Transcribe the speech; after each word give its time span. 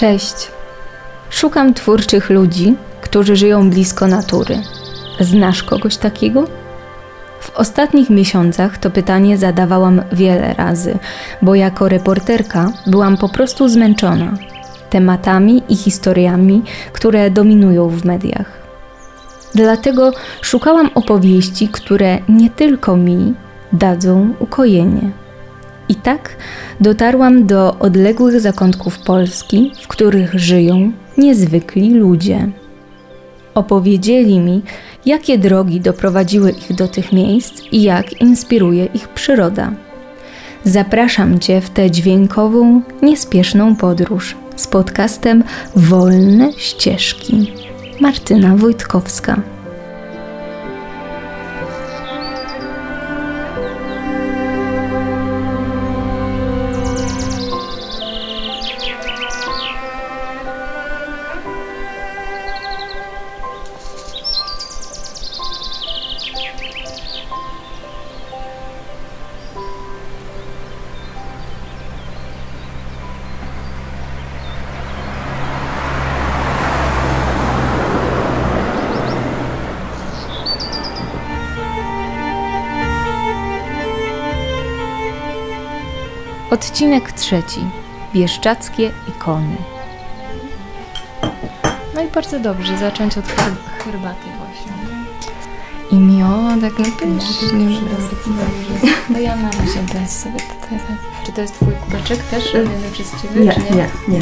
Cześć. 0.00 0.48
Szukam 1.30 1.74
twórczych 1.74 2.30
ludzi, 2.30 2.74
którzy 3.00 3.36
żyją 3.36 3.70
blisko 3.70 4.06
natury. 4.06 4.58
Znasz 5.20 5.62
kogoś 5.62 5.96
takiego? 5.96 6.44
W 7.40 7.50
ostatnich 7.56 8.10
miesiącach 8.10 8.78
to 8.78 8.90
pytanie 8.90 9.38
zadawałam 9.38 10.02
wiele 10.12 10.54
razy, 10.54 10.98
bo 11.42 11.54
jako 11.54 11.88
reporterka 11.88 12.72
byłam 12.86 13.16
po 13.16 13.28
prostu 13.28 13.68
zmęczona 13.68 14.34
tematami 14.90 15.62
i 15.68 15.76
historiami, 15.76 16.62
które 16.92 17.30
dominują 17.30 17.88
w 17.88 18.04
mediach. 18.04 18.52
Dlatego 19.54 20.12
szukałam 20.42 20.90
opowieści, 20.94 21.68
które 21.68 22.18
nie 22.28 22.50
tylko 22.50 22.96
mi 22.96 23.34
dadzą 23.72 24.34
ukojenie. 24.38 25.19
I 25.90 25.94
tak 25.94 26.36
dotarłam 26.80 27.46
do 27.46 27.78
odległych 27.78 28.40
zakątków 28.40 28.98
Polski, 28.98 29.72
w 29.82 29.88
których 29.88 30.34
żyją 30.34 30.92
niezwykli 31.18 31.94
ludzie. 31.94 32.48
Opowiedzieli 33.54 34.38
mi, 34.38 34.62
jakie 35.06 35.38
drogi 35.38 35.80
doprowadziły 35.80 36.50
ich 36.50 36.74
do 36.74 36.88
tych 36.88 37.12
miejsc 37.12 37.62
i 37.72 37.82
jak 37.82 38.20
inspiruje 38.20 38.84
ich 38.84 39.08
przyroda. 39.08 39.72
Zapraszam 40.64 41.38
Cię 41.38 41.60
w 41.60 41.70
tę 41.70 41.90
dźwiękową, 41.90 42.82
niespieszną 43.02 43.76
podróż 43.76 44.36
z 44.56 44.66
podcastem 44.66 45.44
Wolne 45.76 46.52
Ścieżki. 46.56 47.52
Martyna 48.00 48.56
Wojtkowska. 48.56 49.59
Odcinek 86.50 87.12
trzeci. 87.12 87.60
Bieszczackie 88.14 88.92
ikony. 89.08 89.56
No 91.94 92.02
i 92.02 92.08
bardzo 92.08 92.40
dobrze 92.40 92.78
zacząć 92.78 93.18
od 93.18 93.26
her 93.26 93.52
herbaty 93.84 94.26
właśnie. 94.38 94.72
I 95.90 95.96
miodek, 95.96 96.78
no 96.78 96.84
pysznie. 96.84 97.80
No 99.10 99.18
ja 99.18 99.36
mam 99.36 99.52
się 99.52 99.82
bez 99.94 100.20
sobie 100.20 100.40
tutaj. 100.40 100.78
Tak. 100.88 101.26
Czy 101.26 101.32
to 101.32 101.40
jest 101.40 101.54
twój 101.54 101.72
kubeczek 101.74 102.22
też 102.22 102.52
ciebie? 102.52 102.68
Nie, 103.36 103.52
czy 103.52 103.60
nie, 103.60 103.88
nie. 104.08 104.20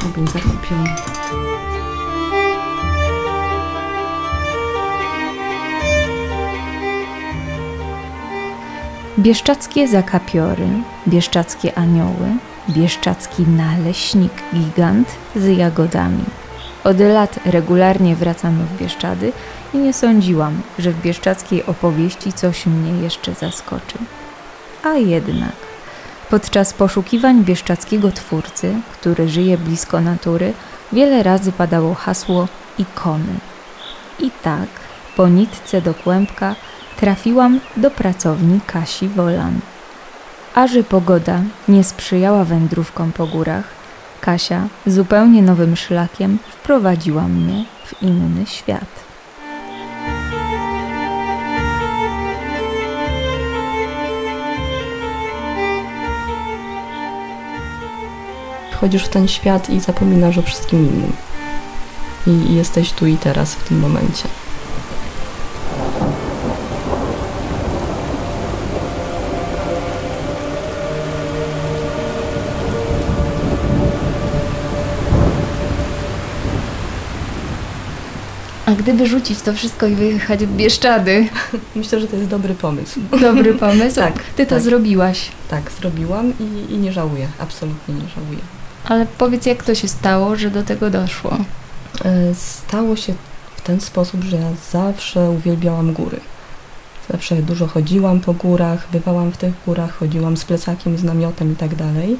To 0.00 0.06
był 0.14 0.26
zakupiony. 0.26 0.94
Bieszczackie 9.20 9.88
zakapiory, 9.88 10.68
bieszczackie 11.08 11.78
anioły, 11.78 12.28
bieszczacki 12.70 13.42
naleśnik 13.42 14.32
gigant 14.54 15.08
z 15.36 15.56
jagodami. 15.56 16.24
Od 16.84 17.00
lat 17.00 17.38
regularnie 17.44 18.16
wracamy 18.16 18.64
w 18.64 18.78
Bieszczady 18.78 19.32
i 19.74 19.78
nie 19.78 19.92
sądziłam, 19.92 20.62
że 20.78 20.90
w 20.90 21.02
bieszczackiej 21.02 21.66
opowieści 21.66 22.32
coś 22.32 22.66
mnie 22.66 23.02
jeszcze 23.02 23.34
zaskoczy. 23.34 23.98
A 24.82 24.92
jednak, 24.92 25.56
podczas 26.30 26.72
poszukiwań 26.72 27.44
bieszczackiego 27.44 28.12
twórcy, 28.12 28.74
który 28.92 29.28
żyje 29.28 29.58
blisko 29.58 30.00
natury, 30.00 30.52
wiele 30.92 31.22
razy 31.22 31.52
padało 31.52 31.94
hasło 31.94 32.48
ikony. 32.78 33.34
I 34.18 34.30
tak, 34.42 34.68
po 35.16 35.28
nitce 35.28 35.82
do 35.82 35.94
kłębka, 35.94 36.54
trafiłam 37.00 37.60
do 37.76 37.90
pracowni 37.90 38.60
Kasi 38.66 39.08
Wolan. 39.08 39.60
A 40.54 40.66
że 40.66 40.84
pogoda 40.84 41.40
nie 41.68 41.84
sprzyjała 41.84 42.44
wędrówkom 42.44 43.12
po 43.12 43.26
górach, 43.26 43.64
Kasia 44.20 44.68
zupełnie 44.86 45.42
nowym 45.42 45.76
szlakiem 45.76 46.38
wprowadziła 46.50 47.22
mnie 47.22 47.64
w 47.86 48.02
inny 48.02 48.46
świat. 48.46 49.10
Wchodzisz 58.72 59.04
w 59.04 59.08
ten 59.08 59.28
świat 59.28 59.70
i 59.70 59.80
zapominasz 59.80 60.38
o 60.38 60.42
wszystkim 60.42 60.78
innym. 60.78 61.12
I, 62.26 62.54
jesteś 62.54 62.92
tu 62.92 63.06
i 63.06 63.16
teraz 63.16 63.54
w 63.54 63.68
tym 63.68 63.80
momencie. 63.80 64.28
Gdyby 78.82 79.06
rzucić 79.06 79.40
to 79.42 79.52
wszystko 79.54 79.86
i 79.86 79.94
wyjechać 79.94 80.46
w 80.46 80.56
Bieszczady? 80.56 81.28
Myślę, 81.76 82.00
że 82.00 82.08
to 82.08 82.16
jest 82.16 82.28
dobry 82.28 82.54
pomysł. 82.54 83.00
Dobry 83.20 83.54
pomysł. 83.66 83.96
Tak, 84.00 84.14
Ty 84.36 84.46
to 84.46 84.54
tak. 84.54 84.62
zrobiłaś. 84.64 85.28
Tak, 85.48 85.70
zrobiłam 85.80 86.32
i, 86.40 86.72
i 86.74 86.78
nie 86.78 86.92
żałuję. 86.92 87.28
Absolutnie 87.38 87.94
nie 87.94 88.08
żałuję. 88.16 88.38
Ale 88.84 89.06
powiedz, 89.18 89.46
jak 89.46 89.62
to 89.62 89.74
się 89.74 89.88
stało, 89.88 90.36
że 90.36 90.50
do 90.50 90.62
tego 90.62 90.90
doszło? 90.90 91.36
E, 92.04 92.34
Stało 92.34 92.96
się 92.96 93.14
w 93.56 93.60
ten 93.60 93.80
sposób, 93.80 94.24
że 94.24 94.36
ja 94.36 94.50
zawsze 94.72 95.30
uwielbiałam 95.30 95.92
góry. 95.92 96.20
Zawsze 97.12 97.36
dużo 97.36 97.66
chodziłam 97.66 98.20
po 98.20 98.32
górach, 98.34 98.88
bywałam 98.92 99.32
w 99.32 99.36
tych 99.36 99.54
górach, 99.66 99.98
chodziłam 99.98 100.36
z 100.36 100.44
plecakiem, 100.44 100.98
z 100.98 101.04
namiotem 101.04 101.52
i 101.52 101.56
tak 101.56 101.74
dalej. 101.74 102.16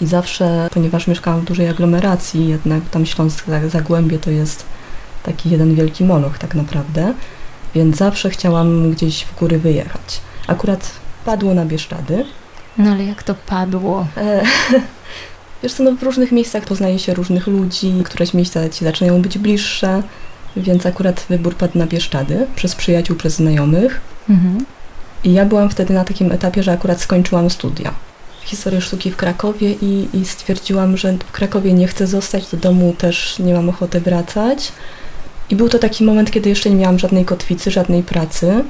I 0.00 0.06
zawsze, 0.06 0.68
ponieważ 0.74 1.06
mieszkałam 1.06 1.40
w 1.40 1.44
dużej 1.44 1.68
aglomeracji, 1.68 2.48
jednak 2.48 2.82
tam 2.90 3.06
Śląsk 3.06 3.44
Zagłębie 3.68 4.18
to 4.18 4.30
jest 4.30 4.64
taki 5.22 5.50
jeden 5.50 5.74
wielki 5.74 6.04
moloch 6.04 6.38
tak 6.38 6.54
naprawdę, 6.54 7.14
więc 7.74 7.96
zawsze 7.96 8.30
chciałam 8.30 8.90
gdzieś 8.92 9.24
w 9.24 9.38
góry 9.38 9.58
wyjechać. 9.58 10.20
Akurat 10.46 10.90
padło 11.24 11.54
na 11.54 11.64
Bieszczady. 11.64 12.24
No 12.78 12.90
ale 12.90 13.04
jak 13.04 13.22
to 13.22 13.34
padło? 13.34 14.06
E, 14.16 14.42
Wiesz 15.62 15.72
co, 15.72 15.82
no 15.82 15.92
w 15.92 16.02
różnych 16.02 16.32
miejscach 16.32 16.64
poznaje 16.64 16.98
się 16.98 17.14
różnych 17.14 17.46
ludzi, 17.46 18.02
któreś 18.04 18.34
miejsca 18.34 18.68
ci 18.68 18.84
zaczynają 18.84 19.22
być 19.22 19.38
bliższe, 19.38 20.02
więc 20.56 20.86
akurat 20.86 21.26
wybór 21.28 21.56
padł 21.56 21.78
na 21.78 21.86
Bieszczady 21.86 22.46
przez 22.56 22.74
przyjaciół, 22.74 23.16
przez 23.16 23.34
znajomych. 23.34 24.00
Mhm. 24.30 24.64
I 25.24 25.32
ja 25.32 25.44
byłam 25.44 25.70
wtedy 25.70 25.94
na 25.94 26.04
takim 26.04 26.32
etapie, 26.32 26.62
że 26.62 26.72
akurat 26.72 27.00
skończyłam 27.00 27.50
studia. 27.50 27.94
Historię 28.44 28.80
sztuki 28.80 29.10
w 29.10 29.16
Krakowie 29.16 29.72
i, 29.72 30.08
i 30.12 30.24
stwierdziłam, 30.24 30.96
że 30.96 31.12
w 31.12 31.32
Krakowie 31.32 31.72
nie 31.72 31.88
chcę 31.88 32.06
zostać, 32.06 32.50
do 32.50 32.56
domu 32.56 32.94
też 32.98 33.38
nie 33.38 33.54
mam 33.54 33.68
ochoty 33.68 34.00
wracać. 34.00 34.72
I 35.50 35.56
był 35.56 35.68
to 35.68 35.78
taki 35.78 36.04
moment, 36.04 36.30
kiedy 36.30 36.48
jeszcze 36.48 36.70
nie 36.70 36.76
miałam 36.76 36.98
żadnej 36.98 37.24
kotwicy, 37.24 37.70
żadnej 37.70 38.02
pracy. 38.02 38.64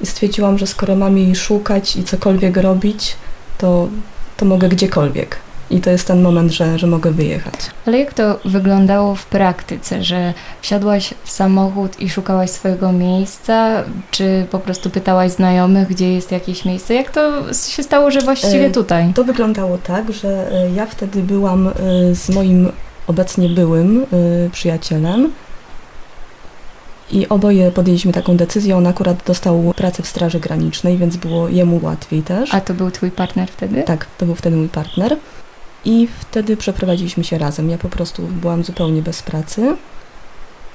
I 0.00 0.06
stwierdziłam, 0.06 0.58
że 0.58 0.66
skoro 0.66 0.96
mam 0.96 1.18
jej 1.18 1.34
szukać 1.34 1.96
i 1.96 2.04
cokolwiek 2.04 2.56
robić, 2.56 3.16
to, 3.58 3.88
to 4.36 4.46
mogę 4.46 4.68
gdziekolwiek. 4.68 5.36
I 5.70 5.80
to 5.80 5.90
jest 5.90 6.06
ten 6.06 6.22
moment, 6.22 6.52
że, 6.52 6.78
że 6.78 6.86
mogę 6.86 7.10
wyjechać. 7.10 7.54
Ale 7.86 7.98
jak 7.98 8.14
to 8.14 8.38
wyglądało 8.44 9.14
w 9.14 9.26
praktyce, 9.26 10.04
że 10.04 10.34
wsiadłaś 10.62 11.14
w 11.24 11.30
samochód 11.30 12.00
i 12.00 12.10
szukałaś 12.10 12.50
swojego 12.50 12.92
miejsca, 12.92 13.84
czy 14.10 14.46
po 14.50 14.58
prostu 14.58 14.90
pytałaś 14.90 15.30
znajomych, 15.30 15.88
gdzie 15.88 16.12
jest 16.12 16.32
jakieś 16.32 16.64
miejsce? 16.64 16.94
Jak 16.94 17.10
to 17.10 17.54
się 17.68 17.82
stało, 17.82 18.10
że 18.10 18.20
właściwie 18.20 18.66
E, 18.66 18.70
tutaj? 18.70 19.12
To 19.14 19.24
wyglądało 19.24 19.78
tak, 19.78 20.12
że 20.12 20.52
e, 20.52 20.70
ja 20.70 20.86
wtedy 20.86 21.22
byłam 21.22 21.68
e, 21.68 21.72
z 22.14 22.28
moim 22.28 22.72
obecnie 23.06 23.48
byłym 23.48 24.06
przyjacielem 24.52 25.32
i 27.12 27.28
oboje 27.28 27.72
podjęliśmy 27.72 28.12
taką 28.12 28.36
decyzję. 28.36 28.76
On 28.76 28.86
akurat 28.86 29.22
dostał 29.26 29.74
pracę 29.76 30.02
w 30.02 30.06
Straży 30.06 30.40
Granicznej, 30.40 30.98
więc 30.98 31.16
było 31.16 31.48
jemu 31.48 31.80
łatwiej 31.82 32.22
też. 32.22 32.54
A 32.54 32.60
to 32.60 32.74
był 32.74 32.90
twój 32.90 33.10
partner 33.10 33.48
wtedy? 33.50 33.82
Tak, 33.82 34.06
to 34.18 34.26
był 34.26 34.34
wtedy 34.34 34.56
mój 34.56 34.68
partner. 34.68 35.16
I 35.84 36.08
wtedy 36.20 36.56
przeprowadziliśmy 36.56 37.24
się 37.24 37.38
razem. 37.38 37.70
Ja 37.70 37.78
po 37.78 37.88
prostu 37.88 38.22
byłam 38.22 38.64
zupełnie 38.64 39.02
bez 39.02 39.22
pracy, 39.22 39.76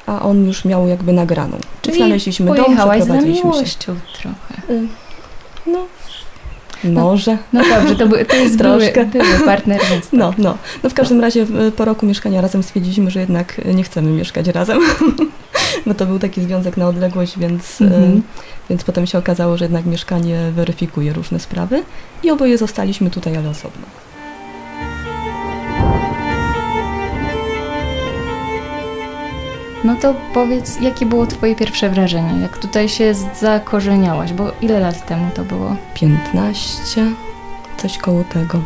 a 0.06 0.22
on 0.22 0.46
już 0.46 0.66
miał 0.66 0.88
jakby 0.88 1.14
nagraną. 1.14 1.58
Czyli 1.82 1.98
Znaleźliśmy 1.98 2.46
dom, 2.56 2.76
przeprowadziliśmy 2.76 3.54
się. 3.68 3.76
trochę. 4.22 4.74
Y, 4.74 4.88
No, 5.68 5.86
Może. 6.84 7.38
No 7.54 7.62
dobrze, 7.70 7.96
to, 7.96 8.08
by, 8.08 8.26
to 8.26 8.36
jest 8.36 8.58
Troszkę. 8.58 9.06
były, 9.06 9.24
były 9.26 9.40
partner, 9.46 9.82
więc 9.90 10.06
No, 10.14 10.34
no. 10.38 10.58
No 10.84 10.90
w 10.90 10.94
każdym 10.94 11.22
razie 11.22 11.46
po 11.78 11.86
roku 11.86 12.06
mieszkania 12.06 12.42
razem 12.42 12.64
stwierdziliśmy, 12.64 13.12
że 13.12 13.20
jednak 13.20 13.62
nie 13.76 13.84
chcemy 13.84 14.12
mieszkać 14.12 14.48
razem. 14.48 14.80
Bo 15.86 15.94
to 15.94 16.06
był 16.06 16.20
taki 16.20 16.42
związek 16.42 16.78
na 16.78 16.88
odległość, 16.88 17.40
więc, 17.40 17.82
y, 17.82 17.86
Mhm. 17.86 18.22
więc 18.70 18.84
potem 18.84 19.08
się 19.08 19.18
okazało, 19.18 19.58
że 19.58 19.66
jednak 19.66 19.86
mieszkanie 19.86 20.52
weryfikuje 20.52 21.14
różne 21.14 21.40
sprawy 21.40 21.84
i 22.24 22.32
oboje 22.32 22.58
zostaliśmy 22.58 23.10
tutaj, 23.10 23.38
ale 23.38 23.50
osobno. 23.50 23.86
No 29.84 29.96
to 30.02 30.14
powiedz, 30.34 30.82
jakie 30.82 31.06
było 31.06 31.28
twoje 31.28 31.56
pierwsze 31.56 31.90
wrażenie, 31.90 32.42
jak 32.42 32.58
tutaj 32.58 32.90
się 32.90 33.14
zakorzeniałaś, 33.40 34.34
bo 34.34 34.52
ile 34.62 34.80
lat 34.80 35.06
temu 35.08 35.30
to 35.36 35.44
było? 35.44 35.76
15, 35.94 37.02
coś 37.78 37.98
koło 37.98 38.24
tego. 38.24 38.60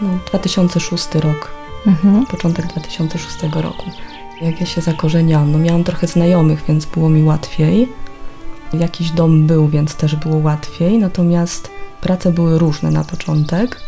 No, 0.00 0.08
2006 0.28 1.14
rok, 1.14 1.50
Mhm. 1.86 2.26
początek 2.26 2.66
2006 2.66 3.60
roku. 3.62 3.90
Jak 4.44 4.60
ja 4.60 4.66
się 4.66 4.80
zakorzeniałam, 4.80 5.52
no 5.52 5.58
miałam 5.58 5.84
trochę 5.84 6.06
znajomych, 6.06 6.64
więc 6.68 6.84
było 6.84 7.08
mi 7.08 7.22
łatwiej. 7.22 7.88
Jakiś 8.72 9.10
dom 9.10 9.46
był, 9.46 9.68
więc 9.68 9.94
też 9.94 10.16
było 10.16 10.36
łatwiej, 10.36 10.98
natomiast 10.98 11.70
prace 12.00 12.32
były 12.32 12.58
różne 12.58 12.90
na 12.90 13.04
początek. 13.04 13.80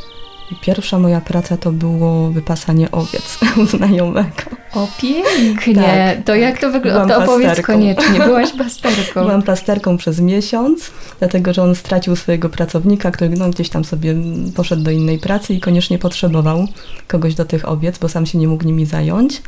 Pierwsza 0.60 0.98
moja 0.98 1.20
praca 1.20 1.56
to 1.56 1.72
było 1.72 2.30
wypasanie 2.30 2.90
owiec 2.90 3.38
u 3.62 3.66
znajomego. 3.66 4.30
O 4.74 4.88
pięknie, 5.00 5.74
Tak, 5.74 6.24
to 6.24 6.34
jak 6.34 6.60
to 6.60 6.70
wygląda? 6.70 7.16
To 7.16 7.24
opowiedz 7.24 7.48
pasterką. 7.48 7.72
koniecznie, 7.72 8.20
byłaś 8.24 8.52
pasterką. 8.58 9.20
Byłam 9.22 9.42
pasterką 9.42 9.96
przez 9.96 10.20
miesiąc, 10.20 10.90
dlatego 11.18 11.52
że 11.52 11.62
on 11.62 11.74
stracił 11.74 12.16
swojego 12.16 12.48
pracownika, 12.48 13.10
który 13.10 13.30
no, 13.30 13.50
gdzieś 13.50 13.68
tam 13.68 13.84
sobie 13.84 14.14
poszedł 14.54 14.82
do 14.82 14.90
innej 14.90 15.18
pracy 15.18 15.54
i 15.54 15.60
koniecznie 15.60 15.98
potrzebował 15.98 16.66
kogoś 17.08 17.34
do 17.34 17.44
tych 17.44 17.68
owiec, 17.68 17.98
bo 17.98 18.08
sam 18.08 18.26
się 18.26 18.38
nie 18.38 18.48
mógł 18.48 18.64
nimi 18.64 18.86
zająć. 18.86 19.42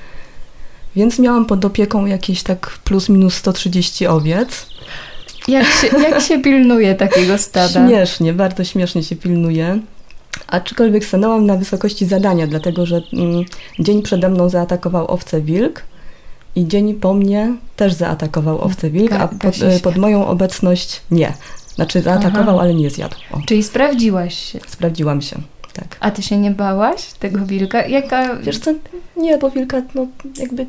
Więc 0.99 1.19
miałam 1.19 1.47
pod 1.47 1.65
opieką 1.65 2.07
jakieś 2.07 2.43
tak 2.43 2.79
plus 2.85 3.09
minus 3.09 3.35
130 3.35 4.07
owiec. 4.07 4.67
Jak 5.49 5.67
się, 5.67 5.87
jak 6.03 6.21
się 6.21 6.39
pilnuje 6.41 6.95
takiego 6.95 7.39
stada? 7.39 7.89
Śmiesznie, 7.89 8.33
bardzo 8.33 8.65
śmiesznie 8.65 9.03
się 9.03 9.17
pilnuje. 9.17 9.79
Aczkolwiek 10.47 11.05
stanęłam 11.05 11.47
na 11.47 11.57
wysokości 11.57 12.07
zadania, 12.07 12.47
dlatego 12.47 12.87
że 12.87 13.03
mm, 13.13 13.45
dzień 13.79 14.03
przede 14.03 14.29
mną 14.29 14.49
zaatakował 14.49 15.11
owce 15.11 15.41
wilk 15.41 15.83
i 16.57 16.67
dzień 16.69 16.95
po 16.95 17.15
mnie 17.15 17.55
też 17.77 17.93
zaatakował 17.93 18.61
owce 18.65 18.91
wilk, 18.91 19.11
Ga- 19.11 19.19
a 19.21 19.29
pod, 19.29 19.39
gasi 19.39 19.61
się. 19.61 19.81
pod 19.83 19.97
moją 19.97 20.27
obecność 20.27 21.01
nie. 21.11 21.33
Znaczy 21.75 22.03
zaatakował, 22.03 22.55
Aha. 22.55 22.63
ale 22.65 22.75
nie 22.75 22.91
zjadł. 22.91 23.17
O, 23.33 23.39
Czyli 23.47 23.63
sprawdziłaś 23.63 24.39
się. 24.53 24.59
sprawdziłam 24.69 25.23
się, 25.23 25.37
tak. 25.81 25.97
A 26.01 26.11
ty 26.11 26.23
się 26.23 26.39
nie 26.39 26.51
bałaś 26.51 27.13
tego 27.13 27.47
wilka? 27.47 27.87
Jaka... 27.87 28.37
Wiesz 28.37 28.59
co, 28.59 28.75
nie, 29.17 29.39
bo 29.39 29.51
wilka, 29.51 29.83
no 29.95 30.07
jakby... 30.37 30.67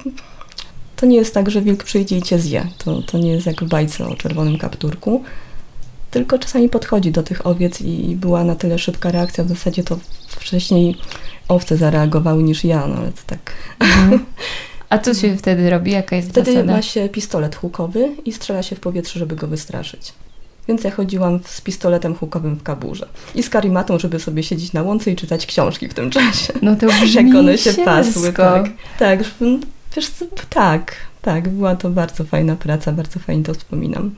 To 0.96 1.06
nie 1.06 1.18
jest 1.18 1.34
tak, 1.34 1.52
że 1.52 1.62
wilk 1.62 1.84
przyjdzie 1.84 2.18
i 2.18 2.22
cię 2.22 2.40
zje. 2.40 2.68
To, 2.78 3.02
to 3.02 3.18
nie 3.18 3.32
jest 3.32 3.46
jak 3.46 3.64
w 3.64 3.68
bajce 3.68 4.08
o 4.08 4.16
czerwonym 4.16 4.58
kapturku. 4.58 5.24
Tylko 6.12 6.40
czasami 6.40 6.70
podchodzi 6.70 7.12
do 7.12 7.24
tych 7.24 7.48
owiec 7.48 7.82
i 7.82 8.16
była 8.16 8.44
na 8.44 8.56
tyle 8.56 8.80
szybka 8.80 9.12
reakcja. 9.12 9.44
W 9.44 9.48
zasadzie 9.48 9.84
to 9.84 10.00
wcześniej 10.28 10.96
owce 11.48 11.78
zareagowały 11.78 12.44
niż 12.44 12.64
ja, 12.64 12.88
no 12.88 12.96
ale 12.96 13.12
to 13.12 13.22
tak. 13.28 13.54
Mhm. 13.80 14.26
A 14.90 14.98
co 14.98 15.14
się 15.14 15.38
wtedy 15.38 15.70
robi? 15.70 15.92
Jaka 15.92 16.16
jest 16.16 16.30
Wtedy 16.30 16.54
zasada? 16.54 16.74
ma 16.74 16.82
się 16.82 17.10
pistolet 17.10 17.56
hukowy 17.56 18.10
i 18.26 18.34
strzela 18.34 18.64
się 18.64 18.76
w 18.76 18.80
powietrze, 18.80 19.20
żeby 19.20 19.36
go 19.36 19.48
wystraszyć. 19.48 20.14
Więc 20.70 20.84
ja 20.84 20.92
chodziłam 20.92 21.40
z 21.46 21.62
pistoletem 21.62 22.16
hukowym 22.16 22.56
w 22.56 22.64
kaburze 22.64 23.08
i 23.36 23.44
z 23.44 23.50
karimatą, 23.50 24.00
żeby 24.00 24.20
sobie 24.20 24.44
siedzieć 24.44 24.74
na 24.74 24.84
łące 24.84 25.12
i 25.12 25.16
czytać 25.16 25.46
książki 25.46 25.88
w 25.88 25.94
tym 25.94 26.10
czasie. 26.10 26.54
No 26.62 26.76
to 26.76 26.88
brzmi 26.88 27.14
Jak 27.28 27.36
one 27.36 27.58
się 27.58 27.74
pasły, 27.74 28.22
sielsko. 28.24 28.44
tak. 28.44 28.70
Tak, 29.00 29.20
mm, 29.42 29.62
wiesz 29.96 30.12
tak, 30.50 30.96
tak, 31.22 31.50
była 31.50 31.76
to 31.76 31.90
bardzo 31.90 32.24
fajna 32.24 32.56
praca, 32.56 32.92
bardzo 32.92 33.20
fajnie 33.20 33.44
to 33.44 33.54
wspominam. 33.54 34.12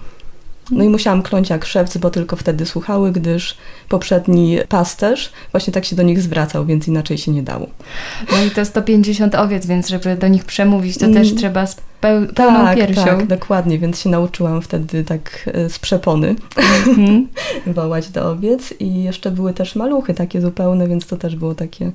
No 0.72 0.84
i 0.84 0.90
musiałam 0.90 1.22
kląć 1.22 1.50
jak 1.50 1.66
szewc, 1.66 1.98
bo 1.98 2.10
tylko 2.10 2.36
wtedy 2.36 2.66
słuchały, 2.66 3.12
gdyż 3.12 3.58
poprzedni 3.90 4.58
pasterz 4.70 5.32
właśnie 5.52 5.74
tak 5.74 5.86
się 5.86 5.96
do 5.96 6.04
nich 6.04 6.22
zwracał, 6.22 6.66
więc 6.66 6.88
inaczej 6.88 7.18
się 7.18 7.32
nie 7.32 7.44
dało. 7.44 7.68
No 8.32 8.44
i 8.48 8.52
to 8.52 8.66
150 8.66 9.36
owiec, 9.36 9.66
więc 9.66 9.88
żeby 9.88 10.16
do 10.18 10.28
nich 10.28 10.46
przemówić, 10.46 10.98
to 10.98 11.06
Mm. 11.06 11.18
też 11.24 11.36
trzeba 11.36 11.66
z 11.68 11.76
peł- 12.02 12.34
pełną 12.36 12.60
Tak, 12.60 12.78
piersią. 12.78 13.04
tak, 13.04 13.28
dokładnie, 13.28 13.80
więc 13.80 14.00
się 14.00 14.10
nauczyłam 14.10 14.62
wtedy 14.62 15.04
tak 15.04 15.50
e, 15.54 15.70
z 15.70 15.80
przepony 15.80 16.36
Mhm. 16.88 17.28
wołać 17.76 18.10
do 18.10 18.30
owiec 18.32 18.74
i 18.80 19.04
jeszcze 19.04 19.32
były 19.32 19.54
też 19.54 19.76
maluchy 19.76 20.14
takie 20.14 20.42
zupełne, 20.42 20.88
więc 20.88 21.08
to 21.08 21.18
też 21.18 21.36
było 21.36 21.56
takie 21.56 21.92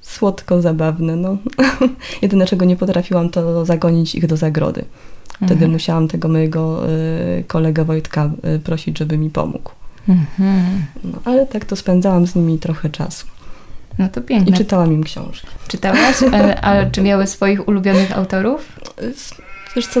słodko 0.00 0.62
zabawne. 0.62 1.16
No. 1.16 1.36
Jedyne 2.22 2.46
czego 2.46 2.64
nie 2.64 2.76
potrafiłam 2.76 3.30
to 3.30 3.64
zagonić 3.64 4.14
ich 4.14 4.26
do 4.26 4.36
zagrody. 4.36 4.84
Wtedy 5.38 5.52
Mhm. 5.52 5.70
musiałam 5.70 6.08
tego 6.08 6.28
mojego 6.28 6.88
y, 6.88 7.44
kolegę 7.46 7.84
Wojtka 7.84 8.30
y, 8.56 8.58
prosić, 8.58 8.98
żeby 8.98 9.18
mi 9.18 9.30
pomógł. 9.30 9.70
Mhm. 10.08 10.84
No, 11.04 11.18
ale 11.24 11.46
tak 11.46 11.64
to 11.64 11.76
spędzałam 11.76 12.26
z 12.26 12.34
nimi 12.34 12.58
trochę 12.58 12.90
czasu. 12.90 13.26
No 13.98 14.08
to 14.08 14.20
I 14.20 14.24
piękne. 14.24 14.56
czytałam 14.56 14.92
im 14.92 15.04
książki. 15.04 15.46
Czytałaś? 15.68 16.16
A, 16.62 16.84
czy 16.90 17.02
miały 17.02 17.26
swoich 17.26 17.68
ulubionych 17.68 18.16
autorów? 18.16 18.72
Wiesz 19.76 19.86
co, 19.86 20.00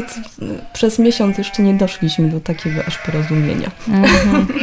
przez 0.72 0.98
miesiąc 0.98 1.38
jeszcze 1.38 1.62
nie 1.62 1.74
doszliśmy 1.74 2.28
do 2.28 2.40
takiego 2.40 2.80
aż 2.86 2.98
porozumienia. 2.98 3.70
Mhm. 3.88 4.46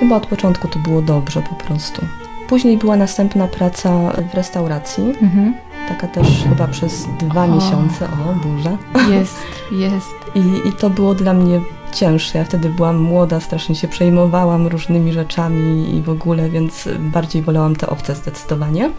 chyba 0.00 0.16
od 0.16 0.26
początku 0.26 0.68
to 0.68 0.78
było 0.78 1.02
dobrze 1.02 1.42
po 1.42 1.54
prostu. 1.54 2.02
Później 2.48 2.76
była 2.78 2.96
następna 2.96 3.46
praca 3.48 3.90
w 4.32 4.34
restauracji, 4.34 5.04
Mhm. 5.22 5.54
taka 5.88 6.06
też 6.08 6.26
chyba 6.48 6.68
przez 6.68 7.06
dwa 7.20 7.44
O. 7.44 7.48
miesiące, 7.54 8.04
o 8.06 8.34
burza. 8.48 8.76
Jest, 9.10 9.36
jest. 9.72 10.08
I, 10.34 10.68
I 10.68 10.72
to 10.72 10.90
było 10.90 11.14
dla 11.14 11.32
mnie 11.32 11.60
cięższe. 11.92 12.38
Ja 12.38 12.44
wtedy 12.44 12.68
byłam 12.68 12.96
młoda, 12.96 13.40
strasznie 13.40 13.74
się 13.74 13.88
przejmowałam 13.88 14.66
różnymi 14.66 15.12
rzeczami 15.12 15.96
i 15.96 16.02
w 16.02 16.10
ogóle, 16.10 16.50
więc 16.50 16.88
bardziej 16.98 17.42
wolałam 17.42 17.76
te 17.76 17.86
owce 17.86 18.14
zdecydowanie. 18.14 18.90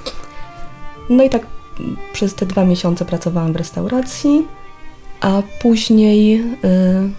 No 1.10 1.24
i 1.24 1.30
tak 1.30 1.46
przez 2.14 2.36
te 2.36 2.46
dwa 2.46 2.66
miesiące 2.66 3.06
pracowałam 3.06 3.54
w 3.54 3.56
restauracji, 3.56 4.48
a 5.22 5.42
później, 5.62 6.42
y, 6.42 7.10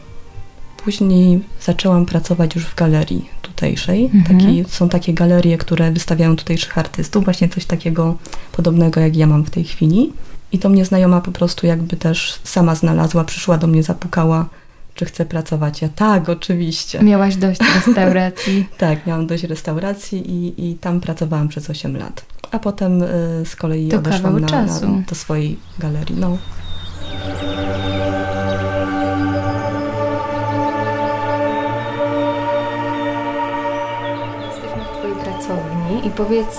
później 0.84 1.40
zaczęłam 1.62 2.06
pracować 2.06 2.54
już 2.54 2.64
w 2.64 2.75
galerii 2.75 3.28
tutejszej. 3.42 4.04
Mhm. 4.04 4.25
Taki, 4.25 4.64
są 4.68 4.88
takie 4.88 5.14
galerie, 5.14 5.58
które 5.58 5.92
wystawiają 5.92 6.37
tutejszych 6.37 6.78
artystów, 6.78 7.25
właśnie 7.25 7.49
coś 7.49 7.64
takiego 7.64 8.16
podobnego 8.52 9.00
jak 9.00 9.16
ja 9.16 9.26
mam 9.26 9.44
w 9.44 9.50
tej 9.50 9.64
chwili. 9.64 10.12
I 10.52 10.58
to 10.58 10.68
mnie 10.68 10.84
znajoma 10.84 11.20
po 11.20 11.32
prostu 11.32 11.66
jakby 11.66 11.96
też 11.96 12.40
sama 12.44 12.75
znalazła, 12.75 13.25
przyszła 13.25 13.58
do 13.58 13.66
mnie, 13.66 13.82
zapukała, 13.82 14.49
czy 14.94 15.04
chcę 15.04 15.26
pracować. 15.26 15.82
Ja 15.82 15.88
tak, 15.88 16.28
oczywiście. 16.28 17.02
Miałaś 17.02 17.37
dość 17.37 17.60
restauracji. 17.87 18.68
Tak, 18.78 19.06
miałam 19.06 19.26
dość 19.26 19.44
restauracji 19.44 20.30
i, 20.30 20.70
i 20.70 20.75
tam 20.75 21.00
pracowałam 21.00 21.49
przez 21.49 21.70
8 21.70 21.96
lat. 21.96 22.25
A 22.50 22.58
potem 22.58 23.02
y, 23.02 23.06
z 23.44 23.56
kolei 23.56 23.88
To 23.88 23.96
odeszłam 23.96 24.40
na, 24.40 24.62
na, 24.62 24.80
do 25.08 25.14
swojej 25.14 25.58
galerii. 25.78 26.16
No. 26.16 26.38
I 36.04 36.11
powiedz, 36.11 36.57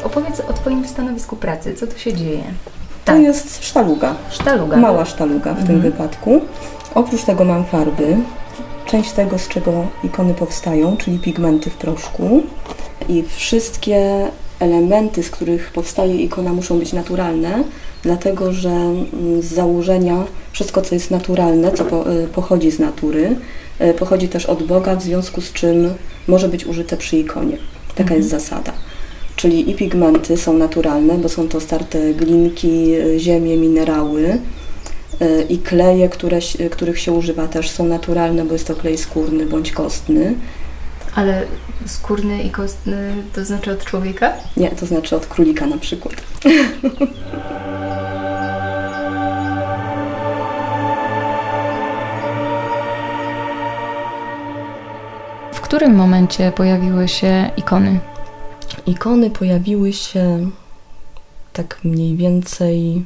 y, 0.00 0.04
opowiedz 0.04 0.40
o 0.40 0.52
Twoim 0.52 0.86
stanowisku 0.88 1.36
pracy. 1.36 1.74
Co 1.74 1.86
tu 1.86 1.98
się 1.98 2.12
dzieje? 2.14 2.42
To 3.04 3.12
Tak. 3.12 3.20
jest 3.22 3.64
sztaluga, 3.64 4.14
Sztaluga. 4.30 4.76
mała 4.76 5.04
sztaluga 5.04 5.52
w 5.54 5.66
tym 5.66 5.74
Mhm. 5.76 5.80
wypadku. 5.80 6.40
Oprócz 6.94 7.22
tego 7.24 7.44
mam 7.44 7.64
farby. 7.64 8.16
Część 8.86 9.12
tego, 9.12 9.38
z 9.38 9.48
czego 9.48 9.72
ikony 10.04 10.34
powstają, 10.34 10.96
czyli 10.96 11.18
pigmenty 11.18 11.70
w 11.70 11.74
proszku. 11.76 12.42
I 13.08 13.24
wszystkie 13.36 14.26
elementy, 14.60 15.22
z 15.22 15.30
których 15.30 15.70
powstaje 15.72 16.16
ikona, 16.16 16.52
muszą 16.52 16.78
być 16.78 16.92
naturalne, 16.92 17.64
dlatego 18.02 18.52
że 18.52 18.68
mm, 18.70 19.42
z 19.42 19.44
założenia 19.44 20.16
wszystko, 20.52 20.82
co 20.82 20.94
jest 20.94 21.10
naturalne, 21.10 21.72
co 21.72 21.84
po, 21.84 22.12
y, 22.12 22.28
pochodzi 22.28 22.70
z 22.70 22.78
natury, 22.78 23.36
y, 23.80 23.94
pochodzi 23.94 24.28
też 24.28 24.46
od 24.46 24.62
Boga, 24.62 24.96
w 24.96 25.02
związku 25.02 25.40
z 25.40 25.52
czym 25.52 25.94
może 26.28 26.48
być 26.48 26.66
użyte 26.66 26.96
przy 26.96 27.16
ikonie. 27.16 27.56
Taka 27.98 28.14
jest 28.14 28.28
zasada. 28.28 28.72
Czyli 29.36 29.70
i 29.70 29.74
pigmenty 29.74 30.36
są 30.36 30.52
naturalne, 30.58 31.18
bo 31.18 31.28
są 31.28 31.48
to 31.48 31.60
starte 31.60 32.14
glinki, 32.14 32.94
y, 32.94 33.18
ziemie, 33.18 33.56
minerały. 33.56 34.38
y, 35.22 35.46
I 35.48 35.58
kleje, 35.58 36.08
które, 36.08 36.38
których 36.70 36.98
się 37.00 37.12
używa 37.12 37.48
też 37.48 37.70
są 37.70 37.86
naturalne, 37.86 38.44
bo 38.44 38.52
jest 38.52 38.66
to 38.66 38.74
klej 38.74 38.98
skórny 38.98 39.46
bądź 39.46 39.72
kostny. 39.72 40.34
Ale 41.14 41.42
skórny 41.86 42.42
i 42.42 42.50
kostny 42.50 43.14
to 43.34 43.44
znaczy 43.44 43.72
od 43.72 43.84
człowieka? 43.84 44.32
Nie, 44.56 44.70
to 44.70 44.86
znaczy 44.86 45.16
od 45.16 45.26
królika 45.26 45.66
na 45.66 45.78
przykład. 45.78 46.14
którym 55.68 55.94
momencie 55.94 56.52
pojawiły 56.52 57.08
się 57.08 57.50
ikony? 57.56 58.00
Ikony 58.86 59.30
pojawiły 59.30 59.92
się 59.92 60.50
tak 61.52 61.80
mniej 61.84 62.16
więcej 62.16 63.04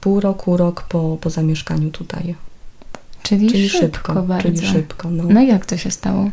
pół 0.00 0.20
roku, 0.20 0.56
rok 0.56 0.82
po, 0.82 1.18
po 1.20 1.30
zamieszkaniu 1.30 1.90
tutaj. 1.90 2.34
Czyli, 3.22 3.50
Czyli 3.50 3.68
szybko, 3.68 3.86
szybko, 3.86 4.22
bardzo. 4.22 4.42
czyli 4.42 4.66
szybko. 4.66 5.10
No. 5.10 5.24
No 5.28 5.40
i 5.42 5.46
jak 5.46 5.66
to 5.66 5.76
się 5.76 5.90
stało? 5.90 6.30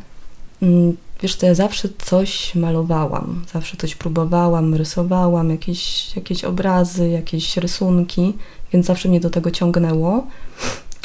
Mm, 0.62 0.98
Wiesz, 1.22 1.36
to 1.36 1.46
ja 1.46 1.56
zawsze 1.56 1.90
coś 2.06 2.56
malowałam, 2.56 3.44
zawsze 3.54 3.78
coś 3.78 3.96
próbowałam, 3.96 4.76
rysowałam, 4.76 5.50
jakieś, 5.50 6.16
jakieś 6.16 6.44
obrazy, 6.44 7.10
jakieś 7.10 7.58
rysunki, 7.58 8.34
więc 8.74 8.86
zawsze 8.86 9.10
mnie 9.10 9.20
do 9.20 9.30
tego 9.30 9.52
ciągnęło. 9.52 10.28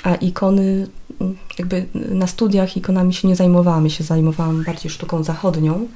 A 0.03 0.15
ikony, 0.15 0.87
jakby 1.59 1.87
na 1.95 2.27
studiach 2.27 2.77
ikonami 2.77 3.15
się 3.15 3.29
nie 3.29 3.37
zajmowałam, 3.37 3.85
ja 3.85 3.91
się 3.91 4.05
zajmowałam 4.05 4.65
bardziej 4.65 4.91
sztuką 4.91 5.23
zachodnią. 5.23 5.89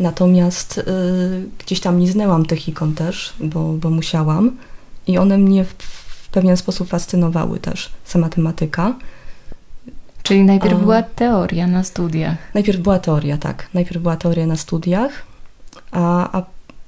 Natomiast 0.00 0.78
y, 0.78 0.84
gdzieś 1.58 1.80
tam 1.80 2.00
liznęłam 2.00 2.46
tych 2.46 2.68
ikon 2.68 2.94
też, 2.94 3.32
bo, 3.40 3.72
bo 3.72 3.90
musiałam. 3.90 4.56
I 5.06 5.18
one 5.18 5.38
mnie 5.38 5.64
w, 5.64 5.72
w 5.78 6.28
pewien 6.28 6.56
sposób 6.56 6.88
fascynowały 6.88 7.58
też, 7.58 7.90
sama 8.04 8.28
tematyka. 8.28 8.94
Czyli 10.22 10.44
najpierw 10.44 10.74
A- 10.74 10.78
była 10.78 11.02
teoria 11.02 11.66
na 11.66 11.84
studiach. 11.84 12.36
Najpierw 12.54 12.80
była 12.80 12.98
teoria, 12.98 13.38
tak. 13.38 13.68
Najpierw 13.74 14.02
była 14.02 14.16
teoria 14.16 14.46
na 14.46 14.56
studiach, 14.56 15.12
a, 15.90 16.38
a 16.38 16.42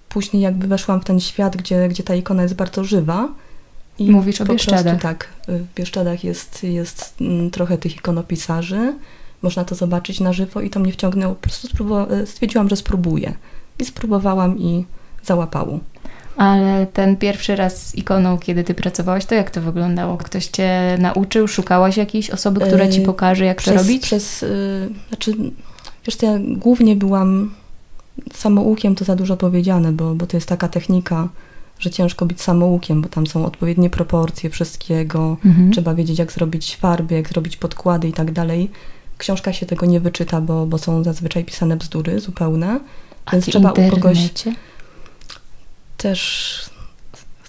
później 0.09 0.43
jakby 0.43 0.67
weszłam 0.67 1.00
w 1.00 1.05
ten 1.05 1.21
świat, 1.21 1.57
gdzie, 1.57 1.88
gdzie 1.88 2.03
ta 2.03 2.15
ikona 2.15 2.43
jest 2.43 2.55
bardzo 2.55 2.85
żywa. 2.85 3.29
I 3.99 4.11
Mówisz 4.11 4.40
o 4.40 4.47
po 4.47 4.52
Bieszczadach. 4.52 4.83
Prostu, 4.85 5.02
tak, 5.02 5.28
w 5.49 5.75
Bieszczadach 5.75 6.25
jest, 6.25 6.64
jest 6.64 7.14
mm, 7.21 7.50
trochę 7.50 7.78
tych 7.78 7.97
ikonopisarzy. 7.97 8.95
Można 9.43 9.64
to 9.64 9.75
zobaczyć 9.75 10.21
na 10.21 10.33
żywo 10.33 10.61
i 10.61 10.71
to 10.71 10.81
mnie 10.81 10.93
wciągnęło. 10.93 11.35
Po 11.35 11.40
prostu 11.40 11.69
spróbu- 11.69 12.26
stwierdziłam, 12.26 12.69
że 12.69 12.76
spróbuję. 12.76 13.35
I 13.78 13.85
spróbowałam 13.85 14.59
i 14.59 14.85
załapało. 15.25 15.81
Ale 16.37 16.87
ten 16.87 17.17
pierwszy 17.17 17.57
raz 17.57 17.87
z 17.87 17.95
ikoną, 17.95 18.38
kiedy 18.38 18.64
ty 18.64 18.75
pracowałaś, 18.75 19.25
to 19.25 19.35
jak 19.35 19.50
to 19.50 19.61
wyglądało? 19.61 20.17
Ktoś 20.17 20.47
cię 20.47 20.97
nauczył? 20.99 21.49
Szukałaś 21.49 21.97
jakiejś 21.97 22.31
osoby, 22.31 22.61
która 22.61 22.88
ci 22.88 23.00
Yy, 23.00 23.07
pokaże, 23.07 23.45
jak 23.45 23.59
przez, 23.59 23.75
to 23.75 23.81
robić? 23.81 24.02
Przez, 24.02 24.43
y, 24.43 24.88
znaczy, 25.09 25.33
wiesz, 26.07 26.23
ja 26.23 26.38
głównie 26.40 26.97
byłam 26.97 27.55
samoukiem, 28.35 28.95
to 28.95 29.05
za 29.05 29.17
dużo 29.17 29.37
powiedziane, 29.37 29.93
bo, 29.93 30.14
bo 30.14 30.26
to 30.26 30.37
jest 30.37 30.49
taka 30.49 30.69
technika, 30.69 31.28
że 31.79 31.91
ciężko 31.91 32.27
być 32.27 32.41
samoukiem, 32.43 33.03
bo 33.03 33.09
tam 33.09 33.27
są 33.27 33.45
odpowiednie 33.47 33.91
proporcje 33.91 34.51
wszystkiego, 34.51 35.37
Mhm. 35.45 35.73
trzeba 35.73 35.95
wiedzieć, 35.95 36.19
jak 36.19 36.33
zrobić 36.33 36.77
farby, 36.77 37.15
jak 37.15 37.29
zrobić 37.29 37.57
podkłady 37.57 38.09
i 38.09 38.13
tak 38.13 38.33
dalej. 38.33 38.71
W 39.15 39.19
książkach 39.19 39.55
się 39.55 39.67
tego 39.67 39.87
nie 39.87 40.01
wyczyta, 40.01 40.41
bo, 40.41 40.67
bo 40.67 40.79
są 40.79 41.05
zazwyczaj 41.05 41.45
pisane 41.45 41.77
bzdury 41.77 42.21
zupełne, 42.21 42.81
A 43.27 43.31
więc 43.33 43.47
trzeba 43.47 43.73
u 43.73 43.91
kogoś 43.91 44.19
też, 45.97 46.71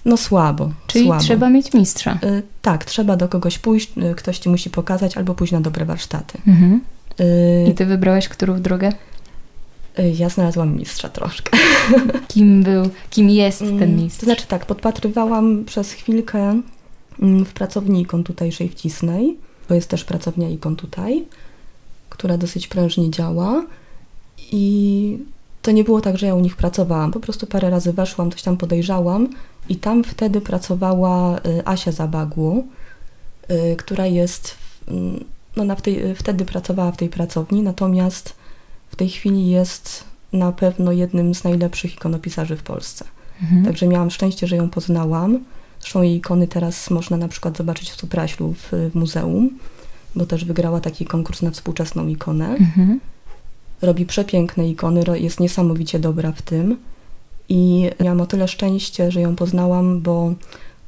no 0.04 0.16
słabo, 0.16 0.70
Czyli 0.86 1.04
słabo. 1.06 1.22
trzeba 1.22 1.50
mieć 1.50 1.72
mistrza. 1.72 2.18
Y, 2.24 2.42
tak, 2.62 2.84
trzeba 2.84 3.16
do 3.16 3.28
kogoś 3.28 3.58
pójść, 3.58 3.92
y, 3.98 4.14
ktoś 4.14 4.38
ci 4.38 4.48
musi 4.48 4.70
pokazać, 4.70 5.16
albo 5.16 5.34
pójść 5.34 5.52
na 5.52 5.60
dobre 5.60 5.84
warsztaty. 5.84 6.38
Mhm. 6.46 6.80
Y, 7.20 7.66
I 7.70 7.74
ty 7.74 7.86
wybrałeś 7.86 8.28
którą 8.28 8.62
drogę? 8.62 8.92
Y, 10.00 10.14
Ja 10.18 10.28
znalazłam 10.28 10.76
mistrza 10.76 11.08
troszkę. 11.08 11.58
Kim 12.28 12.62
był, 12.62 12.90
kim 13.10 13.30
jest 13.30 13.58
ten 13.58 13.82
Mm, 13.82 13.96
mistrz? 13.96 14.20
To 14.20 14.26
znaczy 14.26 14.46
tak, 14.46 14.66
podpatrywałam 14.66 15.64
przez 15.64 15.92
chwilkę 15.92 16.60
mm, 17.22 17.44
w 17.44 17.52
pracowni 17.52 18.02
ikon 18.02 18.24
tutejszej 18.24 18.68
w 18.68 18.74
Cisnej, 18.74 19.36
bo 19.68 19.74
jest 19.74 19.88
też 19.88 20.04
pracownia 20.04 20.48
ikon 20.48 20.76
tutaj, 20.76 21.24
która 22.10 22.38
dosyć 22.38 22.68
prężnie 22.68 23.10
działa 23.10 23.64
i 24.52 25.18
to 25.62 25.70
nie 25.70 25.84
było 25.84 26.00
tak, 26.00 26.18
że 26.18 26.26
ja 26.26 26.34
u 26.34 26.40
nich 26.40 26.56
pracowałam, 26.56 27.12
po 27.12 27.20
prostu 27.20 27.46
parę 27.46 27.70
razy 27.70 27.92
weszłam, 27.92 28.30
coś 28.30 28.42
tam 28.42 28.56
podejrzałam 28.56 29.28
i 29.68 29.76
tam 29.76 30.04
wtedy 30.04 30.40
pracowała 30.40 31.38
y, 31.38 31.62
Asia 31.64 31.92
Zabagło, 31.92 32.62
y, 33.50 33.76
która 33.76 34.06
jest, 34.06 34.54
mm, 34.88 35.24
no 35.56 35.64
na 35.64 35.76
tej, 35.76 36.14
wtedy 36.14 36.44
pracowała 36.44 36.92
w 36.92 36.96
tej 36.96 37.08
pracowni, 37.08 37.62
natomiast 37.62 38.39
w 38.90 38.96
tej 38.96 39.08
chwili 39.08 39.50
jest 39.50 40.04
na 40.32 40.52
pewno 40.52 40.92
jednym 40.92 41.34
z 41.34 41.44
najlepszych 41.44 41.94
ikonopisarzy 41.94 42.56
w 42.56 42.62
Polsce. 42.62 43.04
Mhm. 43.42 43.64
Także 43.64 43.86
miałam 43.86 44.10
szczęście, 44.10 44.46
że 44.46 44.56
ją 44.56 44.70
poznałam. 44.70 45.44
Zresztą 45.80 46.02
jej 46.02 46.16
ikony 46.16 46.48
teraz 46.48 46.90
można 46.90 47.16
na 47.16 47.28
przykład 47.28 47.56
zobaczyć 47.56 47.90
w 47.90 47.96
Supraślu 47.96 48.54
w, 48.54 48.72
w 48.72 48.94
muzeum, 48.94 49.50
bo 50.14 50.26
też 50.26 50.44
wygrała 50.44 50.80
taki 50.80 51.04
konkurs 51.04 51.42
na 51.42 51.50
współczesną 51.50 52.08
ikonę. 52.08 52.48
Mhm. 52.48 53.00
Robi 53.82 54.06
przepiękne 54.06 54.68
ikony, 54.68 55.04
jest 55.14 55.40
niesamowicie 55.40 55.98
dobra 55.98 56.32
w 56.32 56.42
tym. 56.42 56.76
I 57.48 57.90
miałam 58.00 58.20
o 58.20 58.26
tyle 58.26 58.48
szczęście, 58.48 59.10
że 59.10 59.20
ją 59.20 59.36
poznałam, 59.36 60.00
bo 60.00 60.34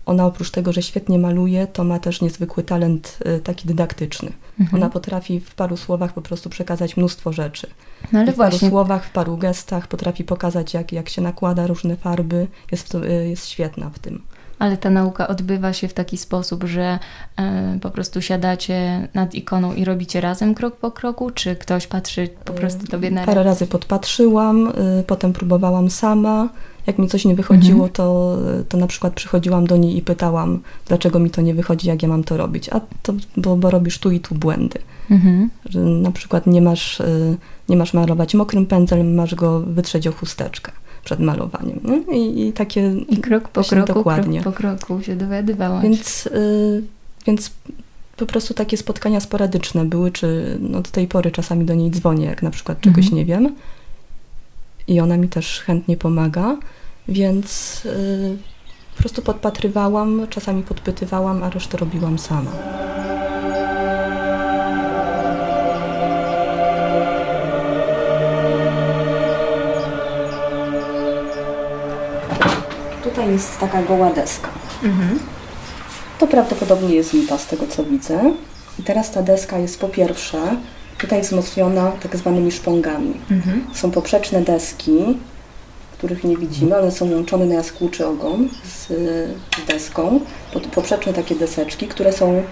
ona 0.06 0.26
oprócz 0.26 0.50
tego, 0.50 0.72
że 0.72 0.82
świetnie 0.82 1.18
maluje, 1.18 1.66
to 1.66 1.84
ma 1.84 1.98
też 1.98 2.20
niezwykły 2.20 2.62
talent 2.62 3.18
y, 3.26 3.40
taki 3.40 3.68
dydaktyczny. 3.68 4.32
Mhm. 4.60 4.82
Ona 4.82 4.90
potrafi 4.90 5.40
w 5.40 5.54
paru 5.54 5.76
słowach 5.76 6.12
po 6.12 6.22
prostu 6.22 6.50
przekazać 6.50 6.96
mnóstwo 6.96 7.32
rzeczy. 7.32 7.66
No 8.12 8.18
ale 8.20 8.32
w 8.32 8.36
paru 8.36 8.50
właśnie, 8.50 8.68
słowach, 8.70 9.04
w 9.04 9.10
paru 9.10 9.36
gestach 9.36 9.86
potrafi 9.86 10.24
pokazać, 10.24 10.74
jak, 10.74 10.92
jak 10.92 11.08
się 11.08 11.22
nakłada 11.22 11.66
różne 11.66 11.96
farby. 11.96 12.46
Jest, 12.72 12.94
y, 12.94 13.28
jest 13.28 13.48
świetna 13.48 13.90
w 13.90 13.98
tym. 13.98 14.22
ale 14.58 14.76
ta 14.76 14.90
nauka 14.90 15.28
odbywa 15.28 15.72
się 15.72 15.88
w 15.88 15.94
taki 15.94 16.18
sposób, 16.18 16.64
że 16.64 16.98
e, 17.36 17.78
po 17.80 17.90
prostu 17.90 18.22
siadacie 18.22 19.08
nad 19.14 19.34
ikoną 19.34 19.74
i 19.74 19.84
robicie 19.84 20.20
razem 20.20 20.54
krok 20.54 20.76
po 20.76 20.90
kroku, 20.90 21.30
czy 21.30 21.56
ktoś 21.56 21.86
patrzy 21.86 22.28
po 22.44 22.52
prostu 22.52 22.86
tobie 22.86 23.10
na 23.10 23.20
Parę 23.20 23.34
ręce? 23.34 23.44
razy 23.44 23.66
podpatrzyłam, 23.66 24.68
y, 25.00 25.04
potem 25.06 25.32
próbowałam 25.32 25.90
sama. 25.90 26.48
Jak 26.86 26.98
mi 26.98 27.08
coś 27.08 27.24
nie 27.24 27.34
wychodziło, 27.34 27.74
Mhm. 27.84 27.90
to, 27.92 28.38
to 28.68 28.78
na 28.78 28.86
przykład 28.86 29.12
przychodziłam 29.14 29.66
do 29.66 29.76
niej 29.76 29.96
i 29.96 30.02
pytałam, 30.02 30.60
dlaczego 30.86 31.18
mi 31.18 31.30
to 31.30 31.42
nie 31.42 31.54
wychodzi, 31.54 31.88
jak 31.88 32.02
ja 32.02 32.08
mam 32.08 32.24
to 32.24 32.36
robić. 32.36 32.68
A 32.68 32.80
to, 33.02 33.12
bo, 33.36 33.56
bo 33.56 33.70
robisz 33.70 33.98
tu 33.98 34.10
i 34.10 34.20
tu 34.20 34.34
błędy. 34.34 34.78
Mhm. 35.10 35.50
Że 35.64 35.80
na 35.80 36.12
przykład 36.12 36.46
nie 36.46 36.62
masz, 36.62 37.00
y, 37.00 37.36
nie 37.68 37.76
masz 37.76 37.94
malować 37.94 38.34
mokrym 38.34 38.66
pędzlem, 38.66 39.14
masz 39.14 39.34
go 39.34 39.60
wytrzeć 39.60 40.06
o 40.06 40.12
chusteczkę 40.12 40.72
przed 41.04 41.20
malowaniem. 41.20 41.80
nie? 41.84 42.18
I, 42.18 42.48
i 42.48 42.52
takie 42.52 42.94
I 43.08 43.16
krok 43.16 43.48
po 43.48 43.64
kroku, 43.64 43.86
dokładnie. 43.94 44.40
krok 44.40 44.54
po 44.54 44.58
kroku 44.60 45.02
się 45.02 45.16
dowiadywałaś. 45.16 45.82
Więc, 45.82 46.26
y, 46.26 46.82
więc 47.26 47.50
po 48.16 48.26
prostu 48.26 48.54
takie 48.54 48.76
spotkania 48.76 49.20
sporadyczne 49.20 49.84
były, 49.84 50.10
czy 50.10 50.56
no 50.60 50.80
do 50.82 50.90
tej 50.90 51.06
pory 51.08 51.30
czasami 51.30 51.64
do 51.64 51.74
niej 51.74 51.90
dzwonię, 51.90 52.24
jak 52.26 52.42
na 52.42 52.50
przykład 52.50 52.80
czegoś 52.80 53.04
Mhm. 53.04 53.16
nie 53.16 53.24
wiem. 53.24 53.54
I 54.88 55.00
ona 55.00 55.16
mi 55.16 55.28
też 55.28 55.60
chętnie 55.60 55.96
pomaga, 55.96 56.56
więc 57.08 57.82
y, 57.86 58.36
po 58.94 59.00
prostu 59.00 59.22
podpatrywałam, 59.22 60.26
czasami 60.30 60.62
podpytywałam, 60.62 61.42
a 61.42 61.50
resztę 61.50 61.78
robiłam 61.78 62.18
sama. 62.18 62.50
Tutaj 73.04 73.32
jest 73.32 73.58
taka 73.58 73.82
goła 73.82 74.12
deska. 74.12 74.48
Mhm. 74.84 75.18
To 76.18 76.26
prawdopodobnie 76.26 76.94
jest 76.94 77.12
lipa 77.12 77.38
z 77.38 77.46
tego 77.46 77.66
co 77.66 77.84
widzę. 77.84 78.32
I 78.78 78.82
teraz 78.82 79.10
ta 79.10 79.22
deska 79.22 79.58
jest 79.58 79.80
po 79.80 79.88
pierwsze 79.88 80.56
tutaj 81.02 81.22
wzmocniona 81.22 81.92
tak 82.02 82.16
zwanymi 82.16 82.52
szpongami. 82.52 83.12
Mhm. 83.30 83.64
Są 83.74 83.90
poprzeczne 83.90 84.40
deski, 84.40 85.18
których 85.98 86.24
nie 86.24 86.36
widzimy, 86.36 86.76
one 86.78 86.90
są 86.90 87.10
łączone 87.10 87.46
na 87.46 87.54
jaskółczy 87.54 88.06
ogon 88.06 88.48
z, 88.64 88.86
z 88.88 89.66
deską. 89.68 90.20
Pod- 90.52 90.66
Poprzeczne 90.66 91.12
takie 91.12 91.34
deseczki, 91.34 91.86
które 91.88 92.12
są 92.12 92.42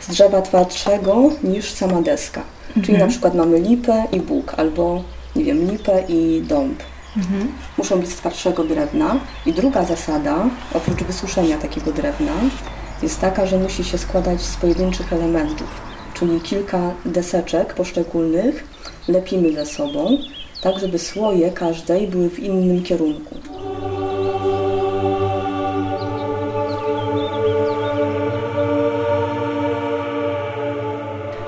z 0.00 0.08
drzewa 0.08 0.42
twardszego 0.42 1.30
niż 1.44 1.72
sama 1.72 2.02
deska. 2.02 2.42
Czyli 2.84 2.98
na 2.98 3.06
przykład 3.06 3.34
mamy 3.34 3.60
lipę 3.60 4.04
i 4.12 4.20
bóg, 4.20 4.54
albo 4.56 5.02
nie 5.36 5.44
wiem, 5.44 5.70
lipę 5.70 6.04
i 6.08 6.42
dąb 6.48 6.82
Mhm. 7.16 7.52
muszą 7.78 8.00
być 8.00 8.10
z 8.10 8.14
twardszego 8.14 8.64
drewna. 8.64 9.20
I 9.46 9.52
druga 9.52 9.84
zasada, 9.84 10.36
oprócz 10.74 11.02
wysuszenia 11.02 11.58
takiego 11.58 11.92
drewna, 11.92 12.32
jest 13.02 13.20
taka, 13.20 13.46
że 13.46 13.58
musi 13.58 13.84
się 13.84 13.98
składać 13.98 14.40
z 14.42 14.56
pojedynczych 14.56 15.12
elementów, 15.12 15.68
czyli 16.20 16.40
kilka 16.40 16.94
deseczek 17.04 17.74
poszczególnych 17.74 18.64
lepimy 19.08 19.52
ze 19.52 19.66
sobą, 19.66 20.18
tak 20.62 20.78
żeby 20.78 20.98
słoje 20.98 21.50
każdej 21.50 22.08
były 22.08 22.30
w 22.30 22.38
innym 22.38 22.82
kierunku. 22.82 23.34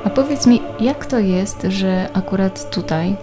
A 0.05 0.11
powiedz 0.11 0.47
mi, 0.47 0.61
jak 0.81 1.07
to 1.07 1.19
jest, 1.19 1.63
że 1.69 2.09
akurat 2.13 2.71
tutaj, 2.71 3.17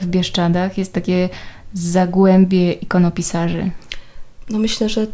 w 0.00 0.06
Bieszczadach, 0.06 0.78
jest 0.78 0.92
takie 0.92 1.28
zagłębie 1.74 2.72
ikonopisarzy? 2.72 3.70
No 4.50 4.58
myślę, 4.58 4.88
że 4.88 5.06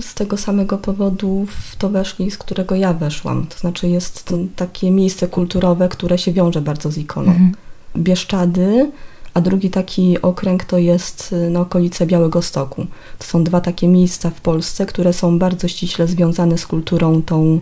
z 0.00 0.14
tego 0.14 0.36
samego 0.36 0.78
powodu 0.78 1.46
w 1.70 1.76
to 1.76 1.88
weszli, 1.88 2.30
z 2.30 2.38
którego 2.38 2.74
ja 2.74 2.92
weszłam. 2.92 3.46
To 3.46 3.58
znaczy 3.58 3.88
jest 3.88 4.24
to 4.24 4.38
takie 4.56 4.90
miejsce 4.90 5.28
kulturowe, 5.28 5.88
które 5.88 6.18
się 6.18 6.32
wiąże 6.32 6.60
bardzo 6.60 6.90
z 6.90 6.98
ikoną. 6.98 7.32
Mhm. 7.32 7.52
Bieszczady, 7.96 8.90
a 9.34 9.40
drugi 9.40 9.70
taki 9.70 10.22
okręg 10.22 10.64
to 10.64 10.78
jest 10.78 11.32
y, 11.32 11.50
na 11.50 11.60
okolice 11.60 12.06
Białego 12.06 12.42
Stoku. 12.42 12.86
To 13.18 13.24
są 13.24 13.44
dwa 13.44 13.60
takie 13.60 13.88
miejsca 13.88 14.30
w 14.30 14.40
Polsce, 14.40 14.86
które 14.86 15.12
są 15.12 15.38
bardzo 15.38 15.68
ściśle 15.68 16.06
związane 16.06 16.58
z 16.58 16.66
kulturą 16.66 17.22
tą 17.22 17.60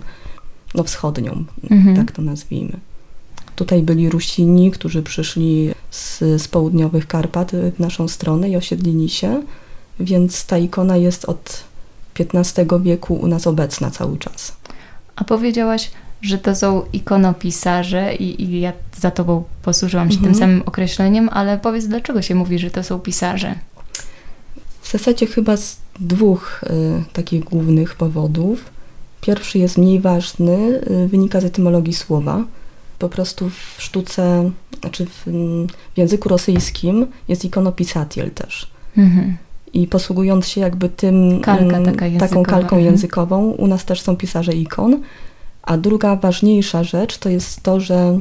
no, 0.75 0.85
wschodnią, 0.85 1.45
Mhm. 1.71 1.97
tak 1.97 2.13
to 2.13 2.23
nazwijmy. 2.23 2.77
Tutaj 3.57 3.83
byli 3.83 4.11
Rusini, 4.11 4.71
którzy 4.71 5.03
przyszli 5.03 5.71
z, 5.91 6.19
z 6.19 6.49
południowych 6.49 7.07
Karpat 7.07 7.53
w 7.77 7.79
naszą 7.79 8.09
stronę 8.09 8.49
i 8.49 8.57
osiedlili 8.57 9.09
się, 9.09 9.43
więc 10.01 10.47
ta 10.47 10.59
ikona 10.59 10.97
jest 10.97 11.25
od 11.25 11.65
XV 12.25 12.65
wieku 12.83 13.15
u 13.15 13.27
nas 13.27 13.47
obecna 13.47 13.91
cały 13.91 14.19
czas. 14.19 14.57
A 15.17 15.25
powiedziałaś, 15.25 15.91
że 16.23 16.39
to 16.39 16.55
są 16.55 16.83
ikonopisarze 16.93 18.15
i, 18.15 18.43
i 18.43 18.61
ja 18.61 18.73
za 18.97 19.11
tobą 19.11 19.45
posłużyłam 19.63 20.11
się 20.11 20.17
Mhm. 20.17 20.33
tym 20.33 20.41
samym 20.41 20.63
określeniem, 20.67 21.29
ale 21.33 21.59
powiedz, 21.59 21.87
dlaczego 21.87 22.23
się 22.23 22.35
mówi, 22.35 22.59
że 22.59 22.71
to 22.71 22.83
są 22.83 22.99
pisarze? 22.99 23.55
W 24.83 24.91
zasadzie 24.91 25.27
chyba 25.27 25.57
z 25.57 25.77
dwóch 26.01 26.61
y, 26.65 27.05
takich 27.13 27.45
głównych 27.45 27.95
powodów. 27.95 28.65
Pierwszy 29.21 29.59
jest 29.59 29.79
mniej 29.79 30.01
ważny, 30.01 30.81
y, 31.05 31.09
wynika 31.09 31.41
z 31.41 31.45
etymologii 31.45 31.95
słowa. 31.95 32.45
Po 32.99 33.09
prostu 33.09 33.51
w 33.51 33.83
sztuce, 33.83 34.51
znaczy 34.81 35.07
w, 35.07 35.25
w 35.95 35.99
języku 35.99 36.29
rosyjskim 36.29 37.07
jest 37.29 37.45
ikonopisatiel 37.45 38.31
też. 38.31 38.71
Mhm. 38.97 39.37
I 39.73 39.87
posługując 39.87 40.49
się 40.49 40.61
jakby 40.61 40.89
tym, 40.89 41.41
Kalka 41.41 41.77
mm, 41.77 42.19
taką 42.19 42.43
kalką 42.43 42.77
mhm. 42.77 42.85
językową, 42.85 43.51
u 43.51 43.67
nas 43.67 43.85
też 43.85 44.01
są 44.01 44.17
pisarze 44.17 44.53
ikon. 44.53 45.01
A 45.63 45.77
druga 45.77 46.17
ważniejsza 46.17 46.85
rzecz 46.85 47.19
to 47.19 47.29
jest 47.29 47.63
to, 47.63 47.81
że 47.81 48.21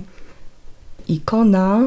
ikona 1.08 1.80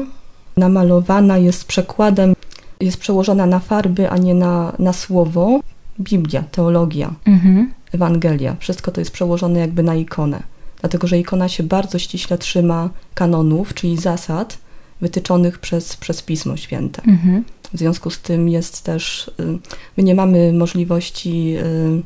namalowana 0.57 1.37
jest 1.37 1.65
przekładem, 1.65 2.35
jest 2.79 2.97
przełożona 2.97 3.45
na 3.45 3.59
farby, 3.59 4.09
a 4.09 4.17
nie 4.17 4.33
na, 4.33 4.73
na 4.79 4.93
słowo. 4.93 5.59
Biblia, 5.99 6.43
teologia, 6.51 7.13
Mhm. 7.25 7.73
Ewangelia, 7.93 8.55
wszystko 8.59 8.91
to 8.91 9.01
jest 9.01 9.11
przełożone 9.11 9.59
jakby 9.59 9.83
na 9.83 9.95
ikonę. 9.95 10.43
Dlatego, 10.79 11.07
że 11.07 11.19
ikona 11.19 11.49
się 11.49 11.63
bardzo 11.63 11.99
ściśle 11.99 12.37
trzyma 12.37 12.89
kanonów, 13.13 13.73
czyli 13.73 13.97
zasad 13.97 14.57
wytyczonych 15.01 15.59
przez, 15.59 15.95
przez 15.95 16.21
Pismo 16.21 16.57
Święte. 16.57 17.01
Mhm. 17.07 17.43
W 17.73 17.77
związku 17.77 18.09
z 18.09 18.19
tym 18.19 18.49
jest 18.49 18.83
też, 18.83 19.31
y, 19.39 19.59
my 19.97 20.03
nie 20.03 20.15
mamy 20.15 20.53
możliwości 20.53 21.55
y, 21.57 22.01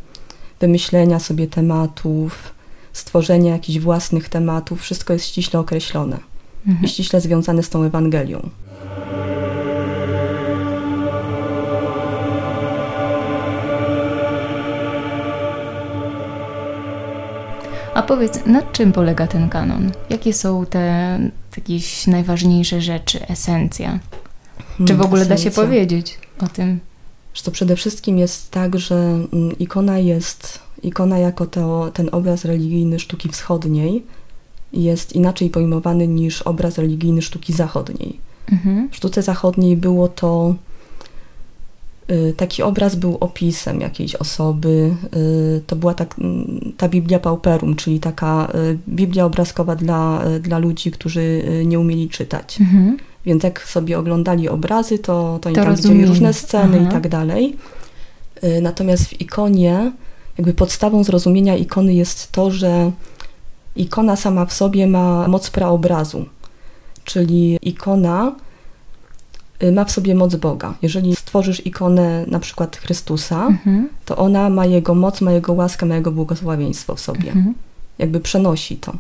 wymyślenia 0.60 1.20
sobie 1.20 1.48
tematów, 1.48 2.54
stworzenia 2.94 3.52
jakichś 3.54 3.80
własnych 3.80 4.30
tematów. 4.30 4.82
Wszystko 4.82 5.14
jest 5.14 5.26
ściśle 5.26 5.60
określone 5.60 6.18
i 6.66 6.70
Mhm. 6.70 6.88
ściśle 6.88 7.22
związane 7.22 7.64
z 7.64 7.70
tą 7.70 7.84
Ewangelią. 7.84 8.50
A 17.94 18.02
powiedz, 18.02 18.46
nad 18.46 18.72
czym 18.72 18.92
polega 18.92 19.28
ten 19.28 19.50
kanon? 19.50 19.92
Jakie 20.10 20.34
są 20.34 20.66
te 20.66 21.20
jakieś 21.58 22.08
najważniejsze 22.08 22.82
rzeczy, 22.82 23.28
esencja? 23.28 24.00
Czy 24.86 24.94
w 24.94 25.02
ogóle 25.02 25.26
da 25.26 25.38
się 25.38 25.52
powiedzieć 25.52 26.20
o 26.40 26.48
tym? 26.48 26.80
Że 27.34 27.44
to 27.44 27.52
przede 27.52 27.76
wszystkim 27.76 28.18
jest 28.18 28.52
tak, 28.52 28.80
że 28.80 28.96
mm, 28.96 29.60
ikona 29.60 30.00
jest, 30.00 30.60
ikona 30.84 31.18
jako 31.18 31.46
to, 31.46 31.92
ten 31.94 32.10
obraz 32.12 32.46
religijny 32.46 33.00
sztuki 33.00 33.30
wschodniej 33.30 34.04
jest 34.74 35.14
inaczej 35.14 35.50
pojmowany 35.50 36.08
niż 36.08 36.42
obraz 36.42 36.78
religijny 36.78 37.22
sztuki 37.22 37.54
zachodniej. 37.54 38.20
Mhm. 38.52 38.90
W 38.92 38.96
sztuce 38.96 39.22
zachodniej 39.22 39.78
było 39.78 40.08
to 40.08 40.56
y, 42.12 42.34
taki 42.38 42.64
obraz 42.64 42.96
był 42.96 43.18
opisem 43.20 43.82
jakiejś 43.82 44.16
osoby. 44.16 44.96
y, 45.16 45.62
To 45.68 45.76
była 45.76 45.94
tak, 45.94 46.16
mm, 46.20 46.74
ta 46.78 46.90
Biblia 46.90 47.20
Pauperum, 47.20 47.76
czyli 47.76 48.00
taka 48.00 48.52
y, 48.56 48.78
Biblia 48.88 49.26
obrazkowa 49.26 49.76
dla, 49.76 50.24
dla 50.40 50.58
ludzi, 50.58 50.92
którzy 50.92 51.44
nie 51.66 51.80
umieli 51.80 52.10
czytać. 52.10 52.62
Mhm. 52.62 52.98
Więc 53.26 53.44
jak 53.44 53.64
sobie 53.68 54.00
oglądali 54.00 54.50
obrazy, 54.50 55.00
to, 55.00 55.40
to 55.42 55.50
oni 55.50 55.56
To 55.56 55.64
tam 55.64 55.76
widzieli 55.76 56.06
różne 56.06 56.34
sceny 56.34 56.78
Aha. 56.82 56.90
i 56.90 56.92
tak 56.92 57.08
dalej. 57.08 57.56
Y, 58.44 58.62
Natomiast 58.62 59.04
w 59.06 59.22
ikonie, 59.22 59.92
jakby 60.38 60.54
podstawą 60.54 61.04
zrozumienia 61.04 61.56
ikony 61.56 61.94
jest 61.94 62.32
to, 62.32 62.52
że 62.52 62.92
ikona 63.76 64.16
sama 64.16 64.46
w 64.46 64.54
sobie 64.54 64.88
ma 64.88 65.28
moc 65.28 65.50
praobrazu. 65.50 66.26
Czyli 67.04 67.58
ikona 67.62 68.36
y, 69.64 69.72
ma 69.72 69.86
w 69.86 69.92
sobie 69.92 70.16
moc 70.16 70.36
Boga. 70.36 70.74
Jeżeli 70.82 71.16
stworzysz 71.16 71.66
ikonę 71.66 72.26
na 72.28 72.40
przykład 72.40 72.78
Chrystusa, 72.78 73.46
Mhm. 73.48 73.90
to 74.06 74.18
ona 74.18 74.50
ma 74.50 74.66
Jego 74.66 74.96
moc, 74.96 75.22
ma 75.22 75.32
Jego 75.32 75.54
łaskę, 75.54 75.86
ma 75.86 75.96
Jego 75.96 76.12
błogosławieństwo 76.12 76.96
w 76.96 77.00
sobie 77.00 77.28
Mhm. 77.32 77.54
jakby 78.00 78.20
przenosi 78.20 78.78
to. 78.78 78.94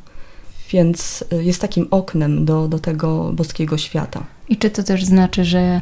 Więc 0.71 1.25
y, 1.34 1.43
jest 1.43 1.62
takim 1.62 1.88
oknem 1.91 2.45
do, 2.45 2.67
do 2.67 2.80
tego 2.80 3.32
boskiego 3.34 3.78
świata. 3.78 4.23
I 4.49 4.58
czy 4.58 4.69
to 4.69 4.84
też 4.84 5.06
znaczy, 5.06 5.45
że 5.45 5.82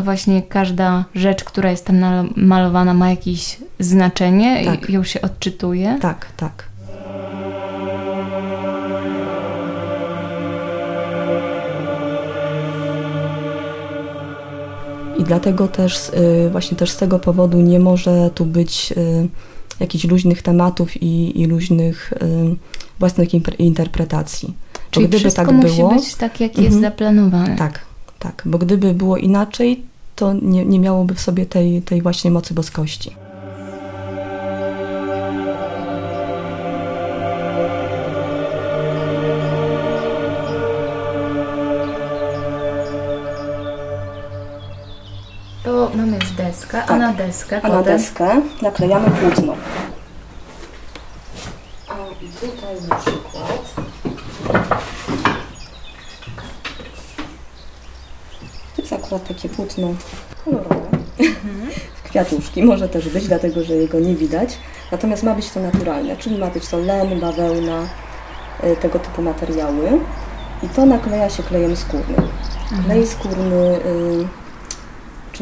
właśnie 0.00 0.42
każda 0.42 1.04
rzecz, 1.14 1.44
która 1.44 1.70
jest 1.70 1.84
tam 1.86 2.00
namalowana, 2.00 2.94
ma 2.94 3.10
jakieś 3.10 3.58
znaczenie 3.78 4.64
Tak. 4.64 4.90
i 4.90 4.92
ją 4.92 5.04
się 5.04 5.20
odczytuje? 5.20 5.98
Tak, 6.00 6.26
tak. 6.36 6.72
I 15.18 15.24
dlatego 15.24 15.68
też, 15.68 16.08
y, 16.08 16.50
właśnie 16.50 16.76
też 16.76 16.90
z 16.90 16.96
tego 16.96 17.18
powodu 17.18 17.60
nie 17.60 17.78
może 17.78 18.30
tu 18.34 18.46
być 18.46 18.94
y, 18.96 19.28
jakichś 19.80 20.04
luźnych 20.04 20.42
tematów 20.42 21.02
i, 21.02 21.40
i 21.40 21.46
luźnych 21.46 22.12
własnych 23.02 23.30
interpretacji. 23.58 24.48
Bo 24.74 24.80
Czyli 24.90 25.08
gdyby 25.08 25.18
wszystko 25.20 25.46
tak 25.46 25.54
musi 25.54 25.76
było, 25.76 25.94
być 25.94 26.14
tak, 26.14 26.40
jak 26.40 26.50
Mhm. 26.50 26.66
jest 26.66 26.80
zaplanowane. 26.80 27.56
Tak, 27.56 27.80
tak, 28.18 28.42
bo 28.46 28.58
gdyby 28.58 28.94
było 28.94 29.16
inaczej, 29.16 29.82
to 30.16 30.32
nie, 30.32 30.64
nie 30.64 30.80
miałoby 30.80 31.14
w 31.14 31.20
sobie 31.20 31.46
tej, 31.46 31.82
tej 31.82 32.02
właśnie 32.02 32.30
mocy 32.30 32.54
boskości. 32.54 33.10
To 45.64 45.90
mamy 45.94 46.16
już 46.16 46.30
deskę, 46.30 46.82
a 46.84 46.86
Tak. 46.86 46.98
na 47.00 47.12
deskę 47.12 47.60
A 47.62 47.68
na 47.68 47.78
potem... 47.78 47.96
deskę 47.96 48.40
naklejamy 48.62 49.10
płótno. 49.10 49.54
Tutaj 52.42 52.76
na 52.88 52.96
przykład. 52.96 53.74
To 58.76 58.82
jest 58.82 58.92
akurat 58.92 59.28
takie 59.28 59.48
płótno 59.48 59.88
kolorowe. 60.44 60.88
Kwiatuszki 62.04 62.62
może 62.62 62.88
też 62.88 63.08
być, 63.08 63.28
dlatego 63.28 63.62
że 63.62 63.74
jego 63.74 64.00
nie 64.00 64.14
widać. 64.14 64.58
Natomiast 64.92 65.22
ma 65.22 65.34
być 65.34 65.50
to 65.50 65.60
naturalne, 65.60 66.16
czyli 66.16 66.38
ma 66.38 66.46
być 66.46 66.68
to 66.68 66.78
len, 66.78 67.20
bawełna, 67.20 67.88
y, 68.64 68.76
tego 68.76 68.98
typu 68.98 69.22
materiały. 69.22 70.00
I 70.62 70.68
to 70.68 70.86
nakleja 70.86 71.30
się 71.30 71.42
klejem 71.42 71.76
skórnym. 71.76 72.28
Klej 72.84 73.06
skórny 73.06 73.78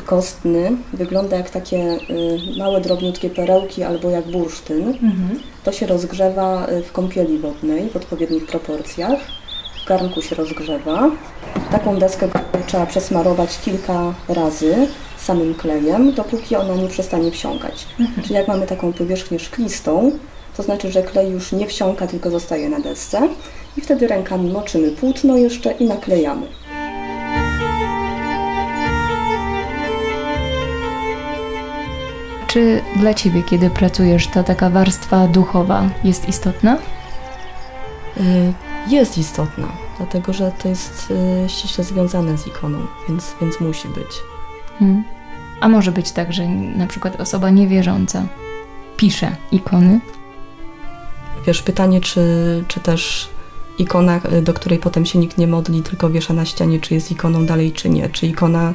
czy 0.01 0.07
kostny 0.07 0.73
wygląda 0.93 1.37
jak 1.37 1.51
takie 1.51 1.77
y, 1.77 1.99
małe, 2.59 2.81
drobniutkie 2.81 3.31
perełki 3.31 3.83
albo 3.83 4.11
jak 4.11 4.31
bursztyn. 4.31 4.89
Mhm. 4.89 5.41
To 5.65 5.73
się 5.73 5.87
rozgrzewa 5.87 6.67
y, 6.69 6.83
w 6.83 6.93
kąpieli 6.93 7.39
wodnej 7.39 7.91
w 7.91 7.97
odpowiednich 7.97 8.47
proporcjach. 8.47 9.21
W 9.85 9.89
garnku 9.89 10.23
się 10.23 10.37
rozgrzewa. 10.37 11.11
Taką 11.71 11.99
deskę 11.99 12.29
trzeba 12.67 12.87
przesmarować 12.87 13.59
kilka 13.65 14.15
razy 14.29 14.89
samym 15.19 15.55
klejem, 15.55 16.13
dopóki 16.13 16.57
ona 16.57 16.75
nie 16.75 16.89
przestanie 16.89 17.31
wsiąkać. 17.31 17.87
Czyli 18.23 18.35
jak 18.35 18.49
mamy 18.49 18.67
taką 18.67 18.93
powierzchnię 18.93 19.39
szklistą, 19.39 20.13
to 20.57 20.63
znaczy, 20.63 20.93
że 20.93 21.03
klej 21.03 21.31
już 21.31 21.53
nie 21.53 21.67
wsiąka, 21.67 22.07
tylko 22.07 22.31
zostaje 22.31 22.69
na 22.69 22.81
desce. 22.81 23.29
I 23.77 23.81
wtedy 23.81 24.07
rękami 24.07 24.53
moczymy 24.53 24.91
płótno 24.91 25.37
jeszcze 25.37 25.73
i 25.73 25.85
naklejamy. 25.85 26.47
Czy 32.53 32.83
dla 32.97 33.15
Ciebie, 33.15 33.43
kiedy 33.43 33.71
pracujesz, 33.71 34.27
ta 34.27 34.43
taka 34.43 34.71
warstwa 34.71 35.29
duchowa 35.29 35.91
jest 36.05 36.29
istotna? 36.29 36.79
Y, 38.17 38.53
Jest 38.89 39.19
istotna, 39.19 39.69
dlatego 39.97 40.33
że 40.33 40.53
to 40.63 40.69
jest 40.69 41.13
y, 41.45 41.49
ściśle 41.49 41.85
związane 41.85 42.39
z 42.39 42.47
ikoną, 42.47 42.79
więc, 43.09 43.35
więc 43.41 43.61
musi 43.61 43.89
być. 43.89 44.23
Hmm. 44.79 45.05
A 45.61 45.69
może 45.69 45.93
być 45.93 46.13
tak, 46.13 46.33
że 46.33 46.49
na 46.49 46.87
przykład 46.87 47.21
osoba 47.21 47.51
niewierząca 47.51 48.23
pisze 48.97 49.37
ikony? 49.53 50.01
Wiesz, 51.47 51.63
pytanie, 51.63 52.01
czy, 52.01 52.25
czy 52.69 52.81
też 52.81 53.29
ikona, 53.79 54.21
do 54.43 54.55
której 54.55 54.79
potem 54.79 55.07
się 55.07 55.19
nikt 55.19 55.39
nie 55.39 55.47
modli, 55.47 55.83
tylko 55.83 56.11
wiesza 56.11 56.35
na 56.35 56.45
ścianie, 56.45 56.81
czy 56.81 56.95
jest 56.95 57.11
ikoną 57.11 57.47
dalej, 57.47 57.73
czy 57.73 57.89
nie. 57.89 58.09
Czy 58.09 58.27
ikona, 58.27 58.75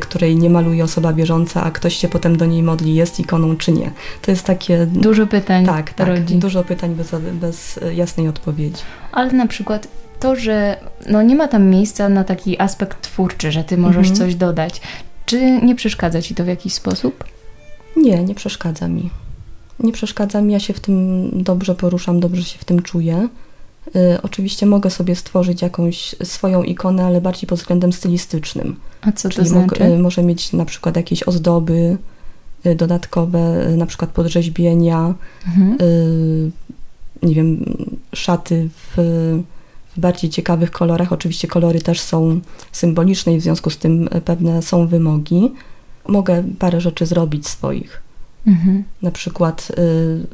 której 0.00 0.36
nie 0.36 0.50
maluje 0.50 0.84
osoba 0.84 1.12
wierząca, 1.12 1.62
a 1.64 1.70
ktoś 1.70 1.96
się 1.96 2.08
potem 2.08 2.36
do 2.36 2.46
niej 2.46 2.62
modli, 2.62 2.94
jest 2.94 3.20
ikoną, 3.20 3.56
czy 3.56 3.72
nie. 3.72 3.90
To 4.22 4.30
jest 4.30 4.44
takie... 4.44 4.86
Dużo 4.86 5.26
pytań 5.26 5.66
Tak, 5.66 5.92
tak. 5.92 6.08
rodzi. 6.08 6.36
Dużo 6.36 6.64
pytań 6.64 6.94
bez, 6.94 7.10
bez 7.32 7.76
y, 7.76 7.94
jasnej 7.94 8.28
odpowiedzi. 8.28 8.82
Ale 9.12 9.32
na 9.32 9.46
przykład 9.46 9.88
to, 10.20 10.36
że 10.36 10.76
no 11.10 11.22
nie 11.22 11.36
ma 11.36 11.48
tam 11.48 11.66
miejsca 11.66 12.08
na 12.08 12.24
taki 12.24 12.60
aspekt 12.60 13.00
twórczy, 13.02 13.52
że 13.52 13.64
ty 13.64 13.76
możesz 13.78 14.08
Mhm. 14.08 14.16
coś 14.16 14.34
dodać. 14.34 14.80
Czy 15.26 15.60
nie 15.62 15.74
przeszkadza 15.74 16.22
ci 16.22 16.34
to 16.34 16.44
w 16.44 16.46
jakiś 16.46 16.74
sposób? 16.74 17.24
Nie, 17.96 18.24
nie 18.24 18.34
przeszkadza 18.34 18.88
mi. 18.88 19.10
Nie 19.80 19.92
przeszkadza 19.92 20.40
mi, 20.40 20.52
ja 20.52 20.60
się 20.60 20.72
w 20.74 20.80
tym 20.80 21.30
dobrze 21.32 21.74
poruszam, 21.74 22.20
dobrze 22.20 22.44
się 22.44 22.58
w 22.58 22.64
tym 22.64 22.82
czuję. 22.82 23.28
Y, 23.96 24.22
oczywiście 24.22 24.66
mogę 24.66 24.90
sobie 24.90 25.16
stworzyć 25.16 25.62
jakąś 25.62 26.14
swoją 26.22 26.62
ikonę, 26.62 27.04
ale 27.04 27.20
bardziej 27.20 27.46
pod 27.48 27.58
względem 27.58 27.92
stylistycznym. 27.92 28.76
A 29.00 29.12
co 29.12 29.28
to 29.28 29.34
Czyli 29.34 29.50
mog- 29.50 29.52
znaczy? 29.68 29.84
y, 29.84 29.98
może 29.98 30.22
mieć 30.22 30.52
na 30.52 30.64
przykład 30.64 30.96
jakieś 30.96 31.22
ozdoby 31.22 31.96
y, 32.66 32.74
dodatkowe, 32.74 33.68
na 33.76 33.86
przykład 33.86 34.10
podrzeźbienia, 34.10 35.14
Mhm. 35.46 35.76
nie 37.22 37.34
wiem, 37.34 37.64
szaty 38.14 38.68
w, 38.74 38.96
w 39.96 40.00
bardziej 40.00 40.30
ciekawych 40.30 40.70
kolorach. 40.70 41.12
Oczywiście 41.12 41.48
kolory 41.48 41.80
też 41.80 42.00
są 42.00 42.40
symboliczne 42.72 43.34
i 43.34 43.38
w 43.38 43.42
związku 43.42 43.70
z 43.70 43.78
tym 43.78 44.08
pewne 44.24 44.62
są 44.62 44.86
wymogi. 44.86 45.52
Mogę 46.08 46.44
parę 46.58 46.80
rzeczy 46.80 47.06
zrobić 47.06 47.48
swoich. 47.48 48.02
Mhm. 48.46 48.84
Na 49.02 49.10
przykład 49.10 49.72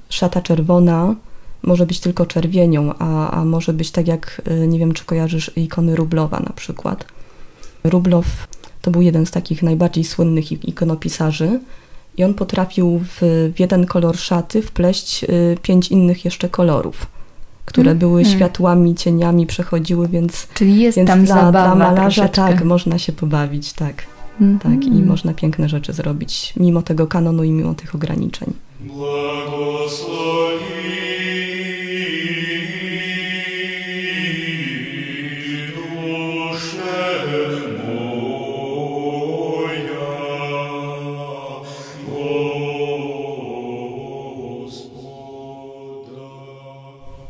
szata 0.08 0.40
czerwona 0.42 1.14
może 1.62 1.86
być 1.86 2.00
tylko 2.00 2.26
czerwienią, 2.26 2.92
a, 2.98 3.30
a 3.30 3.44
może 3.44 3.72
być 3.72 3.90
tak 3.90 4.08
jak, 4.08 4.42
y, 4.50 4.68
nie 4.68 4.78
wiem 4.78 4.92
czy 4.92 5.04
kojarzysz, 5.04 5.50
ikony 5.56 5.96
Rublowa 5.96 6.40
na 6.40 6.52
przykład. 6.52 7.04
Rublow 7.84 8.26
to 8.82 8.90
był 8.90 9.02
jeden 9.02 9.26
z 9.26 9.30
takich 9.30 9.62
najbardziej 9.62 10.04
słynnych 10.04 10.64
ikonopisarzy 10.68 11.60
i 12.16 12.24
on 12.24 12.34
potrafił 12.34 12.98
w, 12.98 13.20
w 13.54 13.60
jeden 13.60 13.86
kolor 13.86 14.16
szaty 14.16 14.62
wpleść 14.62 15.24
y, 15.24 15.56
pięć 15.62 15.88
innych 15.88 16.24
jeszcze 16.24 16.48
kolorów, 16.48 17.06
które 17.64 17.92
mm-hmm. 17.92 17.98
były 17.98 18.24
światłami, 18.24 18.94
cieniami, 18.94 19.46
przechodziły, 19.46 20.08
więc, 20.08 20.48
Czyli 20.54 20.80
jest 20.80 20.96
więc 20.96 21.10
tam 21.10 21.24
dla, 21.24 21.34
zabawa 21.34 21.74
dla 21.74 21.74
malarza 21.74 22.28
tak, 22.28 22.64
można 22.64 22.98
się 22.98 23.12
pobawić, 23.12 23.72
tak. 23.72 24.02
Mm-hmm. 24.40 24.58
Tak, 24.58 24.84
i 24.84 25.02
można 25.02 25.34
piękne 25.34 25.68
rzeczy 25.68 25.92
zrobić, 25.92 26.52
mimo 26.56 26.82
tego 26.82 27.06
kanonu 27.06 27.44
i 27.44 27.50
mimo 27.50 27.74
tych 27.74 27.94
ograniczeń. 27.94 28.52
Błogosławi. 28.80 30.06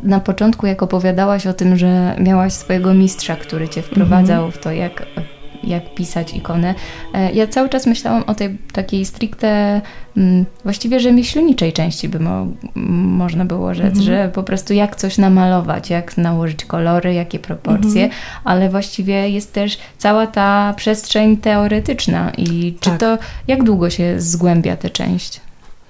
Na 0.06 0.20
początku, 0.20 0.66
jak 0.66 0.82
opowiadałaś 0.82 1.46
o 1.46 1.52
tym, 1.52 1.76
że 1.76 2.16
miałaś 2.20 2.52
swojego 2.52 2.94
mistrza, 2.94 3.36
który 3.36 3.68
cię 3.68 3.82
wprowadzał 3.82 4.50
w 4.50 4.58
to, 4.58 4.72
jak, 4.72 5.06
jak 5.64 5.94
pisać 5.94 6.34
ikonę, 6.34 6.74
e, 7.14 7.32
ja 7.32 7.46
cały 7.46 7.68
czas 7.68 7.86
myślałam 7.86 8.22
o 8.26 8.34
tej 8.34 8.58
takiej 8.72 9.04
stricte, 9.04 9.80
mm, 10.16 10.44
właściwie 10.64 11.00
rzemieślniczej 11.00 11.72
części, 11.72 12.08
by 12.08 12.20
mo, 12.20 12.46
można 13.18 13.44
było 13.44 13.74
rzec, 13.74 13.98
że 13.98 14.30
po 14.34 14.42
prostu 14.42 14.74
jak 14.74 14.96
coś 14.96 15.18
namalować, 15.18 15.90
jak 15.90 16.18
nałożyć 16.18 16.64
kolory, 16.64 17.14
jakie 17.14 17.38
proporcje, 17.38 18.08
ale 18.44 18.68
właściwie 18.68 19.30
jest 19.30 19.52
też 19.52 19.78
cała 19.98 20.26
ta 20.26 20.74
przestrzeń 20.76 21.36
teoretyczna 21.36 22.32
i 22.38 22.74
czy 22.80 22.90
Tak. 22.90 23.00
to, 23.00 23.18
jak 23.48 23.62
długo 23.64 23.90
się 23.90 24.20
zgłębia 24.20 24.76
tę 24.76 24.90
część? 24.90 25.40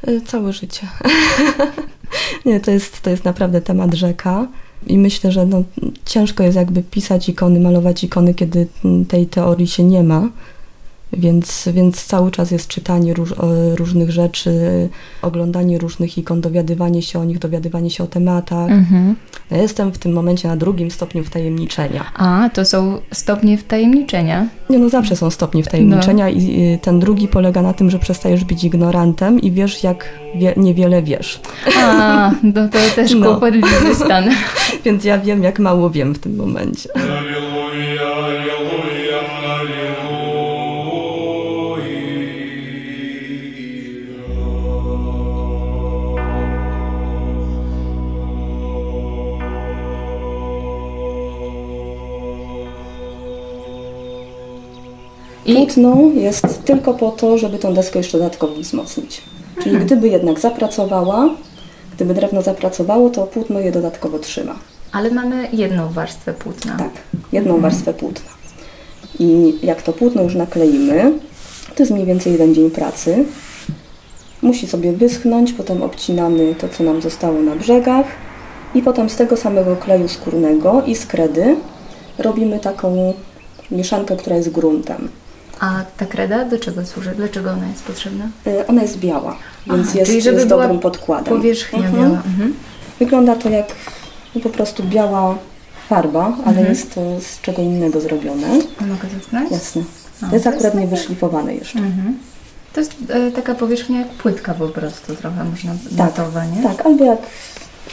Y, 0.08 0.20
Całe 0.20 0.52
życie. 0.52 0.86
Nie, 2.44 2.60
to 2.60 2.70
jest, 2.70 3.00
to 3.00 3.10
jest 3.10 3.24
naprawdę 3.24 3.60
temat 3.60 3.94
rzeka. 3.94 4.46
I 4.86 4.98
myślę, 4.98 5.32
że 5.32 5.46
no, 5.46 5.62
ciężko 6.04 6.42
jest 6.42 6.56
jakby 6.56 6.82
pisać 6.82 7.28
ikony, 7.28 7.60
malować 7.60 8.04
ikony, 8.04 8.34
kiedy 8.34 8.66
tej 9.08 9.26
teorii 9.26 9.66
się 9.66 9.84
nie 9.84 10.02
ma. 10.02 10.28
Więc, 11.12 11.68
więc 11.72 12.04
cały 12.04 12.30
czas 12.30 12.50
jest 12.50 12.68
czytanie 12.68 13.14
róż, 13.14 13.32
o- 13.32 13.76
różnych 13.76 14.10
rzeczy, 14.10 14.50
oglądanie 15.22 15.78
różnych 15.78 16.18
ikon, 16.18 16.40
dowiadywanie 16.40 17.02
się 17.02 17.18
o 17.20 17.24
nich, 17.24 17.38
dowiadywanie 17.38 17.90
się 17.90 18.04
o 18.04 18.06
tematach. 18.06 18.70
Mhm. 18.70 19.16
Ja 19.50 19.56
jestem 19.56 19.92
w 19.92 19.98
tym 19.98 20.12
momencie 20.12 20.48
na 20.48 20.56
drugim 20.56 20.90
stopniu 20.90 21.24
wtajemniczenia. 21.24 22.04
A, 22.14 22.50
to 22.54 22.64
są 22.64 22.98
stopnie 23.12 23.58
wtajemniczenia. 23.58 24.46
Nie, 24.70 24.78
no 24.78 24.88
zawsze 24.88 25.16
są 25.16 25.30
stopnie 25.30 25.62
wtajemniczenia 25.62 26.28
i 26.30 26.60
y, 26.74 26.78
ten 26.82 27.00
drugi 27.00 27.28
polega 27.28 27.62
na 27.62 27.72
tym, 27.72 27.90
że 27.90 27.98
przestajesz 27.98 28.44
być 28.44 28.64
ignorantem 28.64 29.40
i 29.40 29.52
wiesz, 29.52 29.82
jak 29.82 30.08
wie, 30.34 30.54
niewiele 30.56 31.02
wiesz. 31.02 31.40
A, 31.78 32.30
no 32.42 32.68
to 32.68 32.78
też 32.96 33.14
No. 33.14 33.26
kłopotliwy 33.26 33.94
stan. 33.94 34.24
Więc 34.84 35.04
ja 35.04 35.18
wiem, 35.18 35.42
jak 35.42 35.58
mało 35.58 35.90
wiem 35.90 36.14
w 36.14 36.18
tym 36.18 36.36
momencie. 36.36 36.88
I 55.46 55.54
Płótno 55.54 55.96
jest 56.14 56.64
tylko 56.64 56.94
po 56.94 57.10
to, 57.10 57.38
żeby 57.38 57.58
tą 57.58 57.74
deskę 57.74 57.98
jeszcze 57.98 58.18
dodatkowo 58.18 58.54
wzmocnić. 58.54 59.22
Czyli 59.62 59.78
gdyby 59.78 60.08
jednak 60.08 60.40
zapracowała, 60.40 61.28
gdyby 61.96 62.14
drewno 62.14 62.42
zapracowało, 62.42 63.10
to 63.10 63.26
płótno 63.26 63.60
je 63.60 63.72
dodatkowo 63.72 64.18
trzyma. 64.18 64.54
Ale 64.92 65.10
mamy 65.10 65.48
jedną 65.52 65.92
warstwę 65.92 66.32
płótna. 66.32 66.76
Tak, 66.76 66.90
jedną 67.32 67.60
warstwę 67.60 67.94
płótna. 67.94 68.30
I 69.18 69.54
jak 69.62 69.82
to 69.82 69.92
płótno 69.92 70.22
już 70.22 70.34
nakleimy, 70.34 71.12
to 71.74 71.82
jest 71.82 71.92
mniej 71.92 72.06
więcej 72.06 72.32
jeden 72.32 72.54
dzień 72.54 72.70
pracy. 72.70 73.24
Musi 74.42 74.66
sobie 74.66 74.92
wyschnąć, 74.92 75.52
potem 75.52 75.82
obcinamy 75.82 76.54
to, 76.54 76.68
co 76.68 76.84
nam 76.84 77.02
zostało 77.02 77.42
na 77.42 77.56
brzegach 77.56 78.06
i 78.74 78.82
potem 78.82 79.10
z 79.10 79.16
tego 79.16 79.36
samego 79.36 79.76
kleju 79.76 80.08
skórnego 80.08 80.82
i 80.86 80.94
z 80.94 81.06
kredy 81.06 81.56
robimy 82.18 82.58
taką 82.58 83.14
mieszankę, 83.70 84.16
która 84.16 84.36
jest 84.36 84.50
gruntem. 84.50 85.08
A 85.60 85.84
ta 85.96 86.06
kreda 86.06 86.44
do 86.44 86.58
czego 86.58 86.86
służy? 86.86 87.10
Dlaczego 87.16 87.50
ona 87.50 87.68
jest 87.68 87.82
potrzebna? 87.84 88.24
Y, 88.46 88.66
Ona 88.66 88.82
jest 88.82 88.98
biała, 88.98 89.36
więc 89.66 89.88
Aha, 89.88 89.98
jest, 89.98 90.10
czyli 90.10 90.22
żeby 90.22 90.36
jest 90.36 90.48
była 90.48 90.62
dobrym 90.62 90.80
podkładem. 90.80 91.24
Powierzchnia 91.36 91.78
Mhm. 91.78 91.94
biała. 92.04 92.16
Mhm. 92.26 92.54
Wygląda 92.98 93.36
to 93.36 93.48
jak 93.50 93.66
no, 94.34 94.40
po 94.40 94.48
prostu 94.48 94.82
biała 94.84 95.38
farba, 95.88 96.24
ale 96.24 96.48
Mhm. 96.56 96.66
jest 96.68 96.94
to 96.94 97.00
z 97.20 97.40
czego 97.40 97.62
innego 97.62 98.00
zrobione. 98.00 98.46
A 98.82 98.86
mogę 98.86 99.08
dotknąć? 99.14 99.50
Jasne. 99.50 99.82
A, 100.22 100.26
To 100.26 100.34
jest 100.34 100.46
akurat 100.46 100.74
nie 100.74 100.86
wyszlifowane 100.86 101.54
jeszcze. 101.54 101.78
Mhm. 101.78 102.18
To 102.72 102.80
jest 102.80 102.94
e, 103.08 103.30
taka 103.32 103.54
powierzchnia 103.54 103.98
jak 103.98 104.08
płytka 104.08 104.54
po 104.54 104.68
prostu, 104.68 105.16
trochę 105.16 105.44
można 105.44 105.72
datowa, 105.92 106.44
nie? 106.44 106.62
Tak, 106.62 106.86
albo 106.86 107.04
jak, 107.04 107.18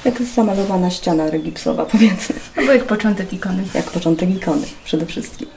jak 0.06 0.22
zamalowana 0.36 0.90
ściana 0.90 1.30
gipsowa, 1.30 1.86
powiedzmy. 1.92 2.36
Albo 2.58 2.72
jak 2.72 2.84
początek 2.84 3.34
ikony. 3.34 3.64
Jak 3.74 3.86
początek 3.86 4.30
ikony 4.30 4.68
przede 4.86 5.06
wszystkim. 5.06 5.48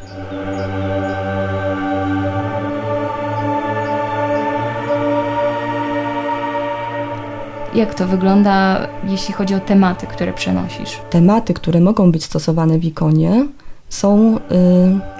Jak 7.76 7.94
to 7.94 8.06
wygląda, 8.06 8.86
jeśli 9.08 9.34
chodzi 9.34 9.54
o 9.54 9.60
tematy, 9.60 10.06
które 10.06 10.32
przenosisz? 10.32 11.00
Tematy, 11.10 11.54
które 11.54 11.80
mogą 11.80 12.12
być 12.12 12.24
stosowane 12.24 12.78
w 12.78 12.84
ikonie, 12.84 13.46
są 13.88 14.36
y, 14.36 14.40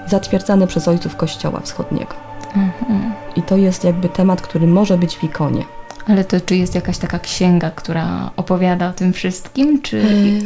zatwierdzane 0.09 0.67
przez 0.67 0.87
ojców 0.87 1.15
Kościoła 1.15 1.59
Wschodniego. 1.59 2.13
Mhm. 2.55 3.13
I 3.35 3.41
to 3.41 3.57
jest 3.57 3.83
jakby 3.83 4.09
temat, 4.09 4.41
który 4.41 4.67
może 4.67 4.97
być 4.97 5.15
w 5.15 5.23
ikonie. 5.23 5.63
Ale 6.07 6.25
to 6.25 6.41
czy 6.41 6.55
jest 6.55 6.75
jakaś 6.75 6.97
taka 6.97 7.19
księga, 7.19 7.71
która 7.71 8.31
opowiada 8.35 8.89
o 8.89 8.93
tym 8.93 9.13
wszystkim, 9.13 9.81
czy... 9.81 9.97
Y, 9.97 10.41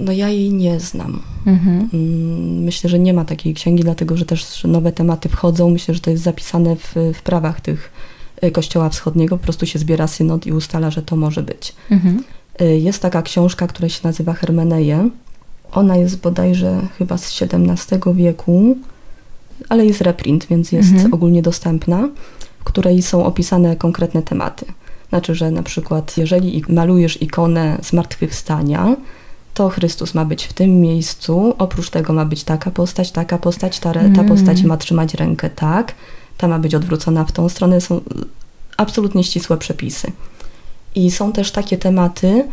no 0.00 0.12
ja 0.12 0.28
jej 0.28 0.52
nie 0.52 0.80
znam. 0.80 1.22
Mhm. 1.46 1.88
Mm, 1.92 2.64
Myślę, 2.64 2.90
że 2.90 2.98
nie 2.98 3.14
ma 3.14 3.24
takiej 3.24 3.54
księgi, 3.54 3.82
dlatego 3.82 4.16
że 4.16 4.24
też 4.24 4.64
nowe 4.64 4.92
tematy 4.92 5.28
wchodzą. 5.28 5.70
Myślę, 5.70 5.94
że 5.94 6.00
to 6.00 6.10
jest 6.10 6.22
zapisane 6.22 6.76
w, 6.76 6.94
w 7.14 7.22
prawach 7.22 7.60
tych 7.60 7.92
Kościoła 8.52 8.88
Wschodniego. 8.88 9.38
Po 9.38 9.44
prostu 9.44 9.66
się 9.66 9.78
zbiera 9.78 10.06
synod 10.06 10.46
i 10.46 10.52
ustala, 10.52 10.90
że 10.90 11.02
to 11.02 11.16
może 11.16 11.42
być. 11.42 11.74
Mhm. 11.90 12.24
Y, 12.60 12.78
Jest 12.78 13.02
taka 13.02 13.22
książka, 13.22 13.66
która 13.66 13.88
się 13.88 14.00
nazywa 14.04 14.32
Hermeneje. 14.32 15.10
Ona 15.72 15.96
jest 15.96 16.20
bodajże 16.20 16.80
chyba 16.98 17.18
z 17.18 17.42
XVII 17.42 18.14
wieku, 18.14 18.76
ale 19.68 19.86
jest 19.86 20.00
reprint, 20.00 20.46
więc 20.46 20.72
jest 20.72 20.92
Mhm. 20.92 21.14
ogólnie 21.14 21.42
dostępna, 21.42 22.08
w 22.60 22.64
której 22.64 23.02
są 23.02 23.24
opisane 23.24 23.76
konkretne 23.76 24.22
tematy. 24.22 24.66
Znaczy, 25.08 25.34
że 25.34 25.50
na 25.50 25.62
przykład 25.62 26.16
jeżeli 26.18 26.62
malujesz 26.68 27.22
ikonę 27.22 27.78
zmartwychwstania, 27.82 28.96
to 29.54 29.68
Chrystus 29.68 30.14
ma 30.14 30.24
być 30.24 30.44
w 30.44 30.52
tym 30.52 30.80
miejscu, 30.80 31.54
oprócz 31.58 31.90
tego 31.90 32.12
ma 32.12 32.24
być 32.24 32.44
taka 32.44 32.70
postać, 32.70 33.10
taka 33.12 33.38
postać, 33.38 33.78
ta, 33.80 33.92
ta 33.92 34.00
Mm. 34.00 34.28
postać 34.28 34.62
ma 34.62 34.76
trzymać 34.76 35.14
rękę 35.14 35.50
tak, 35.50 35.94
ta 36.40 36.48
ma 36.48 36.58
być 36.58 36.74
odwrócona 36.74 37.24
w 37.24 37.32
tą 37.32 37.48
stronę. 37.48 37.80
Są 37.80 38.00
absolutnie 38.76 39.24
ścisłe 39.24 39.56
przepisy. 39.56 40.12
I 40.94 41.10
są 41.10 41.32
też 41.32 41.52
takie 41.52 41.78
tematy 41.78 42.48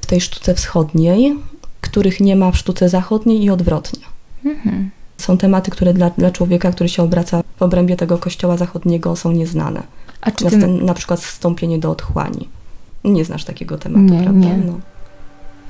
w 0.00 0.06
tej 0.06 0.20
sztuce 0.20 0.54
wschodniej, 0.54 1.38
których 1.80 2.20
nie 2.20 2.36
ma 2.36 2.50
w 2.50 2.56
sztuce 2.56 2.88
zachodniej 2.88 3.44
i 3.44 3.50
odwrotnie. 3.50 4.04
Mhm. 4.44 4.90
Są 5.18 5.38
tematy, 5.38 5.70
które 5.70 5.94
dla, 5.94 6.10
dla 6.10 6.30
człowieka, 6.30 6.72
który 6.72 6.88
się 6.88 7.02
obraca 7.02 7.42
w 7.56 7.62
obrębie 7.62 7.96
tego 7.96 8.18
kościoła 8.18 8.56
zachodniego 8.56 9.16
są 9.16 9.32
nieznane. 9.32 9.82
A 10.20 10.30
czy 10.30 10.44
Na, 10.44 10.50
ty... 10.50 10.66
na 10.66 10.94
przykład 10.94 11.20
wstąpienie 11.20 11.78
do 11.78 11.90
otchłani. 11.90 12.48
Nie 13.04 13.24
znasz 13.24 13.44
takiego 13.44 13.78
tematu, 13.78 14.14
Nie, 14.14 14.22
prawda? 14.22 14.40
nie. 14.40 14.56
No. 14.56 14.80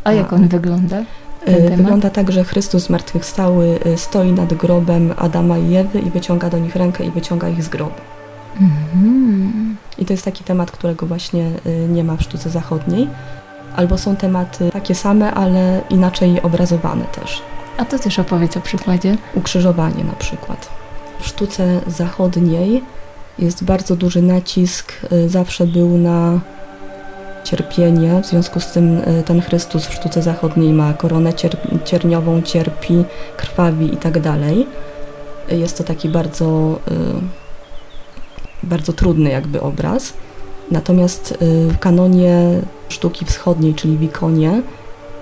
A 0.04 0.12
jak 0.12 0.32
on 0.32 0.48
wygląda? 0.48 1.04
Y? 1.48 1.76
Wygląda 1.76 2.10
tak, 2.10 2.32
że 2.32 2.44
Chrystus 2.44 2.82
zmartwychwstały 2.82 3.78
y, 3.86 3.98
stoi 3.98 4.32
nad 4.32 4.54
grobem 4.54 5.14
Adama 5.16 5.58
i 5.58 5.74
Ewy 5.74 6.00
i 6.00 6.10
wyciąga 6.10 6.50
do 6.50 6.58
nich 6.58 6.76
rękę 6.76 7.04
i 7.04 7.10
wyciąga 7.10 7.48
ich 7.48 7.62
z 7.64 7.68
grobu. 7.68 8.00
Mhm. 8.60 9.76
I 9.98 10.04
to 10.04 10.12
jest 10.12 10.24
taki 10.24 10.44
temat, 10.44 10.70
którego 10.70 11.06
właśnie 11.06 11.50
y, 11.66 11.88
nie 11.88 12.04
ma 12.04 12.16
w 12.16 12.22
sztuce 12.22 12.50
zachodniej. 12.50 13.08
Albo 13.76 13.98
są 13.98 14.16
tematy 14.16 14.70
takie 14.72 14.94
same, 14.94 15.34
ale 15.34 15.80
inaczej 15.90 16.42
obrazowane 16.42 17.04
też. 17.04 17.42
A 17.78 17.84
to 17.84 17.98
też 17.98 18.18
opowiedz 18.18 18.56
o 18.56 18.60
przykładzie. 18.60 19.16
Ukrzyżowanie 19.34 20.04
na 20.04 20.12
przykład. 20.12 20.68
W 21.20 21.26
sztuce 21.26 21.80
zachodniej 21.86 22.82
jest 23.38 23.64
bardzo 23.64 23.96
duży 23.96 24.22
nacisk, 24.22 24.92
zawsze 25.26 25.66
był 25.66 25.98
na 25.98 26.40
cierpienie, 27.44 28.20
w 28.22 28.26
związku 28.26 28.60
z 28.60 28.66
tym 28.66 28.98
y, 28.98 29.22
ten 29.26 29.40
Chrystus 29.40 29.86
w 29.86 29.94
sztuce 29.94 30.22
zachodniej 30.22 30.72
ma 30.72 30.92
koronę 30.92 31.30
cier- 31.32 31.84
cierniową, 31.84 32.42
cierpi, 32.42 33.04
krwawi 33.36 33.94
i 33.94 33.96
tak 33.96 34.20
dalej. 34.20 34.66
Jest 35.48 35.78
to 35.78 35.84
taki 35.84 36.08
bardzo, 36.08 36.78
y, 36.90 38.66
bardzo 38.66 38.92
trudny 38.92 39.30
jakby 39.30 39.60
obraz. 39.60 40.12
Natomiast 40.70 41.32
y, 41.32 41.68
w 41.68 41.78
kanonie 41.78 42.60
sztuki 42.88 43.24
wschodniej, 43.24 43.74
czyli 43.74 43.96
w 43.96 44.02
ikonie, 44.02 44.62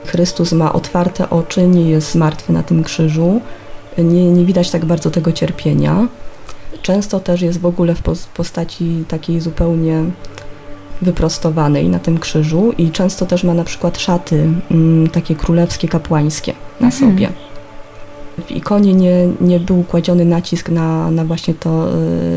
Chrystus 0.07 0.53
ma 0.53 0.73
otwarte 0.73 1.31
oczy, 1.31 1.63
nie 1.67 1.91
jest 1.91 2.15
martwy 2.15 2.53
na 2.53 2.63
tym 2.63 2.85
krzyżu, 2.85 3.41
nie, 3.99 4.33
nie 4.33 4.45
widać 4.45 4.71
tak 4.71 4.85
bardzo 4.85 5.11
tego 5.11 5.33
cierpienia. 5.33 6.09
Często 6.83 7.21
też 7.21 7.43
jest 7.43 7.61
w 7.61 7.67
ogóle 7.67 7.95
w 7.95 8.03
pos- 8.03 8.27
postaci 8.35 9.05
takiej 9.09 9.41
zupełnie 9.41 10.05
wyprostowanej 11.03 11.89
na 11.89 11.99
tym 11.99 12.19
krzyżu 12.19 12.73
i 12.79 12.91
często 12.91 13.27
też 13.27 13.45
ma 13.45 13.55
na 13.55 13.65
przykład 13.65 13.99
szaty 13.99 14.49
mm, 14.71 15.09
takie 15.09 15.35
królewskie, 15.35 15.89
kapłańskie 15.89 16.53
na 16.81 16.87
Mhm. 16.87 17.13
sobie. 17.13 17.29
W 18.47 18.51
ikonie 18.51 18.95
nie, 18.95 19.29
nie 19.41 19.61
był 19.61 19.83
kładziony 19.83 20.25
nacisk 20.25 20.69
na, 20.69 21.11
na 21.11 21.25
właśnie 21.25 21.55
to, 21.55 21.89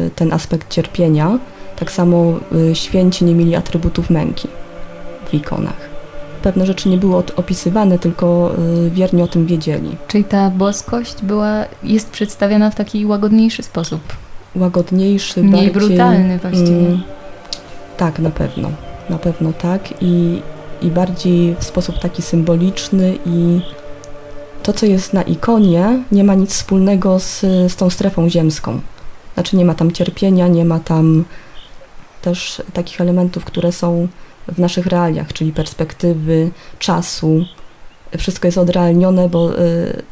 y, 0.05 0.09
ten 0.15 0.33
aspekt 0.33 0.69
cierpienia. 0.69 1.39
Tak 1.79 1.91
samo 1.91 2.33
y, 2.71 2.75
święci 2.75 3.25
nie 3.25 3.35
mieli 3.35 3.55
atrybutów 3.55 4.09
męki 4.09 4.47
w 5.29 5.33
ikonach. 5.33 5.89
Pewne 6.41 6.65
rzeczy 6.65 6.89
nie 6.89 6.97
były 6.97 7.15
opisywane, 7.35 7.99
tylko 7.99 8.51
y, 8.85 8.89
wierni 8.89 9.21
o 9.21 9.27
tym 9.27 9.45
wiedzieli. 9.45 9.89
Czyli 10.07 10.23
ta 10.23 10.49
boskość 10.49 11.15
była, 11.23 11.65
jest 11.83 12.09
przedstawiana 12.09 12.69
w 12.71 12.75
taki 12.75 13.05
łagodniejszy 13.05 13.63
sposób. 13.63 14.01
Łagodniejszy, 14.55 15.43
Mniej 15.43 15.51
bardziej... 15.71 15.71
brutalny 15.89 16.37
właściwie. 16.39 16.77
Mm, 16.87 17.01
tak, 18.03 18.19
na 18.19 18.29
pewno. 18.29 18.71
Na 19.09 19.17
pewno 19.17 19.53
tak. 19.53 20.01
I, 20.01 20.41
I 20.81 20.87
bardziej 20.91 21.55
w 21.59 21.63
sposób 21.63 21.99
taki 21.99 22.21
symboliczny 22.21 23.17
i 23.25 23.61
to, 24.63 24.73
co 24.73 24.85
jest 24.85 25.13
na 25.13 25.21
ikonie, 25.21 26.03
nie 26.11 26.23
ma 26.23 26.35
nic 26.35 26.51
wspólnego 26.53 27.19
z, 27.19 27.39
z 27.41 27.75
tą 27.75 27.89
strefą 27.89 28.29
ziemską. 28.29 28.81
Znaczy 29.33 29.57
nie 29.57 29.65
ma 29.65 29.73
tam 29.73 29.91
cierpienia, 29.91 30.47
nie 30.47 30.65
ma 30.65 30.79
tam 30.79 31.25
też 32.21 32.61
takich 32.73 33.01
elementów, 33.01 33.45
które 33.45 33.71
są 33.71 34.07
w 34.47 34.59
naszych 34.59 34.85
realiach, 34.85 35.33
czyli 35.33 35.51
perspektywy, 35.53 36.51
czasu. 36.79 37.45
Wszystko 38.17 38.47
jest 38.47 38.57
odrealnione, 38.57 39.29
bo 39.29 39.59
y, 39.59 40.03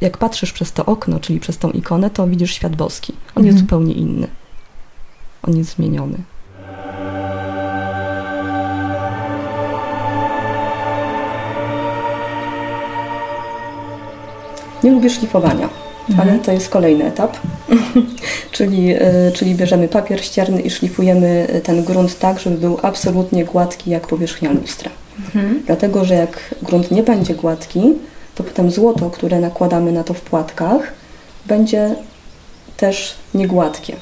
jak 0.00 0.18
patrzysz 0.18 0.52
przez 0.52 0.72
to 0.72 0.86
okno, 0.86 1.20
czyli 1.20 1.40
przez 1.40 1.58
tą 1.58 1.70
ikonę, 1.70 2.10
to 2.10 2.26
widzisz 2.26 2.54
świat 2.54 2.76
boski. 2.76 3.12
On 3.34 3.44
jest 3.46 3.58
Mhm. 3.58 3.66
zupełnie 3.66 3.92
inny. 3.92 4.28
On 5.42 5.56
jest 5.56 5.76
zmieniony. 5.76 6.18
Nie 14.84 14.90
lubię 14.90 15.10
szlifowania, 15.10 15.68
Mhm. 16.10 16.28
ale 16.28 16.38
to 16.38 16.52
jest 16.52 16.68
kolejny 16.68 17.04
etap. 17.04 17.36
czyli, 18.52 18.94
y, 18.96 19.32
czyli 19.34 19.54
bierzemy 19.54 19.88
papier 19.88 20.24
ścierny 20.24 20.60
i 20.60 20.70
szlifujemy 20.70 21.60
ten 21.62 21.84
grunt 21.84 22.18
tak, 22.18 22.40
żeby 22.40 22.56
był 22.58 22.78
absolutnie 22.82 23.44
gładki 23.44 23.90
jak 23.90 24.06
powierzchnia 24.06 24.52
lustra. 24.52 24.90
Mhm. 25.18 25.62
Dlatego, 25.66 26.04
że 26.04 26.14
jak 26.14 26.54
grunt 26.62 26.90
nie 26.90 27.02
będzie 27.02 27.34
gładki, 27.34 27.80
to 28.34 28.44
potem 28.44 28.70
złoto, 28.70 29.10
które 29.10 29.40
nakładamy 29.40 29.92
na 29.92 30.04
to 30.04 30.14
w 30.14 30.20
płatkach, 30.20 30.92
będzie 31.46 31.94
też 32.76 33.14
niegładkie. 33.34 33.96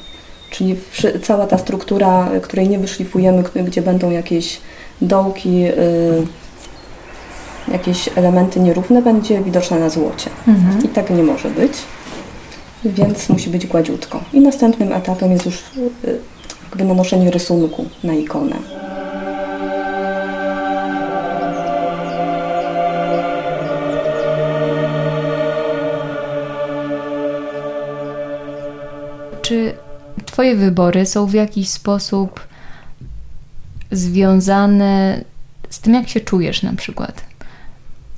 Czyli 0.51 0.75
cała 1.23 1.47
ta 1.47 1.57
struktura, 1.57 2.31
y, 2.35 2.41
której 2.41 2.69
nie 2.69 2.79
wyszlifujemy, 2.79 3.43
gdzie 3.55 3.81
będą 3.81 4.11
jakieś 4.11 4.59
dołki, 5.01 5.65
y, 5.65 6.27
jakieś 7.71 8.09
elementy 8.15 8.59
nierówne, 8.59 9.01
będzie 9.01 9.41
widoczna 9.41 9.79
na 9.79 9.89
złocie. 9.89 10.29
Mhm. 10.47 10.83
I 10.83 10.87
tak 10.87 11.09
nie 11.09 11.23
może 11.23 11.49
być, 11.49 11.73
więc 12.85 13.29
musi 13.29 13.49
być 13.49 13.67
gładziutko. 13.67 14.23
I 14.33 14.41
następnym 14.41 14.93
etapem 14.93 15.31
jest 15.31 15.45
już 15.45 15.55
y, 16.03 16.19
jakby 16.69 16.83
nanoszenie 16.83 17.31
rysunku 17.31 17.85
na 18.03 18.13
ikonę. 18.13 18.55
Czy 29.41 29.73
Twoje 30.39 30.55
wybory 30.55 31.05
są 31.05 31.25
w 31.25 31.33
jakiś 31.33 31.69
sposób 31.69 32.47
związane 33.91 35.23
z 35.69 35.79
tym, 35.79 35.93
jak 35.93 36.09
się 36.09 36.19
czujesz 36.19 36.63
na 36.63 36.73
przykład? 36.73 37.28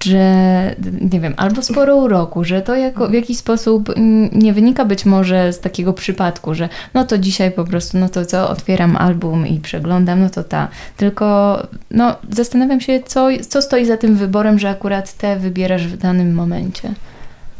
Że, 0.03 0.75
nie 1.11 1.19
wiem, 1.19 1.33
albo 1.37 1.61
z 1.61 1.71
porą 1.71 2.07
roku, 2.07 2.43
że 2.43 2.61
to 2.61 2.75
jako, 2.75 3.07
w 3.07 3.13
jakiś 3.13 3.37
sposób 3.37 3.89
mm, 3.89 4.29
nie 4.33 4.53
wynika 4.53 4.85
być 4.85 5.05
może 5.05 5.53
z 5.53 5.59
takiego 5.59 5.93
przypadku, 5.93 6.53
że 6.53 6.69
no 6.93 7.05
to 7.05 7.17
dzisiaj 7.17 7.51
po 7.51 7.63
prostu, 7.63 7.97
no 7.97 8.09
to 8.09 8.25
co, 8.25 8.49
otwieram 8.49 8.97
album 8.97 9.47
i 9.47 9.59
przeglądam, 9.59 10.19
no 10.19 10.29
to 10.29 10.43
ta. 10.43 10.67
Tylko 10.97 11.57
no, 11.91 12.15
zastanawiam 12.29 12.81
się, 12.81 12.99
co, 13.05 13.27
co 13.49 13.61
stoi 13.61 13.85
za 13.85 13.97
tym 13.97 14.15
wyborem, 14.15 14.59
że 14.59 14.69
akurat 14.69 15.13
te 15.13 15.39
wybierasz 15.39 15.87
w 15.87 15.97
danym 15.97 16.33
momencie. 16.33 16.93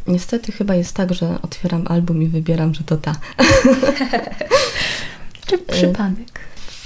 Niestety 0.08 0.52
chyba 0.52 0.76
jest 0.76 0.96
tak, 0.96 1.14
że 1.14 1.42
otwieram 1.42 1.84
album 1.88 2.24
i 2.24 2.28
wybieram, 2.28 2.74
że 2.74 2.84
to 2.84 2.98
ta. 2.98 3.16
Czy 5.48 5.58
przypadek? 5.58 6.40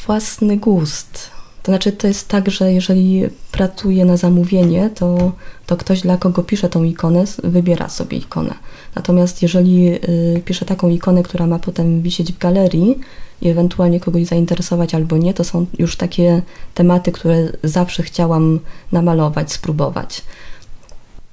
Własny 0.05 0.57
gust. 0.57 1.34
To 1.65 1.71
znaczy, 1.71 1.91
to 1.91 2.07
jest 2.07 2.27
tak, 2.27 2.51
że 2.51 2.73
jeżeli 2.73 3.23
pracuję 3.51 4.05
na 4.05 4.17
zamówienie, 4.17 4.89
to, 4.89 5.31
to 5.65 5.77
ktoś, 5.77 6.01
dla 6.01 6.17
kogo 6.17 6.43
piszę 6.43 6.69
tą 6.69 6.83
ikonę, 6.83 7.23
wybiera 7.43 7.89
sobie 7.89 8.17
ikonę. 8.17 8.53
Natomiast 8.95 9.41
jeżeli 9.41 9.87
y, 10.35 10.41
piszę 10.45 10.65
taką 10.65 10.89
ikonę, 10.89 11.23
która 11.23 11.47
ma 11.47 11.59
potem 11.59 12.01
wisieć 12.01 12.33
w 12.33 12.37
galerii 12.37 12.99
i 13.41 13.49
ewentualnie 13.49 13.99
kogoś 13.99 14.25
zainteresować 14.25 14.95
albo 14.95 15.17
nie, 15.17 15.33
to 15.33 15.43
są 15.43 15.65
już 15.79 15.95
takie 15.95 16.41
tematy, 16.73 17.11
które 17.11 17.51
zawsze 17.63 18.03
chciałam 18.03 18.59
namalować, 18.91 19.51
spróbować. 19.51 20.21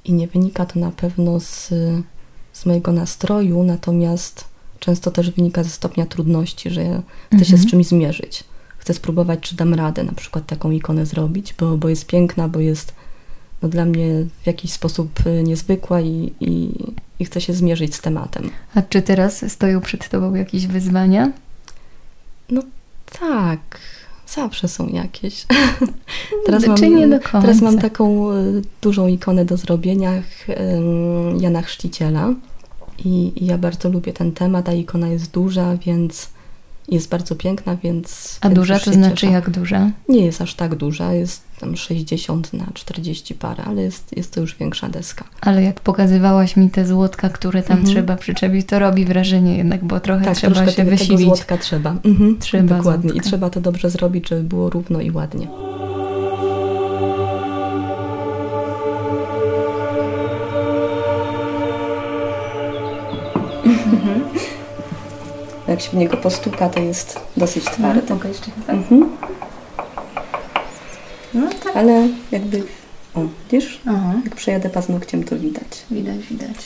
I 0.04 0.12
nie 0.12 0.26
wynika 0.28 0.66
to 0.66 0.80
na 0.80 0.90
pewno 0.90 1.40
z, 1.40 1.68
z 2.52 2.66
mojego 2.66 2.92
nastroju, 2.92 3.62
natomiast 3.62 4.44
często 4.78 5.10
też 5.10 5.30
wynika 5.30 5.64
ze 5.64 5.70
stopnia 5.70 6.06
trudności, 6.06 6.70
że 6.70 7.02
chcę 7.26 7.44
się 7.44 7.54
Mhm. 7.54 7.62
z 7.62 7.70
czymś 7.70 7.86
zmierzyć. 7.86 8.44
Chcę 8.82 8.94
spróbować, 8.94 9.40
czy 9.40 9.56
dam 9.56 9.74
radę 9.74 10.04
na 10.04 10.12
przykład 10.12 10.46
taką 10.46 10.70
ikonę 10.70 11.06
zrobić, 11.06 11.54
bo, 11.54 11.76
bo 11.76 11.88
jest 11.88 12.06
piękna, 12.06 12.48
bo 12.48 12.60
jest 12.60 12.94
no, 13.62 13.68
dla 13.68 13.84
mnie 13.84 14.24
w 14.42 14.46
jakiś 14.46 14.72
sposób 14.72 15.26
y, 15.26 15.42
niezwykła 15.42 16.00
i, 16.00 16.32
i, 16.40 16.70
i 17.18 17.24
chcę 17.24 17.40
się 17.40 17.52
zmierzyć 17.52 17.94
z 17.94 18.00
tematem. 18.00 18.50
A 18.74 18.82
czy 18.82 19.02
teraz 19.02 19.52
stoją 19.52 19.80
przed 19.80 20.08
Tobą 20.08 20.34
jakieś 20.34 20.66
wyzwania? 20.66 21.32
Tak, 23.20 23.60
zawsze 24.28 24.68
są 24.68 24.88
jakieś. 24.88 25.46
teraz, 26.46 26.66
mam, 26.66 26.78
teraz 27.42 27.60
mam 27.60 27.78
taką 27.78 28.32
y, 28.32 28.62
dużą 28.80 29.06
ikonę 29.06 29.44
do 29.44 29.56
zrobienia 29.56 30.22
Jana 31.40 31.62
Chrzciciela 31.62 32.34
i, 33.04 33.32
i 33.36 33.46
ja 33.46 33.58
bardzo 33.58 33.88
lubię 33.88 34.12
ten 34.12 34.32
temat, 34.32 34.68
a 34.68 34.72
ikona 34.72 35.08
jest 35.08 35.30
duża, 35.30 35.76
więc 35.76 36.31
Jest 36.92 37.08
bardzo 37.10 37.34
piękna, 37.36 37.76
więc... 37.82 38.38
A 38.40 38.48
więc 38.48 38.56
duża 38.60 38.78
to 38.78 38.92
znaczy 38.92 39.16
cieszę. 39.16 39.32
jak 39.32 39.50
duża? 39.50 39.90
Nie 40.08 40.24
jest 40.24 40.40
aż 40.40 40.54
tak 40.54 40.74
duża, 40.74 41.12
jest 41.12 41.42
tam 41.60 41.76
60 41.76 42.52
na 42.52 42.66
40 42.74 43.34
parę, 43.34 43.64
ale 43.64 43.82
jest, 43.82 44.16
jest 44.16 44.34
to 44.34 44.40
już 44.40 44.56
większa 44.56 44.88
deska. 44.88 45.24
Ale 45.40 45.62
jak 45.62 45.80
pokazywałaś 45.80 46.56
mi 46.56 46.70
te 46.70 46.86
złotka, 46.86 47.28
które 47.28 47.62
tam 47.62 47.76
Mhm. 47.78 47.94
trzeba 47.94 48.16
przyczepić, 48.16 48.66
to 48.66 48.78
robi 48.78 49.04
wrażenie 49.04 49.56
jednak, 49.56 49.84
bo 49.84 50.00
trochę 50.00 50.24
Tak, 50.24 50.36
trzeba 50.36 50.54
się 50.54 50.60
tego, 50.60 50.72
tego 50.76 50.90
wysilić. 50.90 51.20
złotka 51.20 51.58
trzeba. 51.58 51.96
Mhm, 52.04 52.38
Trzeba 52.38 52.76
Dokładnie. 52.76 53.10
złotka. 53.10 53.26
I 53.26 53.30
trzeba 53.30 53.50
to 53.50 53.60
dobrze 53.60 53.90
zrobić, 53.90 54.28
żeby 54.28 54.42
było 54.42 54.70
równo 54.70 55.00
i 55.00 55.10
ładnie. 55.10 55.48
Jak 65.82 65.90
się 65.90 65.96
w 65.96 66.00
niego 66.00 66.16
postuka, 66.16 66.68
to 66.68 66.80
jest 66.80 67.20
dosyć 67.36 67.64
twardy. 67.64 68.14
mogę 68.14 68.28
jeszcze? 68.28 68.50
Mhm. 68.68 69.16
No 71.34 71.48
tak. 71.64 71.76
Ale 71.76 72.08
jakby, 72.32 72.62
o, 73.14 73.20
widzisz, 73.50 73.80
Aha, 73.86 74.12
jak 74.24 74.34
przejadę 74.36 74.70
paznokciem, 74.70 75.24
to 75.24 75.36
widać. 75.38 75.66
widać, 75.90 76.18
widać. 76.30 76.56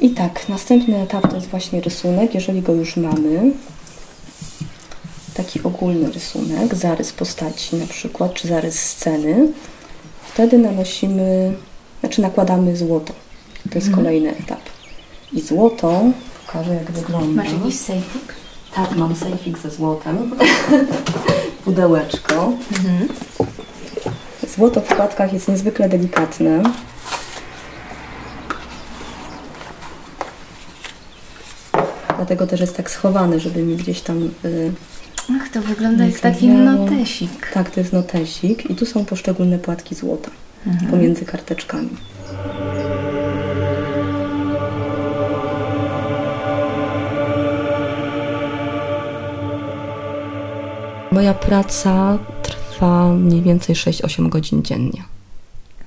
I 0.00 0.10
tak, 0.10 0.48
następny 0.48 0.96
etap 1.02 1.28
to 1.30 1.36
jest 1.36 1.48
właśnie 1.48 1.80
rysunek, 1.80 2.34
jeżeli 2.34 2.62
go 2.62 2.72
już 2.72 2.96
mamy. 2.96 3.50
Taki 5.34 5.62
ogólny 5.62 6.10
rysunek, 6.12 6.74
zarys 6.74 7.12
postaci 7.12 7.76
na 7.76 7.86
przykład, 7.86 8.34
czy 8.34 8.48
zarys 8.48 8.78
sceny. 8.82 9.52
Wtedy 10.32 10.58
nanosimy, 10.58 11.54
znaczy 12.00 12.22
nakładamy 12.22 12.76
złoto. 12.76 13.12
To 13.70 13.74
jest 13.74 13.86
Mhm. 13.88 13.96
kolejny 14.04 14.30
etap. 14.36 14.60
I 15.32 15.40
złoto, 15.40 16.02
pokażę 16.48 16.74
jak 16.74 16.90
wygląda. 16.90 17.42
sejfik? 17.70 18.34
Tak, 18.74 18.96
mam 18.96 19.16
sejfik 19.16 19.58
ze 19.58 19.70
złotem. 19.70 20.30
Pudełeczko. 21.64 22.52
Mhm. 22.78 23.08
Złoto 24.56 24.80
w 24.80 24.84
płatkach 24.84 25.32
jest 25.32 25.48
niezwykle 25.48 25.88
delikatne. 25.88 26.62
Dlatego 32.16 32.46
też 32.46 32.60
jest 32.60 32.76
tak 32.76 32.90
schowane, 32.90 33.40
żeby 33.40 33.62
mi 33.62 33.76
gdzieś 33.76 34.00
tam. 34.00 34.30
Y, 34.44 34.72
Ach, 35.40 35.48
to 35.48 35.62
wygląda 35.62 36.04
jak 36.04 36.20
taki 36.20 36.48
notesik. 36.48 37.50
tak, 37.54 37.70
to 37.70 37.80
jest 37.80 37.92
notesik. 37.92 38.70
I 38.70 38.74
tu 38.74 38.86
są 38.86 39.04
poszczególne 39.04 39.58
płatki 39.58 39.94
złota 39.94 40.30
Mhm. 40.66 40.90
pomiędzy 40.90 41.24
karteczkami. 41.24 41.88
Moja 51.12 51.34
praca 51.34 52.18
trwa 52.42 53.12
mniej 53.12 53.42
więcej 53.42 53.74
6-8 53.76 54.28
godzin 54.28 54.62
dziennie. 54.62 55.02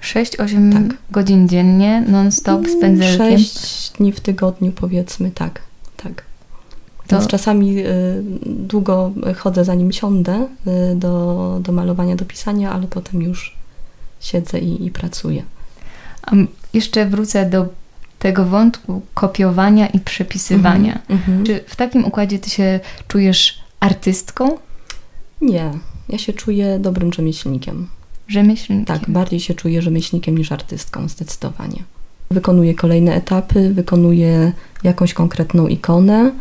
6-8 0.02 0.74
Tak. 0.74 0.98
godzin 1.12 1.48
dziennie, 1.50 2.04
non-stop 2.08 2.68
z 2.68 2.80
pędzelkiem. 2.82 3.38
6 3.40 3.92
dni 3.92 4.12
w 4.12 4.20
tygodniu 4.20 4.72
powiedzmy, 4.72 5.32
tak, 5.32 5.62
tak. 5.98 6.24
To- 7.08 7.16
Więc 7.18 7.28
czasami 7.28 7.78
y, 7.80 7.84
długo 8.46 9.12
chodzę 9.38 9.66
zanim 9.66 9.92
siądę 9.92 10.48
y, 10.92 10.96
do, 10.96 11.58
do 11.64 11.72
malowania, 11.72 12.16
do 12.16 12.26
pisania, 12.26 12.72
ale 12.72 12.88
potem 12.88 13.22
już 13.22 13.56
siedzę 14.20 14.60
i, 14.60 14.86
i 14.86 14.92
pracuję. 14.92 15.44
A 16.22 16.32
jeszcze 16.74 17.06
wrócę 17.06 17.50
do 17.50 17.68
tego 18.20 18.46
wątku 18.46 19.02
kopiowania 19.14 19.88
i 19.88 20.00
przepisywania. 20.00 21.00
Mhm. 21.10 21.46
Czy 21.46 21.64
w 21.68 21.76
takim 21.76 22.06
układzie 22.06 22.40
ty 22.40 22.50
się 22.50 22.80
czujesz 23.08 23.60
artystką, 23.80 24.58
Nie, 25.42 25.72
ja 26.10 26.18
się 26.18 26.34
czuję 26.34 26.80
dobrym 26.80 27.14
rzemieślnikiem. 27.14 27.88
rzemieślnikiem? 28.28 28.86
Tak, 28.86 29.10
bardziej 29.10 29.40
się 29.40 29.54
czuję 29.54 29.82
rzemieślnikiem 29.82 30.38
niż 30.38 30.52
artystką, 30.52 31.08
zdecydowanie. 31.08 31.84
Wykonuję 32.32 32.76
kolejne 32.76 33.16
etapy, 33.16 33.74
wykonuję 33.74 34.52
jakąś 34.84 35.14
konkretną 35.14 35.68
ikonę. 35.68 36.32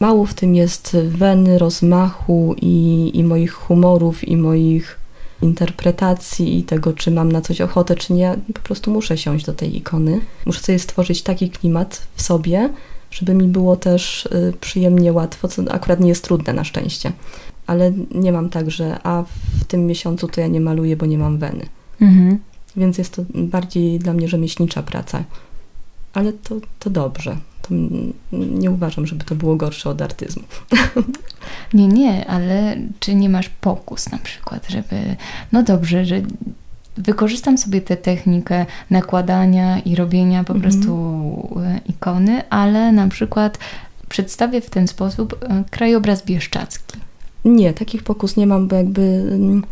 Mało 0.00 0.26
w 0.26 0.34
tym 0.34 0.54
jest 0.54 0.96
weny, 1.08 1.58
rozmachu 1.58 2.54
i, 2.62 3.10
i 3.14 3.24
moich 3.24 3.52
humorów, 3.52 4.28
i 4.28 4.36
moich 4.36 4.98
interpretacji, 5.42 6.58
i 6.58 6.62
tego, 6.62 6.92
czy 6.92 7.10
mam 7.10 7.32
na 7.32 7.40
coś 7.40 7.60
ochotę, 7.60 7.96
czy 7.96 8.12
nie. 8.12 8.36
Po 8.54 8.60
prostu 8.60 8.90
muszę 8.90 9.18
siąść 9.18 9.44
do 9.44 9.52
tej 9.52 9.76
ikony. 9.76 10.20
Muszę 10.46 10.60
sobie 10.60 10.78
stworzyć 10.78 11.22
taki 11.22 11.50
klimat 11.50 12.02
w 12.14 12.22
sobie, 12.22 12.70
żeby 13.10 13.34
mi 13.34 13.48
było 13.48 13.76
też 13.76 14.26
y, 14.26 14.52
przyjemnie, 14.60 15.12
łatwo, 15.12 15.48
co 15.48 15.62
akurat 15.70 16.00
nie 16.00 16.08
jest 16.08 16.24
trudne 16.24 16.52
na 16.52 16.64
szczęście. 16.64 17.12
Ale 17.66 17.92
nie 18.14 18.32
mam 18.32 18.50
tak, 18.50 18.70
że 18.70 18.98
a 19.02 19.24
w 19.60 19.64
tym 19.64 19.86
miesiącu 19.86 20.28
to 20.28 20.40
ja 20.40 20.46
nie 20.46 20.60
maluję, 20.60 20.96
bo 20.96 21.06
nie 21.06 21.18
mam 21.18 21.38
weny. 21.38 21.66
Mhm. 22.00 22.38
Więc 22.76 22.98
jest 22.98 23.16
to 23.16 23.22
bardziej 23.34 23.98
dla 23.98 24.12
mnie 24.12 24.28
rzemieślnicza 24.28 24.82
praca. 24.82 25.24
Ale 26.14 26.32
to, 26.32 26.54
to 26.78 26.90
dobrze. 26.90 27.36
To 27.62 27.68
nie 28.32 28.70
uważam, 28.70 29.06
żeby 29.06 29.24
to 29.24 29.34
było 29.34 29.56
gorsze 29.56 29.90
od 29.90 30.02
artyzmu. 30.02 30.42
Nie, 31.74 31.88
nie, 31.88 32.26
ale 32.26 32.76
czy 33.00 33.14
nie 33.14 33.28
masz 33.28 33.48
pokus 33.48 34.10
na 34.10 34.18
przykład, 34.18 34.68
żeby, 34.68 35.16
no 35.52 35.62
dobrze, 35.62 36.04
że 36.04 36.22
wykorzystam 36.96 37.58
sobie 37.58 37.80
tę 37.80 37.96
technikę 37.96 38.66
nakładania 38.90 39.78
i 39.78 39.94
robienia 39.94 40.44
po 40.44 40.54
Mhm. 40.54 40.62
prostu 40.62 40.92
e, 41.64 41.80
ikony, 41.88 42.48
ale 42.50 42.92
na 42.92 43.08
przykład 43.08 43.58
przedstawię 44.08 44.60
w 44.60 44.70
ten 44.70 44.88
sposób 44.88 45.38
e, 45.42 45.64
krajobraz 45.70 46.24
bieszczacki. 46.24 46.98
Nie, 47.46 47.72
takich 47.72 48.02
pokus 48.02 48.36
nie 48.36 48.46
mam, 48.46 48.68
bo 48.68 48.76
jakby 48.76 49.02
mm, 49.32 49.64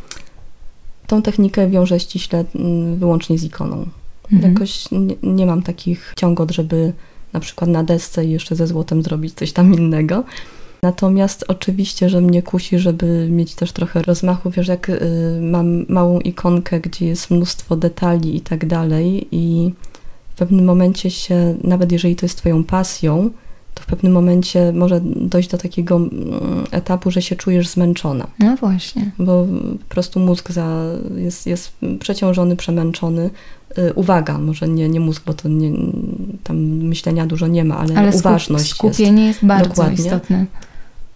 tą 1.06 1.22
technikę 1.22 1.70
wiążę 1.70 2.00
ściśle 2.00 2.44
mm, 2.54 2.96
wyłącznie 2.96 3.38
z 3.38 3.44
ikoną. 3.44 3.87
Mhm. 4.32 4.52
Jakoś 4.52 4.90
nie, 4.90 5.16
nie 5.22 5.46
mam 5.46 5.62
takich 5.62 6.12
ciągot, 6.16 6.50
żeby 6.50 6.92
na 7.32 7.40
przykład 7.40 7.70
na 7.70 7.84
desce 7.84 8.24
i 8.24 8.30
jeszcze 8.30 8.56
ze 8.56 8.66
złotem 8.66 9.02
zrobić 9.02 9.34
coś 9.34 9.52
tam 9.52 9.74
innego. 9.74 10.24
Natomiast 10.82 11.44
oczywiście, 11.48 12.08
że 12.08 12.20
mnie 12.20 12.42
kusi, 12.42 12.78
żeby 12.78 13.28
mieć 13.30 13.54
też 13.54 13.72
trochę 13.72 14.02
rozmachu. 14.02 14.50
Wiesz, 14.50 14.68
jak 14.68 14.88
y, 14.88 15.00
mam 15.40 15.87
małą 15.88 16.20
ikonkę, 16.20 16.80
gdzie 16.80 17.06
jest 17.06 17.30
mnóstwo 17.30 17.76
detali 17.76 18.37
i 18.37 18.40
tak 18.40 18.66
dalej 18.66 19.28
i 19.32 19.72
w 20.34 20.37
pewnym 20.37 20.64
momencie 20.64 21.10
się, 21.10 21.56
nawet 21.64 21.92
jeżeli 21.92 22.16
to 22.16 22.26
jest 22.26 22.38
twoją 22.38 22.64
pasją, 22.64 23.30
to 23.74 23.82
w 23.82 23.87
pewnym 23.87 24.12
momencie 24.12 24.72
może 24.72 25.00
dojść 25.04 25.48
do 25.48 25.58
takiego 25.58 25.96
mm, 25.96 26.10
etapu, 26.70 27.10
że 27.10 27.22
się 27.22 27.37
czujesz 27.37 27.68
zmęczona 27.68 28.26
No 28.38 28.56
właśnie. 28.56 29.10
bo 29.18 29.46
po 29.88 29.94
prostu 29.94 30.20
mózg 30.20 30.50
za, 30.50 30.84
jest, 31.16 31.46
jest 31.46 31.72
przeciążony, 32.00 32.56
przemęczony. 32.56 33.30
Y, 33.78 33.92
Uwaga, 33.94 34.38
może 34.38 34.68
nie, 34.68 34.88
nie 34.88 35.00
mózg, 35.00 35.22
bo 35.26 35.34
to 35.34 35.48
nie, 35.48 35.70
tam 36.44 36.56
myślenia 36.66 37.26
dużo 37.26 37.46
nie 37.46 37.64
ma, 37.64 37.78
ale, 37.78 37.94
Ale 37.96 38.12
skup, 38.12 38.20
uważność 38.26 38.64
jest. 38.64 38.74
skupienie 38.76 39.26
jest, 39.26 39.44
bardzo 39.46 39.68
Dokładnie. 39.68 40.04
istotne. 40.04 40.46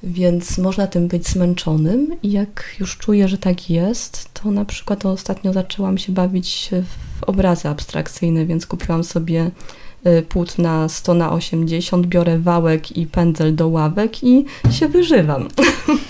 Więc 0.03 0.59
można 0.59 0.87
tym 0.87 1.09
być 1.09 1.29
zmęczonym 1.29 2.17
i 2.23 2.31
jak 2.33 2.65
już 2.81 2.97
czuję, 2.99 3.29
że 3.29 3.39
tak 3.39 3.71
jest, 3.71 4.29
to 4.35 4.51
na 4.51 4.65
przykład 4.65 5.07
ostatnio 5.07 5.53
zaczęłam 5.53 5.99
się 5.99 6.13
bawić 6.13 6.71
w 7.19 7.25
obrazy 7.25 7.69
abstrakcyjne, 7.69 8.47
więc 8.47 8.67
kupiłam 8.67 9.05
sobie 9.05 9.51
y, 10.07 10.23
płótna 10.23 10.89
100 10.89 11.15
na 11.15 11.33
80, 11.33 12.07
biorę 12.07 12.39
wałek 12.39 12.97
i 12.97 13.07
pędzel 13.07 13.55
do 13.55 13.69
ławek 13.69 14.25
i 14.25 14.45
się 14.71 14.89
wyżywam. 14.89 15.49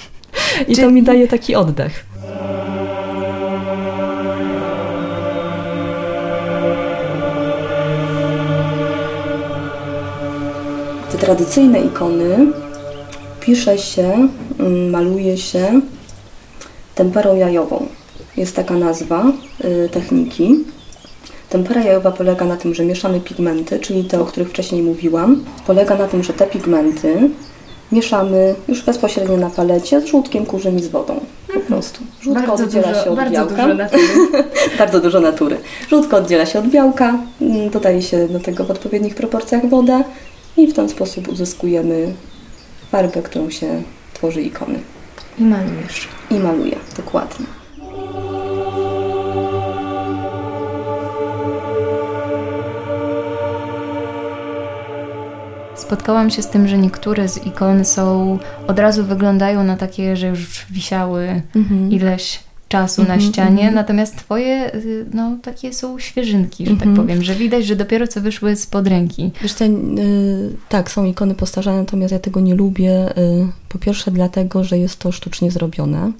I 0.69 0.77
to 0.77 0.91
mi 0.91 1.03
daje 1.03 1.29
taki 1.29 1.55
oddech. 1.55 2.07
Te 11.13 11.19
tradycyjne 11.19 11.81
ikony 11.81 12.53
pisze 13.41 13.79
się, 13.79 14.29
mm, 14.59 14.91
maluje 14.91 15.39
się 15.39 15.81
temperą 16.95 17.37
jajową. 17.37 17.87
Jest 18.37 18.57
taka 18.57 18.75
nazwa 18.75 19.33
y, 19.65 19.89
techniki. 19.89 20.65
Tempera 21.49 21.83
jajowa 21.83 22.13
polega 22.13 22.45
na 22.45 22.57
tym, 22.57 22.75
że 22.75 22.85
mieszamy 22.85 23.21
pigmenty, 23.21 23.81
czyli 23.81 24.05
te, 24.05 24.21
o 24.21 24.25
których 24.25 24.51
wcześniej 24.51 24.83
mówiłam. 24.83 25.45
Polega 25.67 25.97
na 25.97 26.09
tym, 26.09 26.23
że 26.23 26.33
te 26.33 26.47
pigmenty 26.47 27.31
mieszamy 27.93 28.55
już 28.69 28.83
bezpośrednio 28.83 29.37
na 29.37 29.51
palecie 29.51 30.01
z 30.01 30.05
żółtkiem 30.05 30.47
kurzym 30.47 30.79
i 30.79 30.83
z 30.83 30.89
wodą. 30.89 31.21
Po 31.55 31.61
prostu. 31.61 32.01
Żółtko 32.21 32.55
oddziela 32.55 33.05
się 33.05 33.11
od 33.11 33.31
białka. 33.31 33.67
bardzo 34.79 35.01
dużo 35.01 35.21
natury. 35.21 35.57
Żółtko 35.91 36.17
oddziela 36.17 36.47
się 36.47 36.59
od 36.59 36.67
białka, 36.67 37.19
mm, 37.41 37.71
dodaje 37.71 38.03
się 38.03 38.29
do 38.29 38.41
tego 38.41 38.65
w 38.65 38.71
odpowiednich 38.71 39.15
proporcjach 39.15 39.69
wodę 39.69 40.05
i 40.57 40.67
w 40.67 40.75
ten 40.75 40.89
sposób 40.89 41.29
uzyskujemy 41.29 42.13
farbę, 42.93 43.23
którą 43.23 43.51
się 43.51 43.83
tworzy 44.15 44.43
ikony. 44.43 44.79
I 45.39 45.45
malujesz. 45.45 46.09
I 46.31 46.35
maluje, 46.35 46.77
dokładnie. 46.97 47.58
Spotkałam 55.89 56.31
się 56.31 56.43
z 56.43 56.49
tym, 56.49 56.69
że 56.69 56.79
niektóre 56.79 57.29
z 57.29 57.47
ikon 57.47 57.85
są, 57.85 58.39
od 58.67 58.79
razu 58.79 59.05
wyglądają 59.05 59.65
na 59.65 59.77
takie, 59.77 60.17
że 60.17 60.27
już 60.29 60.67
wisiały 60.71 61.43
Mhm. 61.57 61.93
ileś 61.93 62.41
czasu 62.69 63.03
na 63.03 63.15
Mhm, 63.15 63.21
ścianie, 63.33 63.51
mhm. 63.59 63.75
natomiast 63.75 64.17
twoje, 64.17 64.75
y, 64.75 65.07
no 65.15 65.37
takie 65.43 65.73
są 65.73 65.99
świeżynki, 65.99 66.67
że 66.67 66.77
tak 66.77 66.89
powiem, 66.95 67.23
że 67.23 67.35
widać, 67.35 67.67
że 67.67 67.77
dopiero 67.77 68.07
co 68.09 68.21
wyszły 68.21 68.57
spod 68.57 68.87
ręki. 68.87 69.31
Wiesz 69.43 69.53
co, 69.55 69.65
y, 69.65 69.71
tak, 70.69 70.91
są 70.91 71.05
ikony 71.05 71.35
postarzane, 71.35 71.79
natomiast 71.79 72.13
ja 72.13 72.19
tego 72.19 72.41
nie 72.41 72.55
lubię. 72.55 73.19
Y, 73.19 73.47
po 73.69 73.79
pierwsze 73.79 74.11
dlatego, 74.11 74.65
że 74.65 74.79
jest 74.79 74.99
to 74.99 75.13
sztucznie 75.13 75.51
zrobione. 75.51 76.13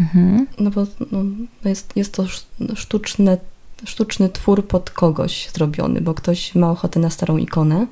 Mhm. 0.00 0.46
No 0.58 0.70
bo 0.70 0.86
no, 1.12 1.18
jest, 1.64 1.92
jest 1.96 2.12
to 2.14 2.22
sz- 2.22 2.46
sztuczne, 2.78 3.36
sztuczny 3.84 4.28
twór 4.28 4.66
pod 4.66 4.90
kogoś 4.90 5.48
zrobiony, 5.54 6.00
bo 6.00 6.14
ktoś 6.14 6.54
ma 6.54 6.70
ochotę 6.70 7.00
na 7.00 7.10
starą 7.10 7.36
ikonę. 7.36 7.86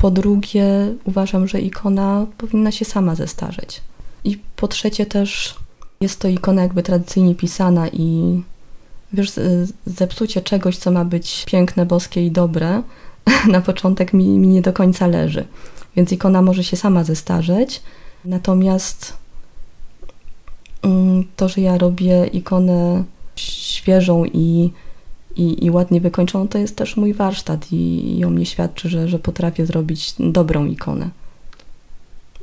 Po 0.00 0.10
drugie, 0.10 0.66
uważam, 1.04 1.48
że 1.48 1.60
ikona 1.60 2.26
powinna 2.38 2.72
się 2.72 2.84
sama 2.84 3.14
zestarzeć. 3.14 3.80
I 4.24 4.38
po 4.56 4.68
trzecie 4.68 5.06
też 5.06 5.54
jest 6.00 6.20
to 6.20 6.28
ikona 6.28 6.62
jakby 6.62 6.82
tradycyjnie 6.82 7.34
pisana 7.34 7.88
i 7.88 8.40
wiesz, 9.12 9.32
zepsucie 9.86 10.42
czegoś, 10.42 10.76
co 10.76 10.90
ma 10.90 11.04
być 11.04 11.44
piękne, 11.46 11.86
boskie 11.86 12.26
i 12.26 12.30
dobre, 12.30 12.82
na 13.52 13.60
początek 13.60 14.12
mi, 14.12 14.26
mi 14.26 14.48
nie 14.48 14.62
do 14.62 14.72
końca 14.72 15.06
leży. 15.06 15.46
Więc 15.96 16.12
ikona 16.12 16.42
może 16.42 16.64
się 16.64 16.76
sama 16.76 17.04
zestarzeć, 17.04 17.82
natomiast 18.24 19.16
mm, 20.82 21.24
to, 21.36 21.48
że 21.48 21.60
ja 21.60 21.78
robię 21.78 22.26
ikonę 22.26 23.04
świeżą 23.36 24.24
i, 24.24 24.70
i, 25.36 25.64
i 25.64 25.70
ładnie 25.70 26.00
wykończoną, 26.00 26.48
to 26.48 26.58
jest 26.58 26.76
też 26.76 26.96
mój 26.96 27.14
warsztat 27.14 27.72
i, 27.72 28.18
i 28.18 28.24
o 28.24 28.30
mnie 28.30 28.46
świadczy, 28.46 28.88
że, 28.88 29.08
że 29.08 29.18
potrafię 29.18 29.66
zrobić 29.66 30.14
dobrą 30.18 30.66
ikonę. 30.66 31.10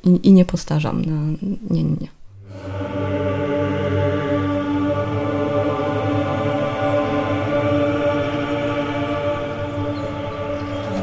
I, 0.04 0.28
i 0.28 0.34
nie 0.34 0.46
postarzam. 0.46 1.06
Na, 1.06 1.22
nie, 1.70 1.84
nie, 1.84 1.96
nie. 2.02 2.08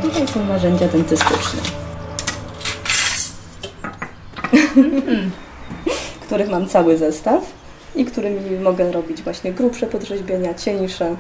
Tutaj 0.03 0.29
są 0.29 0.47
narzędzia 0.47 0.89
dentystyczne. 0.89 1.61
których 6.27 6.51
mam 6.51 6.67
cały 6.67 6.99
zestaw 6.99 7.53
i 7.95 8.05
którymi 8.05 8.61
mogę 8.63 8.93
robić 8.93 9.23
właśnie 9.23 9.53
grubsze 9.53 9.87
podrzeźbienia, 9.87 10.55
cieńsze. 10.55 11.17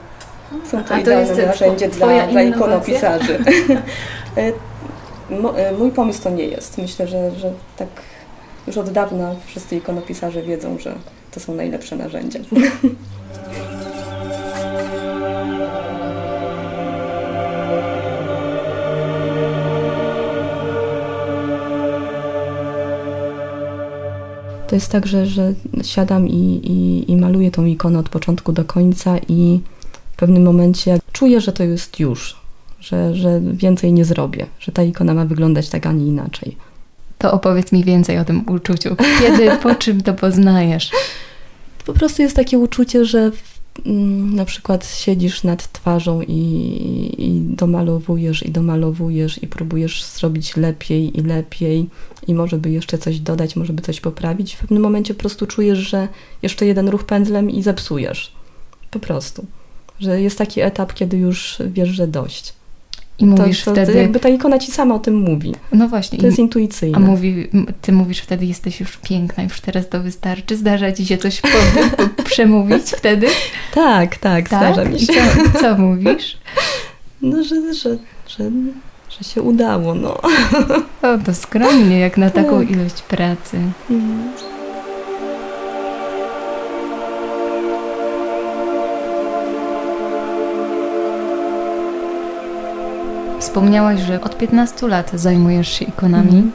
Są 0.65 0.85
to 0.85 0.95
A 0.95 0.97
to 0.97 1.01
idealne 1.01 1.47
narzędzie 1.47 1.89
dla, 1.89 2.27
dla 2.27 2.43
ikonopisarzy. 2.43 3.39
E, 4.37 4.53
e, 5.57 5.73
Mój 5.73 5.91
pomysł 5.91 6.23
to 6.23 6.31
nie 6.31 6.45
jest. 6.45 6.79
Myślę, 6.79 7.09
że, 7.09 7.31
że 7.31 7.53
tak 7.77 7.89
już 8.67 8.77
od 8.77 8.91
dawna 8.91 9.35
wszyscy 9.47 9.77
ikonopisarze 9.77 10.43
wiedzą, 10.43 10.79
że 10.79 10.95
to 11.31 11.41
są 11.41 11.55
najlepsze 11.55 11.97
narzędzia. 11.97 12.41
To 24.69 24.77
jest 24.77 24.93
tak, 24.93 25.07
że, 25.07 25.27
że 25.27 25.53
siadam 25.83 26.29
i, 26.29 26.61
i, 26.65 27.11
i 27.13 27.17
maluję 27.17 27.51
tą 27.51 27.65
ikonę 27.65 27.99
od 27.99 28.09
początku 28.09 28.53
do 28.53 28.65
końca 28.65 29.19
i 29.29 29.61
w 30.15 30.17
pewnym 30.17 30.43
momencie 30.43 30.99
czuję, 31.13 31.41
że 31.41 31.53
to 31.53 31.65
jest 31.65 32.01
już, 32.01 32.37
że, 32.81 33.15
że 33.15 33.41
więcej 33.41 33.93
nie 33.93 34.05
zrobię, 34.05 34.47
że 34.61 34.73
ta 34.73 34.83
ikona 34.83 35.15
ma 35.15 35.25
wyglądać 35.25 35.69
tak, 35.69 35.87
a 35.87 35.93
nie 35.93 36.07
inaczej. 36.07 36.57
To 37.19 37.33
opowiedz 37.33 37.73
mi 37.73 37.85
więcej 37.85 38.19
o 38.19 38.25
tym 38.25 38.49
uczuciu. 38.49 38.97
Kiedy, 39.21 39.51
po 39.63 39.75
czym 39.83 40.01
to 40.01 40.15
poznajesz? 40.15 40.91
Po 41.87 41.93
prostu 41.93 42.23
jest 42.23 42.37
takie 42.37 42.59
uczucie, 42.59 43.05
że 43.05 43.31
mm, 43.87 44.35
na 44.35 44.45
przykład 44.45 44.87
siedzisz 44.87 45.45
nad 45.45 45.73
twarzą 45.73 46.23
i, 46.23 46.35
i 47.19 47.41
domalowujesz 47.57 48.47
i 48.47 48.51
domalowujesz 48.51 49.43
i 49.43 49.47
próbujesz 49.47 50.05
zrobić 50.05 50.57
lepiej 50.57 51.19
i 51.19 51.23
lepiej 51.23 51.89
i 52.27 52.35
może 52.35 52.59
by 52.59 52.71
jeszcze 52.71 52.99
coś 52.99 53.21
dodać, 53.21 53.57
może 53.57 53.73
by 53.73 53.83
coś 53.83 54.01
poprawić. 54.01 54.55
W 54.55 54.59
pewnym 54.59 54.83
momencie 54.83 55.15
po 55.15 55.21
prostu 55.21 55.47
czujesz, 55.47 55.79
że 55.79 56.09
jeszcze 56.43 56.67
jeden 56.67 56.89
ruch 56.89 57.05
pędzlem 57.05 57.51
i 57.51 57.63
zepsujesz. 57.63 58.33
Po 58.91 58.99
prostu. 58.99 59.47
Że 60.01 60.21
jest 60.21 60.39
taki 60.39 60.61
etap, 60.61 60.95
kiedy 60.95 61.17
już 61.17 61.57
wiesz, 61.67 61.89
że 61.89 62.07
dość. 62.07 62.53
I 63.19 63.27
mówisz 63.27 63.59
to, 63.65 63.65
to, 63.65 63.73
wtedy, 63.83 63.99
jakby 63.99 64.21
ta 64.21 64.29
ikona 64.29 64.59
ci 64.59 64.73
sama 64.73 64.95
o 64.95 64.99
tym 64.99 65.15
mówi. 65.17 65.53
no 65.73 65.89
właśnie, 65.89 66.19
To 66.19 66.27
jest 66.27 66.39
intuicyjne. 66.39 66.97
a 66.97 67.01
mówi, 67.01 67.49
ty 67.83 67.93
mówisz 67.93 68.19
wtedy, 68.21 68.47
jesteś 68.47 68.81
już 68.81 68.97
piękna, 68.97 69.43
już 69.43 69.61
teraz 69.61 69.89
to 69.89 70.01
wystarczy. 70.03 70.57
Zdarza 70.57 70.93
ci 70.93 71.07
się 71.07 71.19
coś 71.19 71.41
po, 71.41 71.49
po, 71.97 72.23
przemówić 72.31 72.83
wtedy? 72.83 73.27
Tak, 73.75 74.17
tak, 74.17 74.49
zdarza 74.49 74.85
mi 74.85 74.97
I 75.03 75.07
się. 75.07 75.13
co, 75.53 75.61
co 75.61 75.79
mówisz? 75.79 76.37
No, 77.23 77.45
że, 77.45 77.75
że, 77.75 77.91
że, 78.29 78.51
że 79.11 79.25
się 79.35 79.43
udało, 79.43 79.95
no. 79.95 80.21
O, 81.03 81.19
to 81.27 81.35
skromnie, 81.35 81.99
jak 81.99 82.17
na 82.19 82.31
taką 82.31 82.61
Tak. 82.61 82.71
ilość 82.71 83.03
pracy. 83.03 83.57
Mhm. 83.91 84.33
Wspomniałaś, 93.45 94.01
że 94.01 94.21
od 94.21 94.39
15 94.39 94.89
lat 94.89 95.11
zajmujesz 95.15 95.69
się 95.69 95.85
ikonami. 95.85 96.29
Mhm. 96.29 96.53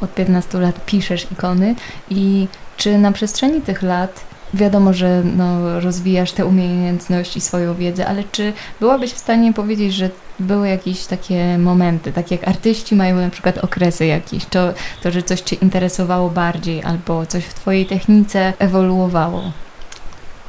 Od 0.00 0.14
15 0.14 0.58
lat 0.58 0.84
piszesz 0.84 1.26
ikony 1.32 1.74
i 2.10 2.48
czy 2.76 2.98
na 2.98 3.12
przestrzeni 3.12 3.60
tych 3.60 3.82
lat 3.82 4.20
wiadomo, 4.54 4.92
że 4.92 5.22
no, 5.36 5.80
rozwijasz 5.80 6.32
tę 6.32 6.46
umiejętność 6.46 7.36
i 7.36 7.40
swoją 7.40 7.74
wiedzę, 7.74 8.06
ale 8.06 8.24
czy 8.32 8.52
byłabyś 8.80 9.12
w 9.12 9.18
stanie 9.18 9.52
powiedzieć, 9.52 9.94
że 9.94 10.10
były 10.40 10.68
jakieś 10.68 11.06
takie 11.06 11.58
momenty, 11.58 12.12
tak 12.12 12.30
jak 12.30 12.48
artyści 12.48 12.96
mają 12.96 13.16
na 13.16 13.30
przykład 13.30 13.58
okresy 13.58 14.06
jakieś, 14.06 14.44
to, 14.44 14.74
to 15.02 15.10
że 15.10 15.22
coś 15.22 15.40
Cię 15.40 15.56
interesowało 15.56 16.30
bardziej 16.30 16.82
albo 16.82 17.26
coś 17.26 17.44
w 17.44 17.54
Twojej 17.54 17.86
technice 17.86 18.52
ewoluowało? 18.58 19.42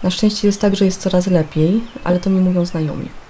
Na 0.04 0.10
szczęście 0.10 0.48
jest 0.48 0.62
tak, 0.62 0.76
że 0.76 0.86
jest 0.86 1.02
coraz 1.02 1.28
lepiej, 1.28 1.82
ale 2.04 2.20
to 2.20 2.30
mi 2.30 2.40
mówią 2.40 2.66
znajomi. 2.66 3.25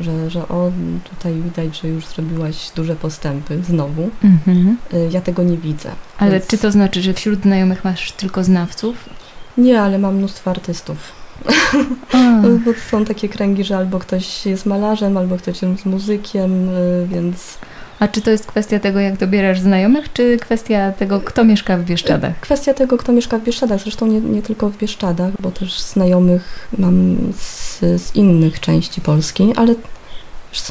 Że, 0.00 0.30
że 0.30 0.48
o, 0.48 0.70
tutaj 1.10 1.34
widać, 1.34 1.80
że 1.80 1.88
już 1.88 2.06
zrobiłaś 2.06 2.70
duże 2.76 2.96
postępy 2.96 3.62
znowu. 3.62 4.10
Mhm. 4.24 4.76
Y, 4.94 5.08
Ja 5.12 5.20
tego 5.20 5.42
nie 5.42 5.56
widzę. 5.56 5.90
Ale 6.18 6.30
Więc- 6.30 6.46
czy 6.46 6.58
to 6.58 6.70
znaczy, 6.72 7.02
że 7.02 7.14
wśród 7.14 7.42
znajomych 7.42 7.84
masz 7.84 8.12
tylko 8.12 8.44
znawców? 8.44 8.96
Nie, 9.58 9.80
ale 9.82 9.98
mam 9.98 10.16
mnóstwo 10.16 10.50
artystów. 10.50 10.96
A, 12.12 12.42
Bo 12.64 12.70
są 12.90 13.04
takie 13.04 13.28
kręgi, 13.28 13.64
że 13.64 13.76
albo 13.76 13.98
ktoś 13.98 14.46
jest 14.46 14.66
malarzem, 14.66 15.16
albo 15.16 15.36
ktoś 15.36 15.62
jest 15.62 15.86
muzykiem, 15.86 16.68
y, 16.68 17.06
więc 17.10 17.58
a 17.98 18.08
czy 18.08 18.22
to 18.22 18.30
jest 18.30 18.46
kwestia 18.46 18.78
tego, 18.78 19.00
jak 19.00 19.16
dobierasz 19.16 19.60
znajomych, 19.60 20.12
czy 20.12 20.36
kwestia 20.36 20.92
tego, 20.92 21.20
kto 21.20 21.44
mieszka 21.44 21.76
w 21.76 21.84
Bieszczadach? 21.84 22.40
Kwestia 22.40 22.74
tego, 22.74 22.96
kto 22.96 23.12
mieszka 23.12 23.38
w 23.38 23.44
Bieszczadach, 23.44 23.80
zresztą 23.80 24.06
nie, 24.06 24.20
nie 24.20 24.42
tylko 24.42 24.70
w 24.70 24.76
Bieszczadach, 24.76 25.32
bo 25.40 25.50
też 25.50 25.80
znajomych 25.80 26.68
mam 26.78 27.16
z, 27.38 27.80
z 27.80 28.14
innych 28.14 28.60
części 28.60 29.00
Polski, 29.00 29.52
ale 29.56 29.74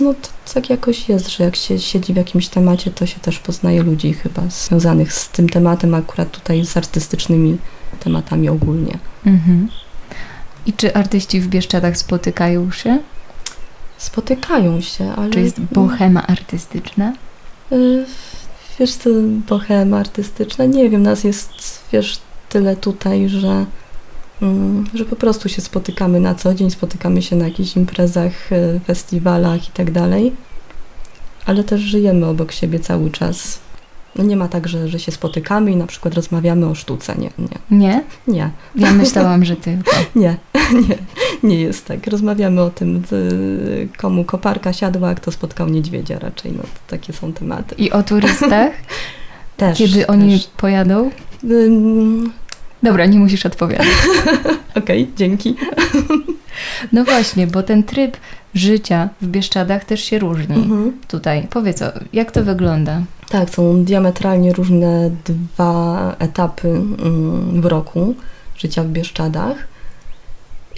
no 0.02 0.14
to 0.14 0.54
tak 0.54 0.70
jakoś 0.70 1.10
jest, 1.10 1.30
że 1.30 1.44
jak 1.44 1.56
się 1.56 1.80
siedzi 1.80 2.14
w 2.14 2.18
jakimś 2.18 2.48
temacie, 2.48 2.92
to 2.92 3.06
się 3.06 3.20
też 3.20 3.40
poznaje 3.40 3.84
ludzi 3.84 4.14
chyba 4.14 4.42
związanych 4.50 5.14
z 5.14 5.30
tym 5.30 5.50
tematem, 5.50 5.94
akurat 5.94 6.32
tutaj 6.32 6.66
z 6.66 6.78
artystycznymi 6.78 7.58
tematami 8.00 8.50
ogólnie. 8.50 8.98
Mhm. 9.26 9.70
I 10.66 10.74
czy 10.74 10.94
artyści 10.94 11.42
w 11.42 11.48
Bieszczadach 11.48 11.98
spotykają 11.98 12.72
się? 12.72 13.00
Spotykają 13.98 14.82
się, 14.82 15.14
ale... 15.18 15.30
Czy 15.30 15.42
jest 15.42 15.60
bohema 15.60 16.28
artystyczna? 16.28 17.14
Y, 17.72 18.06
Wiesz 18.80 18.94
co, 18.94 19.10
bohema 19.48 19.98
artystyczna, 19.98 20.66
nie 20.66 20.90
wiem, 20.90 21.04
nas 21.04 21.24
jest, 21.24 21.50
wiesz, 21.94 22.20
tyle 22.50 22.76
tutaj, 22.76 23.30
że, 23.30 23.66
mm, 24.42 24.86
że 24.94 25.06
po 25.06 25.16
prostu 25.16 25.50
się 25.50 25.62
spotykamy 25.62 26.20
na 26.20 26.36
co 26.36 26.54
dzień, 26.54 26.72
spotykamy 26.72 27.22
się 27.22 27.36
na 27.36 27.46
jakichś 27.48 27.76
imprezach, 27.76 28.52
y, 28.52 28.80
festiwalach 28.86 29.70
i 29.70 29.72
tak 29.72 29.92
dalej, 29.92 30.34
ale 31.46 31.64
też 31.64 31.82
żyjemy 31.82 32.26
obok 32.26 32.52
siebie 32.52 32.80
cały 32.80 33.12
czas. 33.12 33.60
No 34.16 34.24
nie 34.24 34.36
ma 34.38 34.48
tak, 34.48 34.68
że, 34.68 34.88
że 34.88 35.00
się 35.00 35.12
spotykamy 35.12 35.72
i 35.72 35.76
na 35.76 35.88
przykład 35.88 36.14
rozmawiamy 36.14 36.66
o 36.66 36.76
sztuce, 36.76 37.16
nie, 37.18 37.30
nie, 37.40 37.78
Nie? 37.80 38.04
nie, 38.28 38.50
Ja 38.76 38.92
myślałam, 38.92 39.46
że 39.46 39.56
tylko. 39.56 39.92
nie, 40.16 40.38
nie, 40.90 40.98
nie 41.44 41.62
jest 41.62 41.86
tak. 41.86 42.08
Rozmawiamy 42.08 42.62
o 42.62 42.70
tym, 42.70 43.04
komu 43.98 44.24
koparka 44.24 44.74
siadła, 44.74 45.16
kto 45.16 45.32
spotkał 45.32 45.70
niedźwiedzia 45.70 46.20
raczej, 46.20 46.52
no 46.52 46.64
to 46.64 46.70
takie 46.88 47.14
są 47.14 47.34
tematy. 47.34 47.76
I 47.76 47.92
o 47.92 48.04
turystach? 48.04 48.72
Też, 49.58 49.78
Kiedy 49.78 50.08
oni 50.08 50.32
też. 50.40 50.48
pojadą? 50.48 51.12
Dobra, 52.86 53.06
nie 53.06 53.20
musisz 53.20 53.46
odpowiadać. 53.46 53.88
Okej, 54.80 55.12
dzięki. 55.16 55.56
No 56.92 57.04
właśnie, 57.04 57.48
bo 57.48 57.64
ten 57.64 57.84
tryb 57.84 58.18
życia 58.54 59.10
w 59.22 59.28
Bieszczadach 59.28 59.86
też 59.86 60.02
się 60.04 60.20
różni. 60.20 60.56
Mhm. 60.56 60.94
Tutaj, 61.08 61.48
powiedz, 61.50 61.84
jak 62.14 62.32
to 62.32 62.44
wygląda? 62.44 63.02
Tak, 63.30 63.50
są 63.50 63.84
diametralnie 63.84 64.54
różne 64.54 65.12
dwa 65.26 66.16
etapy 66.20 66.68
mm, 66.68 67.62
w 67.62 67.66
roku 67.66 68.16
życia 68.58 68.84
w 68.84 68.88
Bieszczadach. 68.88 69.58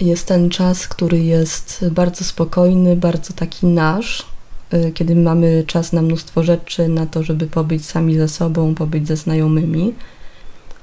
Jest 0.00 0.28
ten 0.28 0.50
czas, 0.50 0.88
który 0.88 1.18
jest 1.18 1.84
bardzo 1.90 2.24
spokojny, 2.24 2.96
bardzo 2.96 3.32
taki 3.32 3.66
nasz, 3.66 4.26
y, 4.74 4.92
kiedy 4.94 5.16
mamy 5.16 5.64
czas 5.66 5.92
na 5.92 6.02
mnóstwo 6.02 6.42
rzeczy, 6.42 6.88
na 6.88 7.06
to, 7.06 7.22
żeby 7.22 7.46
pobyć 7.46 7.86
sami 7.86 8.18
ze 8.18 8.28
sobą, 8.28 8.74
pobyć 8.74 9.08
ze 9.08 9.16
znajomymi. 9.16 9.94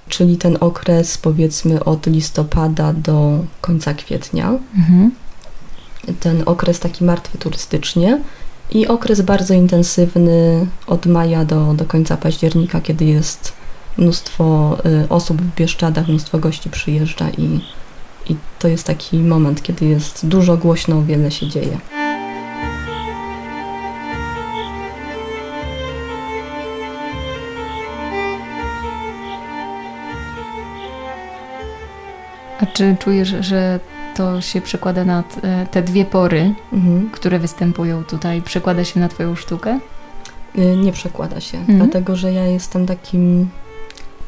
Czyli 0.10 0.38
ten 0.38 0.58
okres 0.60 1.18
powiedzmy 1.18 1.84
od 1.84 2.08
listopada 2.08 2.94
do 2.94 3.46
końca 3.62 3.94
kwietnia. 3.94 4.54
Mhm. 4.78 5.12
Ten 6.20 6.44
okres 6.46 6.80
taki 6.80 7.04
martwy 7.04 7.38
turystycznie 7.38 8.22
i 8.72 8.88
okres 8.88 9.22
bardzo 9.22 9.54
intensywny 9.54 10.68
od 10.88 11.06
maja 11.06 11.46
do, 11.46 11.74
do 11.74 11.86
końca 11.86 12.18
października, 12.18 12.82
kiedy 12.82 13.06
jest 13.06 13.54
mnóstwo 13.98 14.78
y, 15.04 15.10
osób 15.10 15.42
w 15.42 15.56
Bieszczadach, 15.56 16.08
mnóstwo 16.08 16.40
gości 16.40 16.70
przyjeżdża 16.70 17.30
i, 17.30 17.60
i 18.30 18.36
to 18.60 18.68
jest 18.68 18.88
taki 18.88 19.18
moment, 19.18 19.64
kiedy 19.64 19.86
jest 19.86 20.28
dużo 20.28 20.58
głośno, 20.58 21.04
wiele 21.04 21.32
się 21.32 21.48
dzieje. 21.48 21.80
A 32.60 32.66
czy 32.66 32.96
czujesz, 33.00 33.36
że 33.40 33.80
to 34.16 34.42
się 34.42 34.62
przekłada 34.62 35.06
na 35.06 35.24
t- 35.24 35.68
te 35.72 35.82
dwie 35.84 36.06
pory, 36.06 36.54
Mhm. 36.74 37.10
które 37.12 37.40
występują 37.40 38.04
tutaj, 38.04 38.42
przekłada 38.42 38.84
się 38.84 39.00
na 39.00 39.10
Twoją 39.10 39.36
sztukę? 39.36 39.80
Y, 40.58 40.76
Nie 40.78 40.92
przekłada 40.92 41.40
się, 41.42 41.58
Mhm. 41.58 41.78
dlatego 41.78 42.16
że 42.16 42.34
ja 42.34 42.46
jestem 42.46 42.86
takim, 42.86 43.50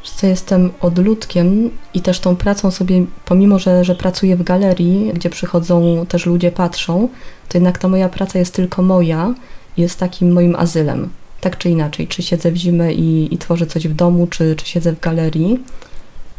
co 0.03 0.27
jestem 0.27 0.69
odludkiem 0.81 1.69
i 1.93 2.01
też 2.01 2.19
tą 2.19 2.35
pracą 2.35 2.71
sobie, 2.71 3.05
pomimo 3.25 3.59
że, 3.59 3.85
że 3.85 3.95
pracuję 3.95 4.35
w 4.37 4.43
galerii, 4.43 5.11
gdzie 5.13 5.29
przychodzą 5.29 6.05
też 6.09 6.25
ludzie, 6.25 6.51
patrzą, 6.51 7.09
to 7.49 7.57
jednak 7.57 7.77
ta 7.77 7.87
moja 7.87 8.09
praca 8.09 8.39
jest 8.39 8.53
tylko 8.55 8.81
moja 8.81 9.33
jest 9.77 9.99
takim 9.99 10.31
moim 10.33 10.55
azylem. 10.55 11.09
Tak 11.41 11.57
czy 11.57 11.69
inaczej, 11.69 12.07
czy 12.07 12.23
siedzę 12.23 12.51
w 12.51 12.55
zimę 12.55 12.93
i, 12.93 13.33
i 13.33 13.37
tworzę 13.37 13.65
coś 13.65 13.87
w 13.87 13.93
domu, 13.93 14.27
czy, 14.27 14.55
czy 14.55 14.65
siedzę 14.65 14.93
w 14.93 14.99
galerii, 14.99 15.59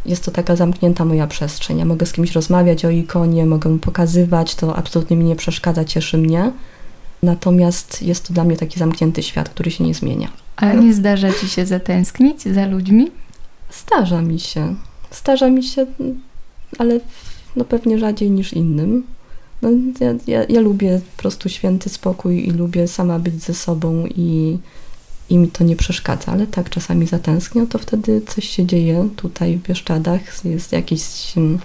jest 0.08 0.24
to 0.24 0.30
taka 0.30 0.56
zamknięta 0.56 1.04
moja 1.04 1.26
przestrzeń. 1.26 1.78
Ja 1.78 1.84
mogę 1.84 2.06
z 2.06 2.12
kimś 2.12 2.32
rozmawiać 2.32 2.84
o 2.84 2.90
ikonie, 2.90 3.46
mogę 3.46 3.70
mu 3.70 3.78
pokazywać, 3.78 4.54
to 4.54 4.76
absolutnie 4.76 5.16
mi 5.16 5.24
nie 5.24 5.36
przeszkadza, 5.36 5.84
cieszy 5.84 6.18
mnie. 6.18 6.52
Natomiast 7.22 8.02
jest 8.02 8.28
to 8.28 8.34
dla 8.34 8.44
mnie 8.44 8.56
taki 8.56 8.78
zamknięty 8.78 9.22
świat, 9.22 9.48
który 9.48 9.70
się 9.70 9.84
nie 9.84 9.94
zmienia. 9.94 10.28
Ale 10.56 10.74
nie 10.80 10.94
zdarza 10.94 11.32
Ci 11.32 11.48
się 11.48 11.66
zatęsknić 11.66 12.42
za 12.42 12.66
ludźmi? 12.66 13.10
Zdarza 13.72 14.22
mi 14.22 14.40
się. 14.40 14.74
Zdarza 15.10 15.50
mi 15.50 15.62
się, 15.62 15.86
ale 16.78 17.00
no 17.56 17.64
pewnie 17.64 17.98
rzadziej 17.98 18.30
niż 18.30 18.52
innym. 18.52 19.06
No, 19.62 19.70
ja, 20.00 20.14
ja, 20.26 20.44
ja 20.48 20.60
lubię 20.60 21.00
po 21.16 21.22
prostu 21.22 21.48
święty 21.48 21.88
spokój 21.88 22.48
i 22.48 22.50
lubię 22.50 22.88
sama 22.88 23.18
być 23.18 23.42
ze 23.42 23.54
sobą 23.54 24.06
i, 24.06 24.58
i 25.30 25.38
mi 25.38 25.48
to 25.48 25.64
nie 25.64 25.76
przeszkadza, 25.76 26.32
ale 26.32 26.46
tak 26.46 26.70
czasami 26.70 27.06
zatęsknię, 27.06 27.66
to 27.66 27.78
wtedy 27.78 28.22
coś 28.26 28.48
się 28.48 28.66
dzieje 28.66 29.08
tutaj 29.16 29.56
w 29.56 29.62
Bieszczadach, 29.62 30.44
jest 30.44 30.72
jakiś, 30.72 31.02
mm, 31.36 31.58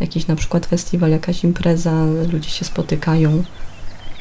jakiś 0.00 0.26
na 0.26 0.36
przykład 0.36 0.66
festiwal, 0.66 1.10
jakaś 1.10 1.44
impreza, 1.44 2.06
ludzie 2.32 2.50
się 2.50 2.64
spotykają 2.64 3.42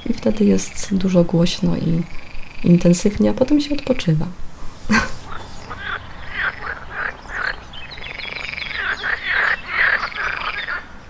i 0.10 0.14
wtedy 0.14 0.46
jest 0.46 0.88
dużo 0.92 1.24
głośno 1.24 1.78
i 1.78 2.04
intensywnie, 2.64 3.30
a 3.30 3.34
potem 3.34 3.62
się 3.62 3.76
odpoczywa. 3.76 4.28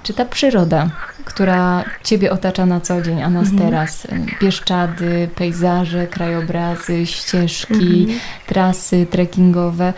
Czy 0.03 0.13
ta 0.13 0.25
przyroda, 0.25 0.89
która 1.38 1.83
Ciebie 2.03 2.31
otacza 2.31 2.65
na 2.65 2.81
co 2.81 3.01
dzień, 3.01 3.21
a 3.23 3.29
nas 3.29 3.47
Mhm. 3.49 3.69
teraz, 3.69 4.05
y, 4.05 4.09
Bieszczady, 4.41 5.29
pejzaże, 5.35 6.07
krajobrazy, 6.07 7.05
ścieżki, 7.05 7.73
Mhm. 8.01 8.19
trasy 8.47 9.05
trekkingowe, 9.09 9.93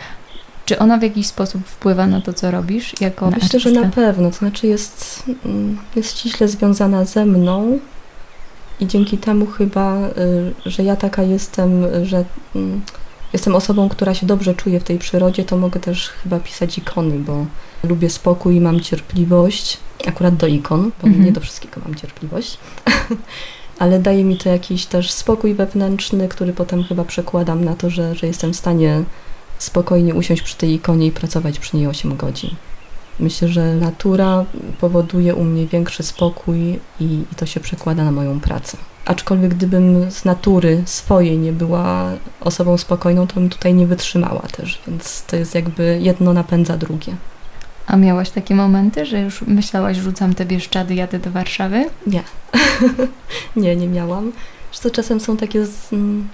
czy 0.66 0.78
ona 0.78 0.98
w 0.98 1.02
jakiś 1.02 1.26
sposób 1.26 1.66
wpływa 1.66 2.06
na 2.06 2.20
to, 2.20 2.32
co 2.32 2.50
robisz 2.50 3.00
jako 3.00 3.30
Myślę, 3.30 3.60
że 3.60 3.70
na 3.70 3.88
pewno. 3.88 4.30
To 4.30 4.36
znaczy 4.36 4.66
jest, 4.66 5.22
mm, 5.44 5.78
jest 5.96 6.18
ściśle 6.18 6.48
związana 6.48 7.04
ze 7.04 7.26
mną 7.26 7.78
i 8.80 8.86
dzięki 8.86 9.18
temu 9.18 9.46
chyba, 9.46 9.96
y, 10.66 10.70
że 10.70 10.82
ja 10.82 10.96
taka 10.96 11.22
jestem, 11.22 11.84
że 12.06 12.24
mm, 12.56 12.80
jestem 13.32 13.54
osobą, 13.54 13.88
która 13.88 14.14
się 14.14 14.26
dobrze 14.26 14.54
czuje 14.54 14.80
w 14.80 14.84
tej 14.84 14.98
przyrodzie, 14.98 15.44
to 15.44 15.56
mogę 15.56 15.80
też 15.80 16.08
chyba 16.08 16.40
pisać 16.40 16.78
ikony, 16.78 17.18
bo 17.18 17.46
lubię 17.84 18.10
spokój 18.10 18.56
i 18.56 18.60
mam 18.60 18.80
cierpliwość, 18.80 19.78
akurat 20.06 20.36
do 20.36 20.46
ikon, 20.46 20.90
bo 21.02 21.06
Mhm. 21.08 21.24
nie 21.24 21.32
do 21.32 21.40
wszystkiego 21.40 21.80
mam 21.84 21.94
cierpliwość. 21.94 22.58
Ale 23.78 23.98
daje 23.98 24.24
mi 24.24 24.36
to 24.38 24.48
jakiś 24.48 24.86
też 24.86 25.10
spokój 25.10 25.54
wewnętrzny, 25.54 26.28
który 26.28 26.52
potem 26.52 26.84
chyba 26.84 27.04
przekładam 27.04 27.64
na 27.64 27.74
to, 27.74 27.90
że, 27.90 28.14
że 28.14 28.26
jestem 28.26 28.52
w 28.52 28.56
stanie 28.56 29.02
spokojnie 29.58 30.14
usiąść 30.14 30.42
przy 30.42 30.56
tej 30.56 30.72
ikonie 30.74 31.06
i 31.06 31.12
pracować 31.12 31.58
przy 31.58 31.76
niej 31.76 31.86
8 31.86 32.16
godzin. 32.16 32.50
Myślę, 33.20 33.48
że 33.48 33.74
natura 33.76 34.44
powoduje 34.80 35.34
u 35.34 35.44
mnie 35.44 35.66
większy 35.66 36.02
spokój 36.02 36.58
i, 37.00 37.04
i 37.04 37.34
to 37.36 37.46
się 37.46 37.60
przekłada 37.60 38.04
na 38.04 38.12
moją 38.12 38.40
pracę. 38.40 38.76
Aczkolwiek 39.04 39.54
gdybym 39.54 40.10
z 40.10 40.24
natury 40.24 40.82
swojej 40.86 41.38
nie 41.38 41.52
była 41.52 42.10
osobą 42.40 42.78
spokojną, 42.78 43.26
to 43.26 43.34
bym 43.34 43.48
tutaj 43.48 43.74
nie 43.74 43.86
wytrzymała 43.86 44.40
też, 44.40 44.80
więc 44.86 45.24
to 45.26 45.36
jest 45.36 45.54
jakby 45.54 45.98
jedno 46.02 46.32
napędza 46.32 46.76
drugie. 46.76 47.16
A 47.86 47.96
miałaś 47.96 48.30
takie 48.30 48.54
momenty, 48.54 49.06
że 49.06 49.20
już 49.20 49.42
myślałaś, 49.42 49.96
rzucam 49.96 50.34
te 50.34 50.44
Bieszczady, 50.44 50.94
jadę 50.94 51.18
do 51.18 51.30
Warszawy? 51.30 51.84
nie, 53.56 53.76
nie 53.80 53.88
miałam. 53.88 54.32
Że 54.72 54.80
to 54.80 54.90
czasem 54.90 55.20
są 55.20 55.36
takie 55.36 55.66
z, 55.66 55.92
mm, 55.92 56.28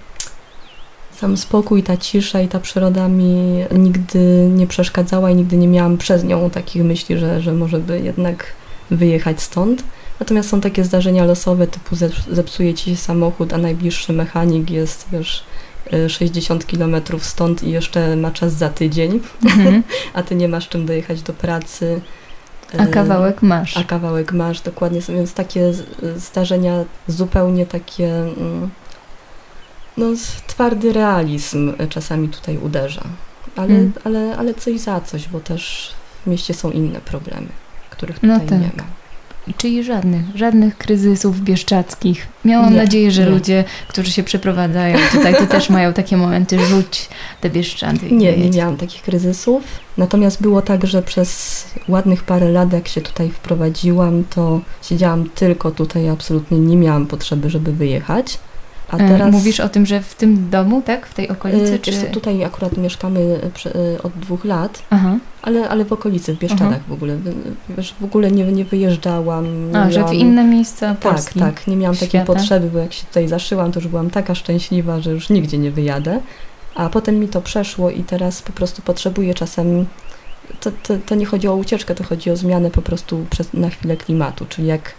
sam 1.12 1.36
spokój, 1.36 1.82
ta 1.82 1.96
cisza 1.96 2.40
i 2.40 2.48
ta 2.48 2.60
przyroda 2.60 3.08
mi 3.08 3.64
nigdy 3.72 4.48
nie 4.54 4.66
przeszkadzała 4.66 5.30
i 5.30 5.34
nigdy 5.34 5.56
nie 5.56 5.68
miałam 5.68 5.98
przez 5.98 6.24
nią 6.24 6.50
takich 6.50 6.84
myśli, 6.84 7.18
że, 7.18 7.40
że 7.40 7.52
może 7.52 7.78
by 7.78 8.00
jednak 8.00 8.46
wyjechać 8.90 9.42
stąd. 9.42 9.84
Natomiast 10.20 10.48
są 10.48 10.60
takie 10.60 10.84
zdarzenia 10.84 11.24
losowe, 11.24 11.66
typu 11.66 11.96
zep- 11.96 12.34
zepsuje 12.34 12.74
ci 12.74 12.90
się 12.90 12.96
samochód, 12.96 13.52
a 13.52 13.58
najbliższy 13.58 14.12
mechanik 14.12 14.70
jest, 14.70 15.06
wiesz, 15.12 15.44
y, 15.92 16.10
60 16.10 16.64
km 16.64 16.96
stąd 17.20 17.62
i 17.62 17.70
jeszcze 17.70 18.16
ma 18.16 18.30
czas 18.30 18.52
za 18.52 18.68
tydzień, 18.68 19.20
Mhm. 19.44 19.82
a 20.14 20.22
ty 20.22 20.34
nie 20.34 20.48
masz 20.48 20.68
czym 20.68 20.86
dojechać 20.86 21.22
do 21.22 21.32
pracy. 21.32 22.00
A 22.78 22.84
Y, 22.84 22.86
kawałek 22.86 23.42
masz. 23.42 23.76
a 23.76 23.84
kawałek 23.84 24.32
masz, 24.32 24.60
dokładnie. 24.60 25.00
Więc 25.08 25.32
takie 25.34 25.72
zdarzenia 26.16 26.84
zupełnie 27.08 27.66
takie, 27.66 28.18
mm, 28.18 28.70
no 29.96 30.06
twardy 30.46 30.92
realizm 30.92 31.72
czasami 31.88 32.28
tutaj 32.28 32.58
uderza. 32.58 33.02
Ale, 33.56 33.74
Mm. 33.74 33.92
ale, 34.04 34.36
ale 34.38 34.54
coś 34.54 34.80
za 34.80 35.00
coś, 35.00 35.28
bo 35.28 35.40
też 35.40 35.90
w 36.24 36.30
mieście 36.30 36.54
są 36.54 36.70
inne 36.70 37.00
problemy, 37.00 37.46
których 37.90 38.22
No 38.22 38.40
tutaj 38.40 38.58
nie 38.58 38.66
tak. 38.66 38.76
ma. 38.76 38.84
Czyli 39.56 39.84
żadnych, 39.84 40.24
żadnych 40.34 40.78
kryzysów 40.78 41.40
bieszczadzkich. 41.40 42.26
Miałam 42.44 42.70
Nie, 42.70 42.76
nadzieję, 42.76 43.10
że 43.10 43.22
nie. 43.22 43.28
ludzie, 43.30 43.64
którzy 43.88 44.10
się 44.12 44.22
przeprowadzają 44.22 44.98
tutaj, 45.12 45.34
to 45.34 45.46
też 45.46 45.70
mają 45.70 45.92
takie 45.92 46.16
momenty, 46.16 46.66
rzuć 46.66 47.08
te 47.40 47.50
Bieszczady. 47.50 48.10
Nie, 48.10 48.36
nie 48.36 48.50
miałam 48.50 48.76
takich 48.76 49.02
kryzysów. 49.02 49.62
Natomiast 49.96 50.42
było 50.42 50.62
tak, 50.62 50.86
że 50.86 51.02
przez 51.02 51.64
ładnych 51.88 52.22
parę 52.22 52.50
lat, 52.50 52.72
jak 52.72 52.88
się 52.88 53.00
tutaj 53.00 53.30
wprowadziłam, 53.30 54.24
to 54.34 54.60
siedziałam 54.82 55.30
tylko 55.30 55.70
tutaj, 55.70 56.08
absolutnie 56.08 56.58
nie 56.58 56.76
miałam 56.76 57.06
potrzeby, 57.06 57.50
żeby 57.50 57.72
wyjechać. 57.72 58.38
A 58.88 58.96
E, 58.96 59.08
teraz... 59.08 59.32
Mówisz 59.32 59.60
o 59.60 59.68
tym, 59.68 59.86
że 59.86 60.00
w 60.00 60.14
tym 60.14 60.50
domu, 60.50 60.82
tak? 60.82 61.06
W 61.06 61.14
tej 61.14 61.28
okolicy? 61.28 61.74
Y, 61.74 61.78
czy... 61.78 61.92
Tutaj 61.92 62.44
akurat 62.44 62.76
mieszkamy 62.76 63.20
y, 63.66 64.02
od 64.02 64.12
dwóch 64.12 64.44
lat, 64.44 64.82
Aha. 64.90 65.16
Ale, 65.46 65.68
ale 65.68 65.84
w 65.84 65.92
okolicy, 65.92 66.34
w 66.34 66.38
Bieszczadach 66.38 66.66
Aha. 66.68 66.84
w 66.88 66.92
ogóle. 66.92 67.18
Wiesz, 67.76 67.94
w 68.00 68.04
ogóle 68.04 68.30
nie, 68.30 68.44
nie 68.44 68.64
wyjeżdżałam. 68.64 69.72
Nie 69.72 69.78
A, 69.78 69.90
że 69.90 69.98
w 70.00 70.02
miałam- 70.02 70.14
inne 70.14 70.44
miejsca 70.44 70.94
Tak, 70.94 71.12
Polski. 71.12 71.40
tak. 71.40 71.66
Nie 71.66 71.76
miałam 71.76 71.94
takiej 71.96 72.08
świata. 72.08 72.26
potrzeby, 72.34 72.70
bo 72.70 72.78
jak 72.78 72.92
się 72.92 73.06
tutaj 73.06 73.28
zaszyłam, 73.28 73.72
to 73.72 73.80
już 73.80 73.88
byłam 73.88 74.10
taka 74.10 74.34
szczęśliwa, 74.34 75.00
że 75.00 75.10
już 75.10 75.30
nigdzie 75.30 75.58
nie 75.58 75.70
wyjadę. 75.70 76.20
A 76.74 76.88
potem 76.88 77.16
mi 77.20 77.28
to 77.28 77.40
przeszło 77.40 77.90
i 77.90 78.04
teraz 78.04 78.42
po 78.42 78.52
prostu 78.52 78.82
potrzebuję 78.82 79.34
czasem... 79.34 79.86
To, 80.60 80.70
to, 80.82 80.94
to 81.06 81.14
nie 81.14 81.26
chodzi 81.26 81.48
o 81.48 81.54
ucieczkę, 81.56 81.94
to 81.94 82.04
chodzi 82.04 82.30
o 82.30 82.36
zmianę 82.36 82.70
po 82.70 82.82
prostu 82.82 83.26
przez, 83.30 83.52
na 83.52 83.70
chwilę 83.70 83.96
klimatu. 83.96 84.46
Czyli 84.48 84.68
jak 84.68 84.94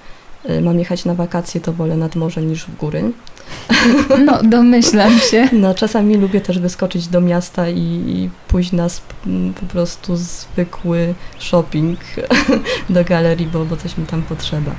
mam 0.62 0.80
jechać 0.80 1.06
na 1.06 1.16
wakacje, 1.16 1.62
to 1.62 1.74
wolę 1.74 1.98
nad 1.98 2.16
morze 2.16 2.42
niż 2.42 2.66
w 2.66 2.76
góry. 2.76 3.12
No, 4.26 4.44
domyślam 4.44 5.20
się. 5.20 5.50
No, 5.62 5.76
czasami 5.76 6.18
lubię 6.18 6.42
też 6.42 6.60
wyskoczyć 6.60 7.08
do 7.08 7.22
miasta 7.22 7.70
i, 7.70 7.82
i 8.08 8.30
pójść 8.48 8.72
na 8.72 8.88
po 9.60 9.66
prostu 9.66 10.16
zwykły 10.16 11.14
shopping 11.40 12.00
do 12.90 13.04
galerii, 13.04 13.48
bo, 13.48 13.66
bo 13.66 13.78
coś 13.78 13.98
mi 13.98 14.06
tam 14.06 14.22
potrzeba. 14.22 14.72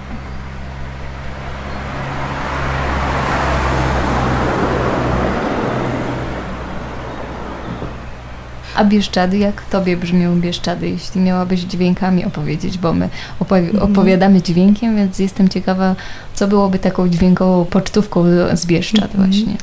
A 8.79 8.85
Bieszczady, 8.85 9.39
jak 9.39 9.63
tobie 9.71 9.97
brzmią 9.97 10.41
Bieszczady, 10.41 10.89
jeśli 10.89 11.21
miałabyś 11.21 11.61
dźwiękami 11.61 12.25
opowiedzieć, 12.25 12.79
bo 12.79 12.93
my 12.93 13.09
opowi- 13.41 13.71
Mhm. 13.71 13.93
opowiadamy 13.93 14.43
dźwiękiem, 14.43 14.97
więc 14.97 15.19
jestem 15.19 15.49
ciekawa, 15.49 15.97
co 16.35 16.49
byłoby 16.49 16.79
taką 16.79 17.09
dźwiękową 17.09 17.65
pocztówką 17.65 18.25
z 18.53 18.67
Bieszczad 18.67 19.15
Mhm. 19.15 19.25
właśnie. 19.31 19.57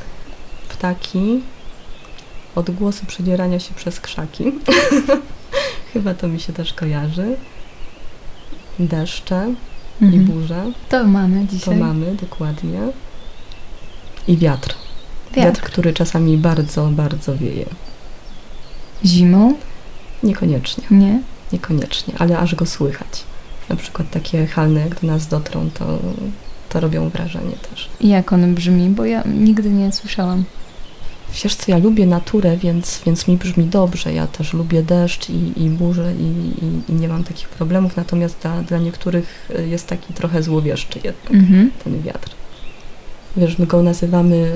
Ptaki, 0.68 1.40
odgłosy 2.54 3.06
przedzierania 3.06 3.58
się 3.60 3.74
przez 3.74 4.00
krzaki. 4.00 4.44
Chyba 5.92 6.14
to 6.14 6.28
mi 6.28 6.40
się 6.40 6.52
też 6.52 6.72
kojarzy. 6.72 7.36
Deszcze 8.78 9.54
i 10.00 10.04
Mhm. 10.04 10.24
burze. 10.24 10.62
To 10.88 11.04
mamy 11.04 11.46
To 11.46 11.52
dzisiaj. 11.52 11.76
mamy, 11.76 12.14
dokładnie. 12.20 12.78
I 14.28 14.36
wiatr. 14.36 14.74
Wiatr. 15.32 15.46
Wiatr, 15.46 15.60
który 15.60 15.92
czasami 15.92 16.36
bardzo, 16.38 16.86
bardzo 16.86 17.36
wieje. 17.36 17.66
Zimą? 19.06 19.54
Niekoniecznie, 20.22 20.84
Nie? 20.90 21.20
niekoniecznie, 21.52 22.14
ale 22.18 22.38
aż 22.38 22.54
go 22.54 22.66
słychać. 22.66 23.24
Na 23.68 23.76
przykład 23.76 24.10
takie 24.10 24.46
halne, 24.46 24.80
jak 24.80 25.00
do 25.00 25.06
nas 25.06 25.26
dotrą, 25.26 25.70
to, 25.74 25.98
to 26.68 26.80
robią 26.80 27.08
wrażenie 27.08 27.56
też. 27.70 27.88
I 28.00 28.08
jak 28.08 28.32
on 28.32 28.54
brzmi? 28.54 28.88
Bo 28.90 29.04
ja 29.04 29.22
nigdy 29.26 29.70
nie 29.70 29.92
słyszałam. 29.92 30.44
Wiesz 31.44 31.54
co, 31.54 31.70
ja 31.70 31.78
lubię 31.78 32.06
naturę, 32.06 32.56
więc, 32.56 33.00
więc 33.06 33.28
mi 33.28 33.36
brzmi 33.36 33.64
dobrze. 33.64 34.12
Ja 34.12 34.26
też 34.26 34.52
lubię 34.52 34.82
deszcz 34.82 35.30
i, 35.30 35.62
i 35.64 35.70
burzę 35.70 36.12
i, 36.14 36.22
i, 36.64 36.92
i 36.92 36.94
nie 36.94 37.08
mam 37.08 37.24
takich 37.24 37.48
problemów, 37.48 37.96
natomiast 37.96 38.36
dla, 38.42 38.62
dla 38.62 38.78
niektórych 38.78 39.50
y, 39.58 39.68
jest 39.68 39.86
taki 39.86 40.14
trochę 40.14 40.42
złowieszczy 40.42 41.00
jednak 41.04 41.30
Mhm. 41.34 41.70
ten 41.84 42.02
wiatr. 42.02 42.30
Wiesz, 43.36 43.58
my 43.58 43.66
go 43.66 43.82
nazywamy, 43.82 44.52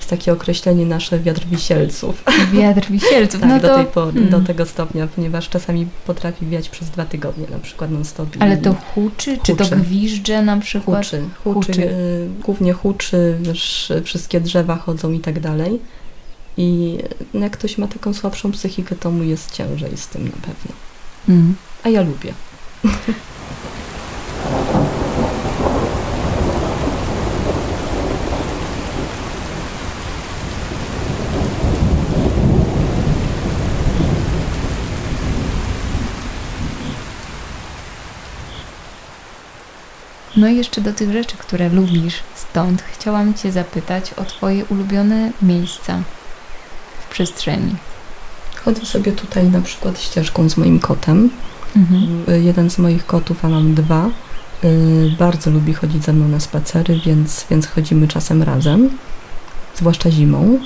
jest 0.00 0.10
takie 0.10 0.32
określenie 0.32 0.86
nasze 0.86 1.20
wiatr 1.20 1.46
wisielców. 1.46 2.24
Wiatr 2.52 2.90
wisielców. 2.90 3.40
Tak, 3.50 3.50
no 3.50 3.60
do, 3.60 3.68
to, 3.68 3.76
tej 3.76 3.86
po, 3.86 4.08
mm. 4.10 4.28
do 4.30 4.40
tego 4.40 4.66
stopnia, 4.66 5.06
ponieważ 5.06 5.48
czasami 5.48 5.86
potrafi 6.06 6.46
wiać 6.46 6.68
przez 6.68 6.90
dwa 6.90 7.04
tygodnie, 7.04 7.46
na 7.50 7.58
przykład 7.58 7.90
non-stop. 7.90 8.28
Ale 8.38 8.54
i- 8.54 8.58
to 8.58 8.74
huczy, 8.94 9.38
czy 9.42 9.56
to 9.56 9.64
Huczy. 9.64 9.76
gwizdże 9.76 10.42
na 10.42 10.56
przykład? 10.56 11.04
Huczy, 11.04 11.22
huczy, 11.44 11.72
Huczy. 11.72 11.82
y, 11.90 12.28
głównie 12.44 12.72
huczy, 12.72 13.36
wiesz, 13.40 13.92
wszystkie 14.04 14.40
drzewa 14.40 14.76
chodzą 14.76 15.12
i 15.12 15.20
tak 15.20 15.40
dalej. 15.40 15.80
I 16.56 16.98
no, 17.34 17.40
jak 17.40 17.52
ktoś 17.52 17.78
ma 17.78 17.86
taką 17.88 18.14
słabszą 18.14 18.52
psychikę, 18.52 18.96
to 18.96 19.10
mu 19.10 19.22
jest 19.22 19.52
ciężej 19.52 19.96
z 19.96 20.06
tym 20.06 20.24
na 20.24 20.30
pewno. 20.30 20.72
Mm. 21.28 21.54
A 21.82 21.88
ja 21.88 22.02
lubię. 22.02 22.32
No 40.40 40.48
i 40.48 40.56
jeszcze 40.56 40.80
do 40.80 40.92
tych 40.92 41.12
rzeczy, 41.12 41.36
które 41.36 41.68
lubisz 41.68 42.14
stąd, 42.34 42.82
chciałam 42.82 43.34
Cię 43.34 43.52
zapytać 43.52 44.12
o 44.14 44.24
Twoje 44.24 44.64
ulubione 44.64 45.30
miejsca 45.42 46.02
w 47.00 47.10
przestrzeni. 47.10 47.76
Chodzę 48.64 48.86
sobie 48.86 49.12
tutaj 49.12 49.44
na 49.44 49.60
przykład 49.60 50.00
ścieżką 50.00 50.48
z 50.48 50.56
moim 50.56 50.80
kotem. 50.80 51.30
Mhm. 51.76 52.24
Y, 52.28 52.42
Jeden 52.42 52.70
z 52.70 52.78
moich 52.78 53.06
kotów, 53.06 53.44
a 53.44 53.48
mam 53.48 53.74
dwa, 53.74 54.08
y, 54.64 55.14
bardzo 55.18 55.50
lubi 55.50 55.74
chodzić 55.74 56.04
ze 56.04 56.12
mną 56.12 56.28
na 56.28 56.40
spacery, 56.40 57.00
więc, 57.06 57.46
więc 57.50 57.66
chodzimy 57.66 58.08
czasem 58.08 58.42
razem, 58.42 58.90
zwłaszcza 59.76 60.10
zimą. 60.10 60.58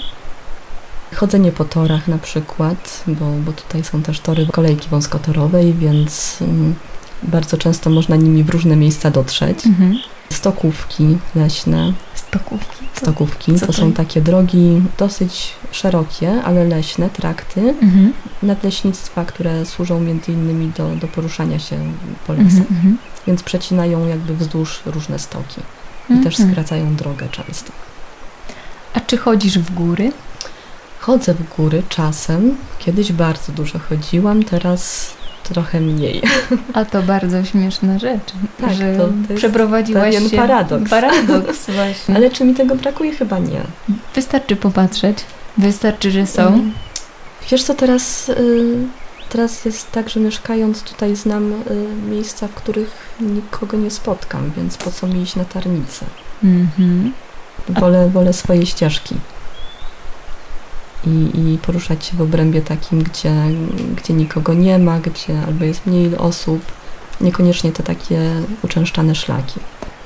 Chodzenie 1.15 1.53
po 1.53 1.65
torach 1.65 2.09
na 2.09 2.19
przykład, 2.19 3.05
bo, 3.07 3.25
bo 3.47 3.53
tutaj 3.53 3.85
są 3.85 4.03
też 4.03 4.21
tory 4.21 4.47
kolejki 4.53 4.89
wąskotorowej, 4.89 5.75
więc 5.75 6.39
mm, 6.41 6.75
bardzo 7.25 7.57
często 7.59 7.91
można 7.91 8.17
nimi 8.17 8.45
w 8.45 8.51
różne 8.51 8.77
miejsca 8.77 9.11
dotrzeć. 9.11 9.67
Mhm. 9.67 9.99
Stokówki 10.33 11.19
leśne, 11.35 11.93
Stokówki. 12.15 12.85
stokówki 12.95 13.55
co 13.55 13.61
to 13.61 13.67
to 13.67 13.73
są 13.73 13.93
takie 13.93 14.21
drogi 14.21 14.83
dosyć 14.99 15.53
szerokie, 15.73 16.43
ale 16.45 16.65
leśne, 16.65 17.11
trakty 17.11 17.61
Mhm. 17.61 18.13
nadleśnictwa, 18.43 19.25
które 19.25 19.67
służą 19.67 20.01
między 20.01 20.33
innymi 20.33 20.73
do, 20.77 20.97
do 20.97 21.09
poruszania 21.09 21.59
się 21.59 21.77
po 22.27 22.33
lasach, 22.33 22.47
Mhm. 22.47 22.67
Mhm. 22.77 22.99
więc 23.27 23.43
przecinają 23.43 24.07
jakby 24.09 24.35
wzdłuż 24.37 24.81
różne 24.87 25.19
stoki 25.19 25.61
i 26.11 26.21
też 26.25 26.35
Mhm. 26.41 26.51
skracają 26.53 26.97
drogę 26.97 27.29
często. 27.29 27.73
A 28.95 29.01
czy 29.01 29.17
chodzisz 29.17 29.59
w 29.59 29.75
góry? 29.75 30.13
Chodzę 31.01 31.35
w 31.35 31.57
góry 31.57 31.83
czasem, 31.89 32.57
kiedyś 32.79 33.13
bardzo 33.13 33.53
dużo 33.53 33.79
chodziłam, 33.79 34.43
teraz 34.43 35.11
trochę 35.45 35.81
mniej. 35.81 36.23
A 36.75 36.85
to 36.85 37.03
bardzo 37.03 37.45
śmieszna 37.45 37.99
rzecz, 37.99 38.33
Tak, 38.61 38.75
że 38.75 38.97
to- 38.97 39.09
to 39.29 39.35
przeprowadziłaś 39.35 40.15
pewien 40.15 40.31
się... 40.31 40.37
paradoks. 40.37 40.91
Paradoks 40.91 41.67
właśnie. 41.77 42.17
Ale 42.17 42.31
czy 42.31 42.45
mi 42.45 42.55
tego 42.55 42.75
brakuje? 42.75 43.13
Chyba 43.15 43.39
nie. 43.39 43.61
Wystarczy 44.15 44.57
popatrzeć, 44.57 45.19
wystarczy, 45.59 46.11
że 46.11 46.27
są. 46.27 46.47
Mm. 46.47 46.73
Wiesz 47.51 47.63
co, 47.65 47.75
teraz, 47.75 48.29
y, 48.29 48.77
teraz 49.29 49.65
jest 49.65 49.93
tak, 49.93 50.09
że 50.11 50.21
mieszkając 50.21 50.83
tutaj 50.83 51.17
znam 51.17 51.53
y, 51.53 51.57
miejsca, 52.11 52.49
w 52.49 52.55
których 52.55 52.91
nikogo 53.21 53.77
nie 53.77 53.91
spotkam, 53.91 54.51
więc 54.57 54.77
po 54.77 54.91
co 54.91 55.07
mi 55.07 55.23
iść 55.23 55.37
na 55.37 55.45
tarnicę? 55.45 56.07
Mhm. 56.45 57.13
Wolę, 57.69 58.09
wolę 58.11 58.33
swoje 58.33 58.67
ścieżki. 58.67 59.15
I, 61.07 61.41
I 61.41 61.59
poruszać 61.59 62.07
się 62.07 62.17
w 62.17 62.21
obrębie 62.21 62.63
takim, 62.63 63.03
gdzie, 63.03 63.35
gdzie 63.97 64.15
nikogo 64.15 64.55
nie 64.55 64.79
ma, 64.79 64.99
gdzie 65.01 65.41
albo 65.47 65.65
jest 65.65 65.87
mniej 65.87 66.17
osób. 66.17 66.61
Niekoniecznie 67.21 67.73
te 67.73 67.83
takie 67.83 68.31
uczęszczane 68.63 69.15
szlaki. 69.15 69.61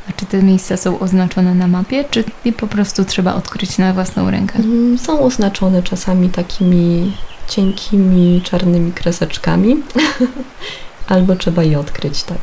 A 0.08 0.12
czy 0.12 0.26
te 0.26 0.42
miejsca 0.42 0.76
są 0.76 0.98
oznaczone 0.98 1.54
na 1.54 1.68
mapie, 1.68 2.04
czy 2.10 2.24
je 2.44 2.52
po 2.52 2.66
prostu 2.66 3.04
trzeba 3.04 3.34
odkryć 3.34 3.78
na 3.78 3.92
własną 3.92 4.30
rękę? 4.30 4.58
Mm, 4.58 4.98
Są 4.98 5.20
oznaczone 5.20 5.82
czasami 5.82 6.28
takimi 6.28 7.12
cienkimi, 7.48 8.42
czarnymi 8.44 8.92
kreseczkami, 8.92 9.76
albo 11.08 11.36
trzeba 11.36 11.62
je 11.62 11.78
odkryć, 11.78 12.22
tak. 12.22 12.38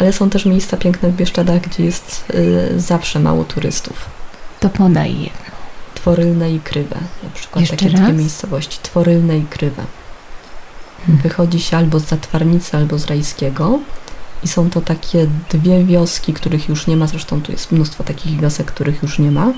Ale 0.00 0.12
są 0.12 0.30
też 0.30 0.46
miejsca 0.46 0.76
piękne 0.76 1.10
w 1.10 1.16
Bieszczadach, 1.16 1.60
gdzie 1.60 1.84
jest 1.84 2.24
y, 2.34 2.80
zawsze 2.80 3.20
mało 3.20 3.44
turystów. 3.44 4.06
To 4.60 4.68
podaj 4.68 5.20
je. 5.20 5.51
Tworylne 6.02 6.52
i 6.52 6.60
Krywe. 6.60 6.96
Na 7.22 7.30
przykład 7.34 7.60
Jeszcze 7.60 7.76
takie 7.76 7.90
raz? 7.90 8.00
dwie 8.00 8.12
miejscowości. 8.12 8.78
Tworylne 8.82 9.38
i 9.38 9.42
Krywe. 9.42 9.82
Hmm. 11.06 11.22
Wychodzi 11.22 11.60
się 11.60 11.76
albo 11.76 12.00
z 12.00 12.04
Zatwarnicy, 12.04 12.76
albo 12.76 12.98
z 12.98 13.06
Rajskiego. 13.06 13.78
I 14.44 14.48
są 14.48 14.70
to 14.70 14.80
takie 14.80 15.26
dwie 15.50 15.84
wioski, 15.84 16.32
których 16.32 16.68
już 16.68 16.86
nie 16.86 16.96
ma. 16.96 17.06
Zresztą 17.06 17.42
tu 17.42 17.52
jest 17.52 17.72
mnóstwo 17.72 18.04
takich 18.04 18.40
wiosek, 18.40 18.66
których 18.66 19.02
już 19.02 19.18
nie 19.18 19.30
ma. 19.30 19.52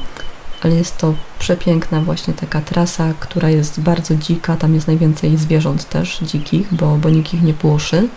Ale 0.62 0.74
jest 0.74 0.98
to 0.98 1.14
przepiękna 1.38 2.00
właśnie 2.00 2.34
taka 2.34 2.60
trasa, 2.60 3.14
która 3.20 3.50
jest 3.50 3.80
bardzo 3.80 4.14
dzika. 4.16 4.56
Tam 4.56 4.74
jest 4.74 4.86
najwięcej 4.86 5.36
zwierząt 5.36 5.88
też 5.88 6.18
dzikich, 6.22 6.74
bo, 6.74 6.96
bo 6.96 7.10
nikt 7.10 7.34
ich 7.34 7.42
nie 7.42 7.54
płoszy. 7.54 8.08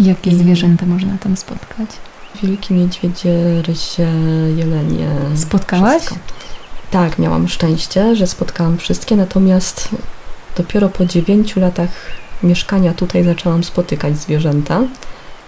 Jakie 0.00 0.30
I- 0.30 0.36
zwierzęta 0.36 0.86
można 0.86 1.18
tam 1.18 1.36
spotkać? 1.36 1.88
Wilki, 2.42 2.74
niedźwiedzie, 2.74 3.62
rysie, 3.62 4.08
jelenie. 4.56 5.08
Spotkałaś? 5.36 5.96
Wszystko. 6.02 6.16
Tak, 6.92 7.18
miałam 7.18 7.48
szczęście, 7.48 8.16
że 8.16 8.26
spotkałam 8.26 8.78
wszystkie, 8.78 9.16
natomiast 9.16 9.88
dopiero 10.56 10.88
po 10.88 11.06
dziewięciu 11.06 11.60
latach 11.60 11.90
mieszkania 12.42 12.94
tutaj 12.94 13.24
zaczęłam 13.24 13.64
spotykać 13.64 14.18
zwierzęta. 14.18 14.80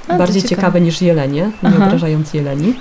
A, 0.09 0.19
Bardziej 0.19 0.43
ciekawe. 0.43 0.57
ciekawe 0.57 0.81
niż 0.81 1.03
jelenie, 1.03 1.43
nie 1.43 1.69
Aha. 1.69 1.87
obrażając 1.87 2.35
jeleni. 2.35 2.75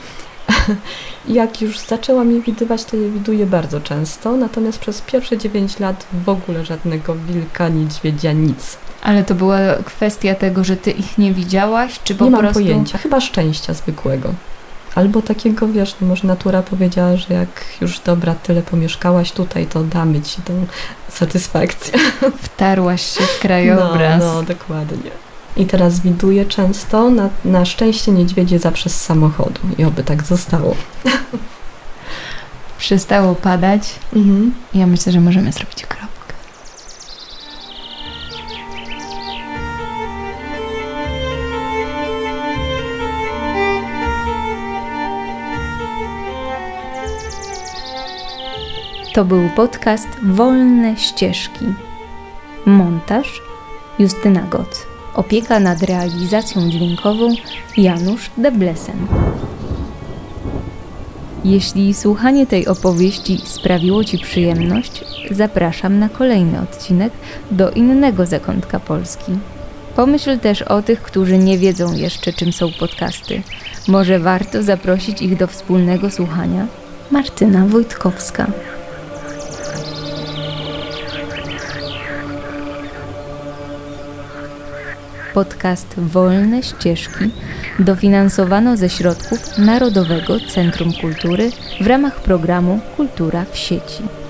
Jak 1.28 1.62
już 1.62 1.80
zaczęłam 1.80 2.32
je 2.32 2.42
widywać, 2.42 2.86
to 2.86 2.98
je 2.98 3.10
widuję 3.10 3.46
bardzo 3.46 3.82
często, 3.82 4.38
natomiast 4.38 4.80
przez 4.80 5.02
pierwsze 5.02 5.38
9 5.38 5.80
lat 5.80 6.06
w 6.26 6.30
ogóle 6.30 6.66
żadnego 6.66 7.16
wilka, 7.16 7.70
niedźwiedzia, 7.70 8.32
nic. 8.32 8.78
Ale 9.02 9.24
to 9.24 9.36
była 9.36 9.58
kwestia 9.86 10.36
tego, 10.36 10.64
że 10.64 10.78
ty 10.78 10.92
ich 10.92 11.18
nie 11.18 11.34
widziałaś, 11.34 12.00
czy 12.04 12.16
po 12.16 12.26
nie 12.26 12.32
mam 12.32 12.42
prostu... 12.42 12.60
pojęcia, 12.60 12.98
chyba 12.98 13.22
szczęścia 13.22 13.74
zwykłego. 13.74 14.34
Albo 14.96 15.22
takiego, 15.22 15.68
wiesz, 15.68 15.96
no 16.02 16.08
może 16.08 16.28
natura 16.28 16.62
powiedziała, 16.62 17.18
że 17.18 17.34
jak 17.34 17.66
już 17.82 18.00
dobra, 18.00 18.36
tyle 18.36 18.62
pomieszkałaś 18.62 19.32
tutaj, 19.32 19.66
to 19.66 19.84
damy 19.84 20.22
ci 20.22 20.42
tę 20.42 20.54
satysfakcję. 21.10 22.00
Wtarłaś 22.44 23.02
się 23.02 23.24
w 23.24 23.40
krajobraz. 23.40 24.24
No, 24.24 24.34
no, 24.34 24.44
dokładnie. 24.44 25.12
I 25.58 25.66
teraz 25.66 26.00
widuję 26.00 26.46
często, 26.46 27.10
na, 27.10 27.30
na 27.46 27.66
szczęście 27.66 28.12
niedźwiedzie 28.12 28.60
zawsze 28.60 28.90
z 28.90 29.02
samochodu 29.02 29.60
i 29.78 29.84
oby 29.84 30.04
tak 30.04 30.24
zostało. 30.24 30.76
Przestało 32.78 33.36
padać. 33.36 33.96
Mhm. 34.16 34.54
Ja 34.74 34.88
myślę, 34.88 35.12
że 35.12 35.20
możemy 35.20 35.52
zrobić 35.52 35.86
kropkę. 35.86 36.13
To 49.14 49.26
był 49.26 49.50
podcast 49.56 50.08
Wolne 50.24 50.98
Ścieżki. 50.98 51.66
Montaż 52.66 53.42
Justyna 54.00 54.42
Goc. 54.42 54.86
Opieka 55.16 55.60
nad 55.60 55.84
realizacją 55.84 56.70
dźwiękową 56.70 57.30
Janusz 57.78 58.32
Deblesen. 58.38 59.08
Jeśli 61.46 61.94
słuchanie 61.94 62.48
tej 62.48 62.68
opowieści 62.68 63.42
sprawiło 63.46 64.04
Ci 64.04 64.18
przyjemność, 64.18 65.06
zapraszam 65.32 66.00
na 66.00 66.10
kolejny 66.10 66.62
odcinek 66.62 67.14
do 67.52 67.72
innego 67.72 68.26
zakątka 68.26 68.80
Polski. 68.80 69.32
Pomyśl 69.96 70.40
też 70.40 70.62
o 70.62 70.82
tych, 70.82 71.02
którzy 71.02 71.38
nie 71.38 71.58
wiedzą 71.58 71.94
jeszcze, 71.94 72.34
czym 72.34 72.54
są 72.54 72.72
podcasty. 72.80 73.42
Może 73.88 74.20
warto 74.20 74.64
zaprosić 74.64 75.22
ich 75.22 75.38
do 75.38 75.48
wspólnego 75.48 76.12
słuchania? 76.12 76.68
Martyna 77.12 77.66
Wojtkowska. 77.66 78.48
Podcast 85.34 85.94
Wolne 85.98 86.64
Ścieżki 86.64 87.32
dofinansowano 87.80 88.78
ze 88.78 88.90
środków 88.90 89.58
Narodowego 89.58 90.40
Centrum 90.40 90.94
Kultury 91.02 91.52
w 91.82 91.88
ramach 91.88 92.22
programu 92.22 92.80
Kultura 92.98 93.46
w 93.52 93.58
sieci. 93.58 94.23